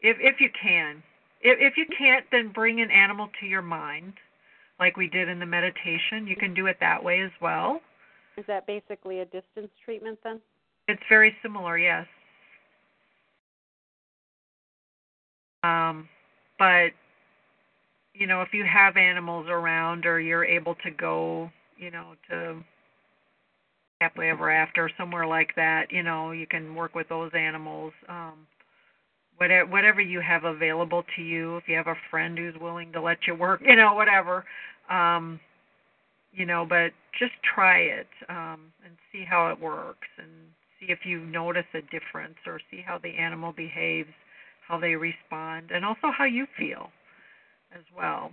[0.00, 1.02] If if you can,
[1.40, 4.14] if if you can't, then bring an animal to your mind,
[4.78, 6.26] like we did in the meditation.
[6.26, 7.80] You can do it that way as well.
[8.36, 10.40] Is that basically a distance treatment then?
[10.88, 12.06] It's very similar, yes.
[15.62, 16.08] Um,
[16.58, 16.90] but
[18.14, 22.62] you know, if you have animals around, or you're able to go, you know, to
[24.00, 27.92] happily ever after, somewhere like that, you know, you can work with those animals.
[28.08, 28.46] Um,
[29.36, 31.56] whatever whatever you have available to you.
[31.56, 34.44] If you have a friend who's willing to let you work, you know, whatever.
[34.90, 35.40] Um,
[36.36, 40.28] you know, but just try it um, and see how it works and
[40.78, 44.10] see if you notice a difference or see how the animal behaves,
[44.68, 46.90] how they respond, and also how you feel
[47.74, 48.30] as well.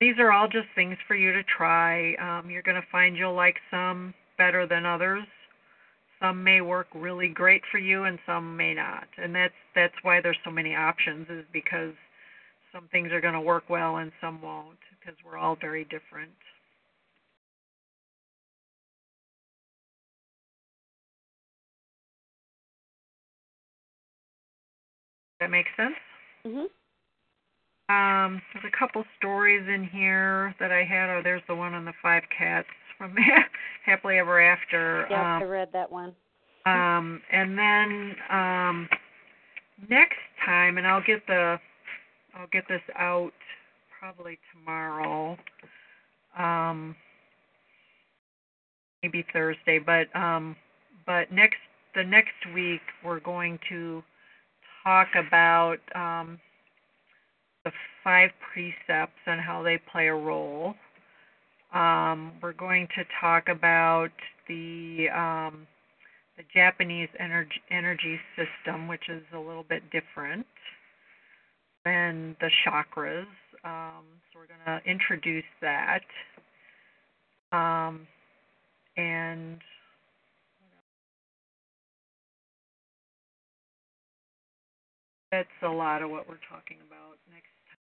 [0.00, 2.14] These are all just things for you to try.
[2.16, 5.24] Um, you're going to find you'll like some better than others.
[6.20, 9.06] Some may work really great for you, and some may not.
[9.16, 11.94] And that's that's why there's so many options, is because
[12.74, 16.32] some things are going to work well and some won't because we're all very different.
[25.40, 25.94] That makes sense?
[26.44, 26.68] Mhm.
[27.90, 31.10] Um, there's a couple stories in here that I had.
[31.10, 33.14] Oh, there's the one on the five cats from
[33.84, 35.06] Happily Ever After.
[35.10, 36.14] Yes, um, I read that one.
[36.64, 38.88] um, and then um,
[39.90, 41.60] next time, and I'll get the
[42.36, 43.32] I'll get this out
[43.98, 45.36] probably tomorrow.
[46.38, 46.96] Um,
[49.02, 50.56] maybe Thursday, but um,
[51.06, 51.58] but next
[51.94, 54.02] the next week we're going to
[54.82, 56.38] talk about um,
[57.64, 57.70] the
[58.02, 60.74] five precepts and how they play a role.
[61.72, 64.10] Um, we're going to talk about
[64.48, 65.66] the um,
[66.36, 70.46] the Japanese energy energy system, which is a little bit different
[71.84, 73.26] than the chakras.
[73.64, 76.02] Um, so we're going to introduce that.
[77.52, 78.06] Um,
[78.96, 79.58] and
[85.30, 87.78] that's a lot of what we're talking about next time.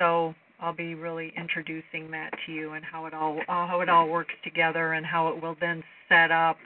[0.00, 4.08] So I'll be really introducing that to you and how it all how it all
[4.08, 6.56] works together and how it will then set up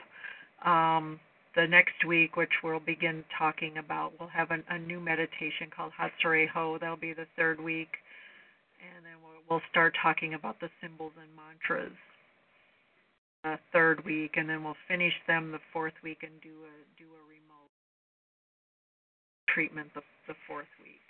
[0.65, 1.19] um,
[1.55, 4.13] the next week, which we'll begin talking about.
[4.19, 6.47] We'll have a, a new meditation called Hatsurei.
[6.79, 7.89] That'll be the third week,
[8.81, 11.97] and then we'll, we'll start talking about the symbols and mantras.
[13.45, 17.03] Uh, third week, and then we'll finish them the fourth week and do a do
[17.03, 17.69] a remote
[19.49, 21.03] treatment the the fourth week.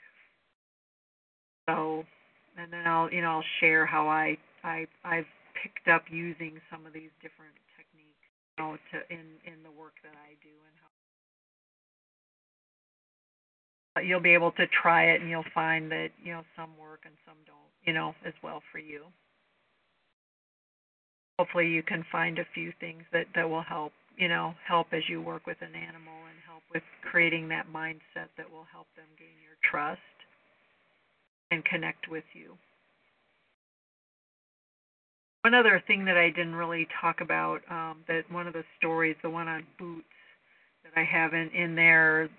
[1.69, 2.03] So,
[2.57, 5.27] and then I'll you know I'll share how I I I've
[5.61, 7.53] picked up using some of these different
[8.57, 10.75] to in in the work that I do and
[13.95, 17.01] how you'll be able to try it and you'll find that you know some work
[17.05, 19.05] and some don't you know as well for you.
[21.39, 25.01] Hopefully you can find a few things that that will help you know help as
[25.09, 29.07] you work with an animal and help with creating that mindset that will help them
[29.17, 29.99] gain your trust
[31.49, 32.57] and connect with you
[35.43, 39.15] one other thing that I didn't really talk about um, that one of the stories
[39.21, 40.05] the one on boots
[40.83, 42.29] that I have in in there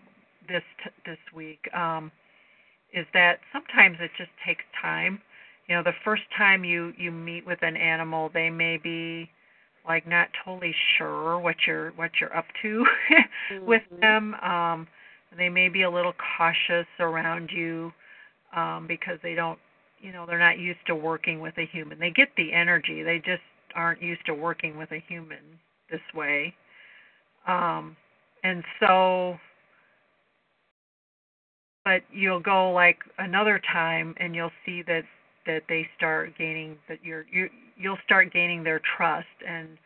[0.48, 2.10] this t- this week um,
[2.92, 5.20] is that sometimes it just takes time
[5.68, 9.28] you know the first time you you meet with an animal they may be
[9.86, 12.84] like not totally sure what you're what you're up to
[13.52, 13.66] mm-hmm.
[13.66, 14.86] with them um
[15.36, 17.92] they may be a little cautious around you
[18.56, 19.58] um because they don't
[20.04, 21.98] you know they're not used to working with a human.
[21.98, 23.42] They get the energy they just
[23.74, 25.58] aren't used to working with a human
[25.90, 26.54] this way.
[27.48, 27.96] Um
[28.44, 29.36] and so
[31.84, 35.04] but you'll go like another time and you'll see that
[35.46, 39.26] that they start gaining that you're you you'll start gaining their trust.
[39.48, 39.78] And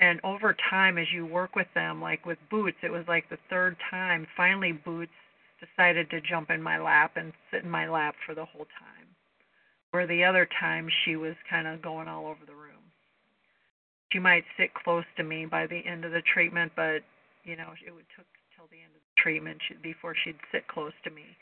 [0.00, 3.38] and over time as you work with them like with boots it was like the
[3.50, 5.12] third time finally boots
[5.60, 9.09] decided to jump in my lap and sit in my lap for the whole time
[9.90, 12.84] where the other time she was kind of going all over the room
[14.12, 17.02] she might sit close to me by the end of the treatment but
[17.44, 18.26] you know it would took
[18.56, 21.36] till the end of the treatment before she'd sit close to me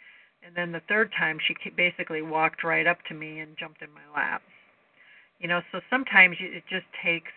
[0.44, 3.92] and then the third time, she basically walked right up to me and jumped in
[3.92, 4.42] my lap.
[5.40, 7.32] You know, so sometimes it just takes.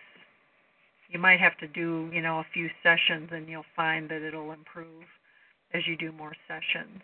[1.09, 4.51] You might have to do, you know, a few sessions, and you'll find that it'll
[4.51, 5.05] improve
[5.73, 7.01] as you do more sessions.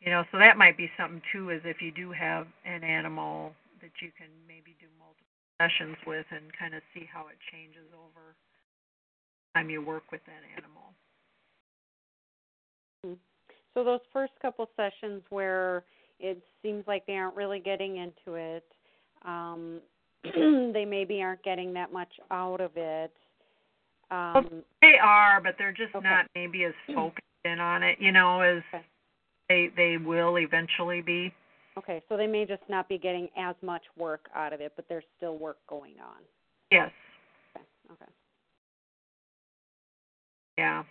[0.00, 1.50] You know, so that might be something too.
[1.50, 3.52] Is if you do have an animal
[3.82, 5.26] that you can maybe do multiple
[5.60, 8.34] sessions with, and kind of see how it changes over
[9.54, 10.94] time you work with that animal.
[13.04, 13.14] Mm-hmm.
[13.74, 15.84] So those first couple sessions where
[16.18, 18.64] it seems like they aren't really getting into it,
[19.24, 19.80] um,
[20.24, 23.12] they maybe aren't getting that much out of it.
[24.10, 24.44] Um, well,
[24.82, 26.06] they are, but they're just okay.
[26.06, 28.84] not maybe as focused in on it, you know, as okay.
[29.50, 31.34] They they will eventually be.
[31.76, 34.86] Okay, so they may just not be getting as much work out of it, but
[34.88, 36.22] there's still work going on.
[36.70, 36.90] Yes.
[37.54, 37.64] Okay.
[37.92, 38.10] Okay.
[40.56, 40.84] Yeah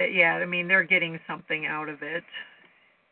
[0.00, 2.24] yeah, I mean they're getting something out of it.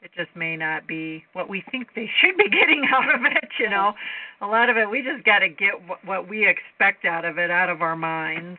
[0.02, 3.48] It just may not be what we think they should be getting out of it.
[3.58, 3.94] You know,
[4.40, 7.38] a lot of it we just got to get what, what we expect out of
[7.38, 8.58] it out of our minds.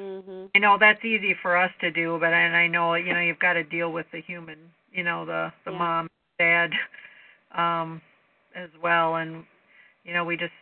[0.00, 0.46] Mm-hmm.
[0.54, 3.38] You know that's easy for us to do, but and I know you know you've
[3.38, 4.58] got to deal with the human.
[4.92, 5.78] You know the the yeah.
[5.78, 6.08] mom,
[6.38, 6.70] dad,
[7.54, 8.00] um,
[8.54, 9.44] as well, and
[10.04, 10.52] you know we just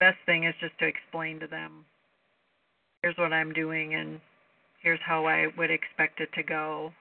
[0.00, 1.84] best thing is just to explain to them.
[3.02, 4.18] Here's what I'm doing, and
[4.82, 6.92] here's how I would expect it to go.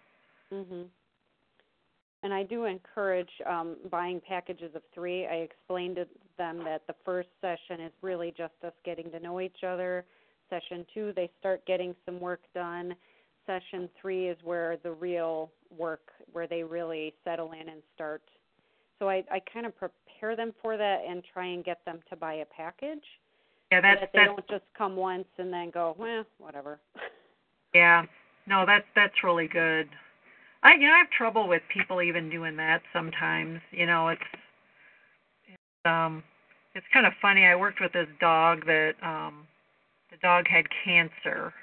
[0.51, 0.89] Mhm.
[2.23, 5.27] And I do encourage um, buying packages of three.
[5.27, 6.07] I explained to
[6.37, 10.05] them that the first session is really just us getting to know each other.
[10.53, 12.93] Session two, they start getting some work done.
[13.47, 18.21] Session three is where the real work, where they really settle in and start.
[18.99, 22.15] So I, I kind of prepare them for that and try and get them to
[22.15, 23.03] buy a package.
[23.71, 26.79] Yeah, that's so that they that's, don't just come once and then go, well, whatever.
[27.73, 28.05] Yeah.
[28.45, 29.89] No, that's that's really good.
[30.61, 33.61] I you know I have trouble with people even doing that sometimes.
[33.71, 34.21] You know, it's
[35.47, 36.21] it's um
[36.75, 37.45] it's kind of funny.
[37.45, 39.47] I worked with this dog that um
[40.23, 41.53] dog had cancer.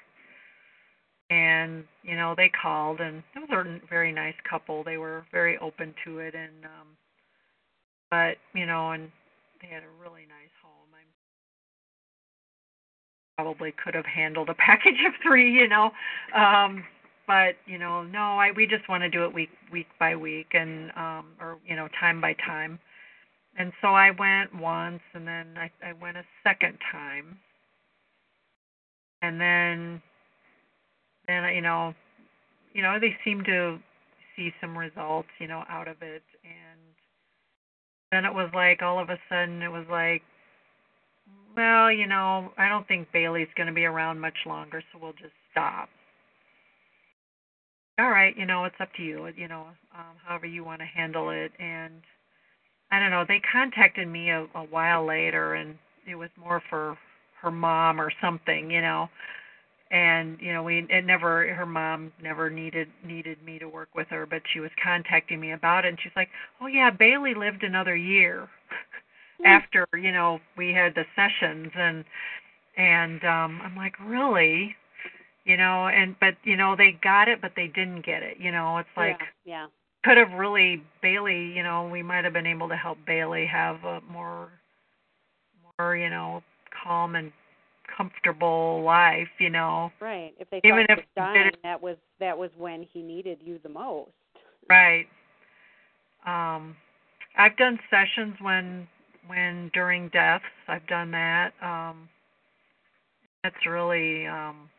[1.29, 4.83] And you know they called, and it was a very nice couple.
[4.83, 6.87] They were very open to it, and um,
[8.09, 9.09] but you know, and
[9.61, 10.89] they had a really nice home.
[10.93, 11.03] I
[13.41, 15.91] probably could have handled a package of three, you know.
[16.35, 16.83] Um,
[17.27, 20.47] but you know, no, I we just want to do it week week by week
[20.53, 22.79] and um or you know, time by time.
[23.57, 27.39] And so I went once and then I I went a second time.
[29.21, 30.01] And then
[31.27, 31.93] then you know,
[32.73, 33.79] you know, they seem to
[34.35, 36.79] see some results, you know, out of it and
[38.11, 40.21] then it was like all of a sudden it was like
[41.55, 45.13] well, you know, I don't think Bailey's going to be around much longer, so we'll
[45.13, 45.89] just stop.
[47.99, 50.85] All right, you know, it's up to you, you know, um, however you want to
[50.85, 51.51] handle it.
[51.59, 52.01] And
[52.89, 55.75] I don't know, they contacted me a, a while later, and
[56.07, 56.97] it was more for
[57.41, 59.09] her mom or something, you know.
[59.91, 64.07] And you know, we it never her mom never needed needed me to work with
[64.09, 66.29] her, but she was contacting me about it, and she's like,
[66.61, 68.47] "Oh yeah, Bailey lived another year."
[69.45, 72.03] after you know we had the sessions and
[72.77, 74.75] and um i'm like really
[75.45, 78.51] you know and but you know they got it but they didn't get it you
[78.51, 79.67] know it's like yeah, yeah.
[80.03, 83.83] could have really bailey you know we might have been able to help bailey have
[83.83, 84.49] a more
[85.79, 86.43] more you know
[86.83, 87.31] calm and
[87.95, 92.49] comfortable life you know right if they even if dying it, that was that was
[92.57, 94.11] when he needed you the most
[94.69, 95.07] right
[96.25, 96.75] um
[97.37, 98.87] i've done sessions when
[99.27, 101.51] when during deaths I've done that.
[101.61, 102.09] Um
[103.43, 104.69] that's really um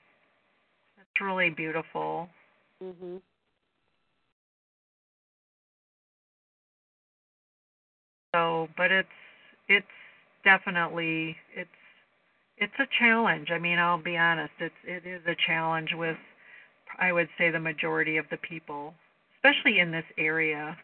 [0.97, 2.29] that's really beautiful.
[2.83, 3.21] Mhm.
[8.35, 9.09] So, but it's
[9.69, 9.87] it's
[10.45, 11.71] definitely it's
[12.63, 13.49] it's a challenge.
[13.51, 16.17] I mean, I'll be honest, it's it is a challenge with
[16.99, 18.95] I would say the majority of the people,
[19.37, 20.77] especially in this area.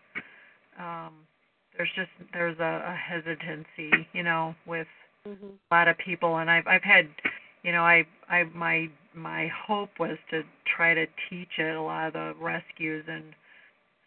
[0.78, 1.12] Um
[1.76, 4.88] there's just there's a, a hesitancy, you know, with
[5.26, 5.46] mm-hmm.
[5.70, 7.08] a lot of people, and I've I've had,
[7.62, 10.42] you know, I I my my hope was to
[10.76, 13.32] try to teach at a lot of the rescues and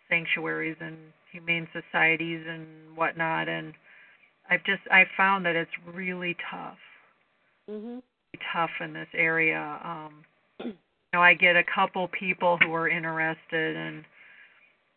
[0.09, 0.97] sanctuaries and
[1.31, 2.65] humane societies and
[2.95, 3.73] whatnot, and
[4.49, 6.77] I've just I found that it's really tough,
[7.71, 7.99] mm-hmm.
[8.53, 9.79] tough in this area.
[9.83, 10.25] Um,
[10.59, 10.73] you
[11.13, 14.03] know, I get a couple people who are interested and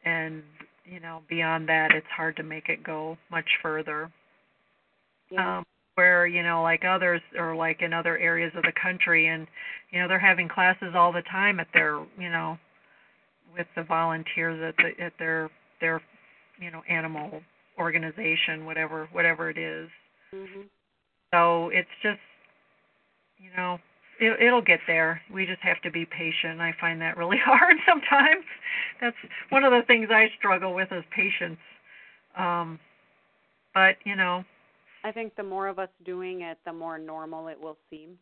[0.05, 0.43] and
[0.85, 4.11] you know, beyond that, it's hard to make it go much further.
[5.31, 5.59] Yeah.
[5.59, 5.65] Um,
[5.95, 9.47] where you know, like others, or like in other areas of the country, and
[9.91, 12.59] you know, they're having classes all the time at their, you know,
[13.57, 16.03] with the volunteers at the at their their,
[16.61, 17.41] you know, animal
[17.79, 19.89] organization, whatever whatever it is.
[20.35, 20.63] Mm-hmm.
[21.33, 22.21] So it's just,
[23.39, 23.79] you know,
[24.21, 25.21] it, it'll get there.
[25.33, 26.61] We just have to be patient.
[26.61, 28.45] I find that really hard sometimes.
[29.01, 29.17] That's
[29.51, 31.59] one of the things I struggle with is patience.
[32.37, 32.79] Um,
[33.75, 34.45] but you know,
[35.05, 38.19] I think the more of us doing it, the more normal it will seem.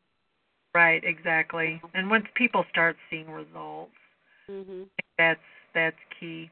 [0.74, 1.80] right, exactly.
[1.94, 3.92] And once people start seeing results,
[4.50, 4.88] Mhm.
[5.18, 5.40] that's
[5.74, 6.50] that's key.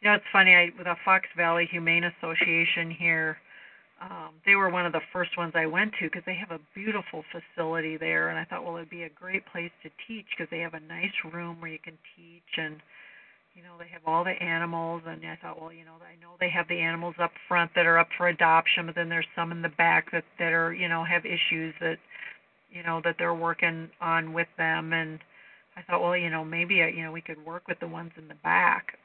[0.00, 0.54] You know, it's funny.
[0.54, 3.38] I with the Fox Valley Humane Association here,
[4.02, 6.60] um, they were one of the first ones I went to because they have a
[6.74, 10.50] beautiful facility there, and I thought, well, it'd be a great place to teach because
[10.50, 12.76] they have a nice room where you can teach, and
[13.54, 15.02] you know, they have all the animals.
[15.06, 17.86] And I thought, well, you know, I know they have the animals up front that
[17.86, 20.88] are up for adoption, but then there's some in the back that that are, you
[20.88, 21.98] know, have issues that,
[22.70, 25.20] you know, that they're working on with them, and
[25.76, 28.12] I thought, well, you know, maybe uh, you know we could work with the ones
[28.16, 28.98] in the back,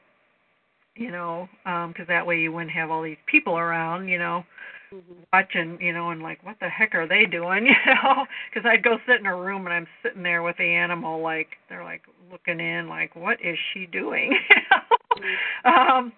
[0.96, 4.44] you know, because that way you wouldn't have all these people around, you know,
[4.92, 5.26] Mhm.
[5.32, 8.26] watching, you know, and like, what the heck are they doing, you know?
[8.50, 11.58] Because I'd go sit in a room and I'm sitting there with the animal, like
[11.68, 14.32] they're like looking in, like, what is she doing?
[14.50, 15.22] you
[15.64, 15.70] know?
[15.70, 16.12] um,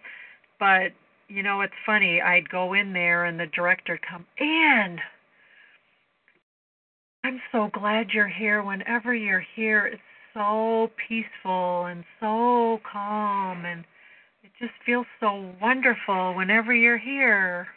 [0.59, 0.93] but
[1.29, 2.21] you know, it's funny.
[2.21, 5.01] I'd go in there and the director'd come, Anne,
[7.25, 8.63] I'm so glad you're here.
[8.63, 10.03] Whenever you're here, it's
[10.35, 13.85] so peaceful and so calm, and
[14.43, 17.69] it just feels so wonderful whenever you're here.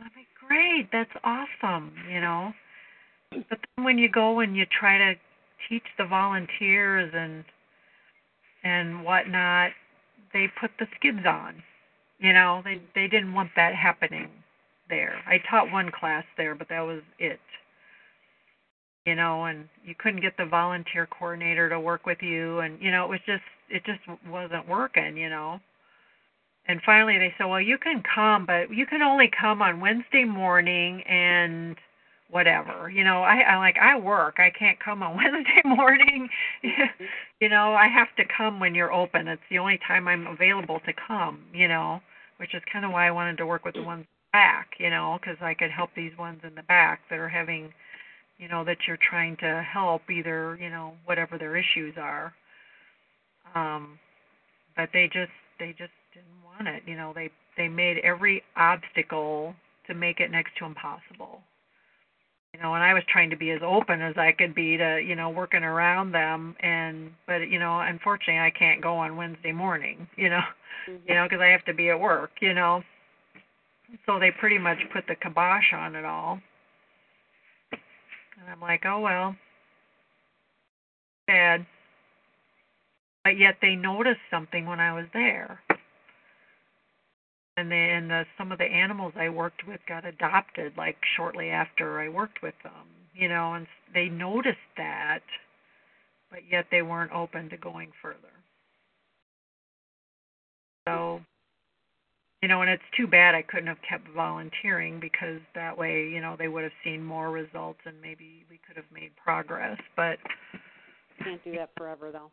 [0.00, 2.52] I'm like, great, that's awesome, you know.
[3.32, 5.14] But then when you go and you try to
[5.68, 7.44] teach the volunteers and
[8.64, 9.70] and whatnot,
[10.32, 11.62] they put the skids on.
[12.18, 14.28] You know, they they didn't want that happening
[14.88, 15.22] there.
[15.26, 17.40] I taught one class there, but that was it.
[19.06, 22.90] You know, and you couldn't get the volunteer coordinator to work with you and you
[22.90, 25.60] know, it was just it just wasn't working, you know.
[26.70, 30.22] And finally they said, "Well, you can come, but you can only come on Wednesday
[30.22, 31.76] morning and
[32.30, 32.88] whatever.
[32.88, 34.36] You know, I I like I work.
[34.38, 36.28] I can't come on Wednesday morning.
[37.40, 39.26] you know, I have to come when you're open.
[39.26, 42.00] It's the only time I'm available to come, you know,
[42.36, 45.18] which is kind of why I wanted to work with the ones back, you know,
[45.24, 47.74] cuz I could help these ones in the back that are having
[48.38, 52.32] you know that you're trying to help either, you know, whatever their issues are.
[53.56, 53.98] Um
[54.76, 55.92] but they just they just
[56.60, 56.82] didn't it.
[56.86, 59.54] You know, they they made every obstacle
[59.86, 61.40] to make it next to impossible.
[62.54, 65.00] You know and i was trying to be as open as i could be to
[65.00, 66.56] you know working around them.
[66.60, 70.40] And but you know unfortunately i can't go on wednesday morning you know
[70.88, 70.96] mm-hmm.
[71.06, 72.82] you know because i have to be at work you know.
[74.06, 76.40] So they pretty much put the kibosh on it all.
[77.70, 79.36] And i'm like oh well
[81.28, 81.64] bad.
[83.22, 85.60] But yet they noticed something when i was there
[87.60, 92.00] and then the, some of the animals I worked with got adopted like shortly after
[92.00, 95.20] I worked with them, you know, and they noticed that,
[96.30, 98.16] but yet they weren't open to going further.
[100.88, 101.20] So,
[102.40, 106.22] you know, and it's too bad I couldn't have kept volunteering because that way, you
[106.22, 109.78] know, they would have seen more results and maybe we could have made progress.
[109.96, 110.16] But
[111.22, 112.30] can't do that forever though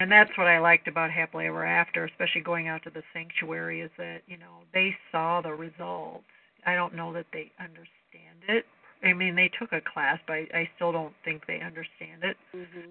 [0.00, 3.80] and that's what I liked about Happily Ever After, especially going out to the sanctuary,
[3.80, 6.24] is that you know they saw the results.
[6.66, 8.64] I don't know that they understand it.
[9.02, 12.36] I mean, they took a class, but I, I still don't think they understand it
[12.54, 12.90] mm-hmm.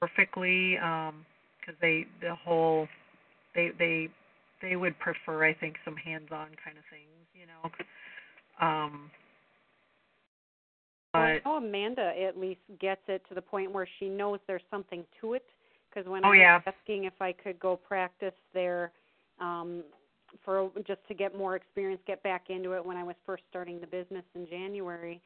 [0.00, 1.24] perfectly because um,
[1.80, 2.88] they the whole
[3.54, 4.08] they they
[4.60, 8.66] they would prefer, I think, some hands-on kind of things, you know.
[8.66, 9.10] Um,
[11.12, 14.40] but well, I know Amanda at least gets it to the point where she knows
[14.46, 15.44] there's something to it
[15.94, 16.54] because when oh, I yeah.
[16.56, 18.92] was asking if I could go practice there
[19.40, 19.82] um
[20.44, 23.80] for just to get more experience, get back into it when I was first starting
[23.80, 25.20] the business in January,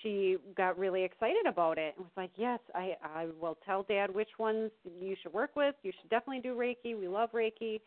[0.00, 4.14] she got really excited about it and was like, "Yes, I I will tell dad
[4.14, 4.70] which ones
[5.00, 5.74] you should work with.
[5.82, 6.98] You should definitely do Reiki.
[6.98, 7.80] We love Reiki."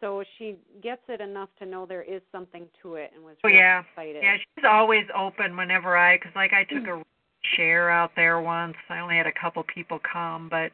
[0.00, 3.48] So she gets it enough to know there is something to it and was oh,
[3.48, 3.82] really yeah.
[3.88, 4.22] excited.
[4.22, 7.02] Yeah, she's always open whenever I cuz like I took a
[7.56, 8.76] share out there once.
[8.88, 10.72] I only had a couple people come, but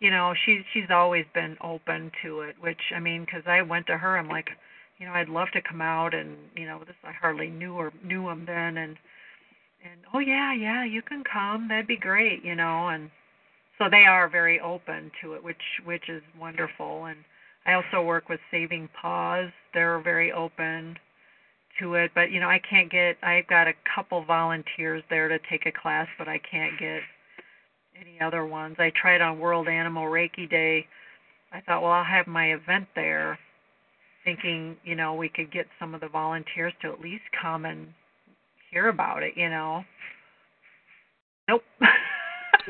[0.00, 3.86] you know she's she's always been open to it which i mean because i went
[3.86, 4.50] to her i'm like
[4.98, 7.92] you know i'd love to come out and you know this i hardly knew or
[8.04, 8.96] knew him then and
[9.84, 13.10] and oh yeah yeah you can come that'd be great you know and
[13.78, 17.18] so they are very open to it which which is wonderful and
[17.66, 20.96] i also work with saving paws they're very open
[21.78, 25.38] to it but you know i can't get i've got a couple volunteers there to
[25.50, 27.00] take a class but i can't get
[28.00, 28.76] any other ones.
[28.78, 30.86] I tried on World Animal Reiki Day.
[31.52, 33.38] I thought, well, I'll have my event there,
[34.24, 37.88] thinking, you know, we could get some of the volunteers to at least come and
[38.70, 39.82] hear about it, you know.
[41.48, 41.62] Nope.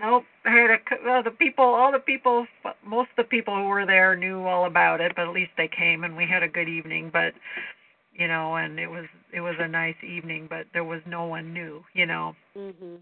[0.00, 0.24] nope.
[0.44, 2.46] I had a, well, the people, all the people,
[2.84, 5.68] most of the people who were there knew all about it, but at least they
[5.68, 7.10] came and we had a good evening.
[7.12, 7.34] But
[8.12, 11.52] you know, and it was it was a nice evening, but there was no one
[11.52, 12.34] new, you know.
[12.56, 12.98] Mhm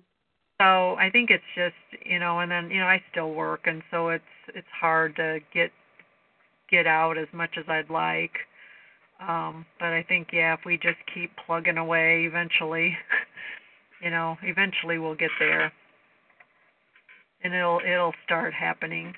[0.62, 3.82] so I think it's just you know, and then you know I still work, and
[3.90, 4.24] so it's
[4.54, 5.70] it's hard to get
[6.70, 8.32] get out as much as I'd like.
[9.20, 12.96] Um, but I think yeah, if we just keep plugging away, eventually,
[14.02, 15.72] you know, eventually we'll get there,
[17.42, 19.14] and it'll it'll start happening.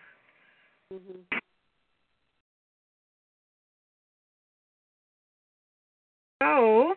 [0.92, 1.38] Mm-hmm.
[6.42, 6.94] So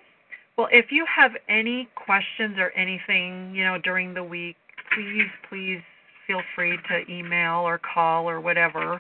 [0.58, 4.56] well, if you have any questions or anything, you know, during the week,
[4.94, 5.82] please, please
[6.26, 9.00] feel free to email or call or whatever.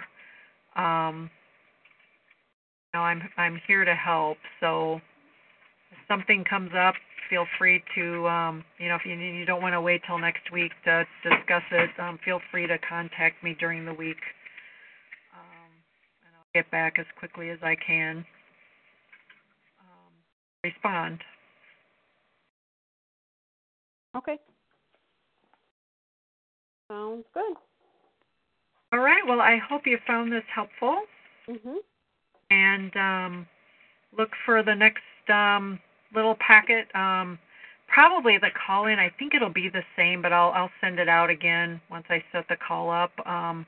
[0.75, 1.31] Um,
[2.93, 4.38] you know, I'm I'm here to help.
[4.59, 5.01] So
[5.91, 6.93] if something comes up,
[7.29, 10.51] feel free to, um, you know, if you you don't want to wait till next
[10.51, 14.21] week to discuss it, um, feel free to contact me during the week,
[15.34, 15.71] um,
[16.25, 18.17] and I'll get back as quickly as I can.
[19.79, 20.13] Um,
[20.63, 21.19] respond.
[24.18, 24.38] Okay.
[26.89, 27.53] Sounds good.
[28.94, 29.22] All right.
[29.27, 31.03] Well, I hope you found this helpful.
[31.48, 31.77] Mhm.
[32.49, 33.48] And um,
[34.18, 35.80] look for the next um,
[36.14, 36.94] little packet.
[36.95, 37.38] Um,
[37.88, 38.99] probably the call in.
[38.99, 42.23] I think it'll be the same, but I'll I'll send it out again once I
[42.31, 43.11] set the call up.
[43.27, 43.65] Um,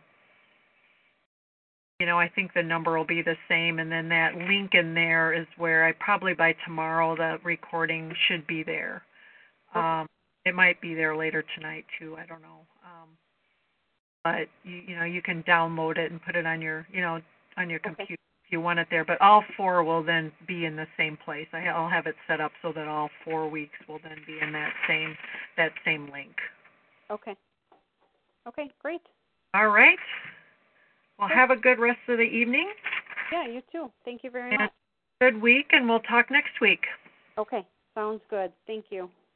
[2.00, 4.94] you know, I think the number will be the same, and then that link in
[4.94, 9.04] there is where I probably by tomorrow the recording should be there.
[9.76, 10.08] Um,
[10.46, 12.16] it might be there later tonight too.
[12.18, 12.66] I don't know.
[12.84, 13.10] Um,
[14.24, 17.20] but you, you know you can download it and put it on your you know
[17.58, 17.96] on your Okay.
[17.96, 19.06] computer if you want it there.
[19.06, 21.48] But all four will then be in the same place.
[21.54, 24.52] I, I'll have it set up so that all four weeks will then be in
[24.54, 25.16] that same
[25.58, 26.36] that same link.
[27.12, 27.36] Okay.
[28.48, 29.02] Okay, great.
[29.54, 29.98] All right.
[31.20, 32.72] Well, have a good rest of the evening.
[33.32, 33.92] Yeah, you too.
[34.06, 34.58] Thank you very Yeah.
[34.58, 34.72] much.
[35.20, 36.86] Good week, and we'll talk next week.
[37.38, 38.54] Okay, sounds good.
[38.66, 39.10] Thank you.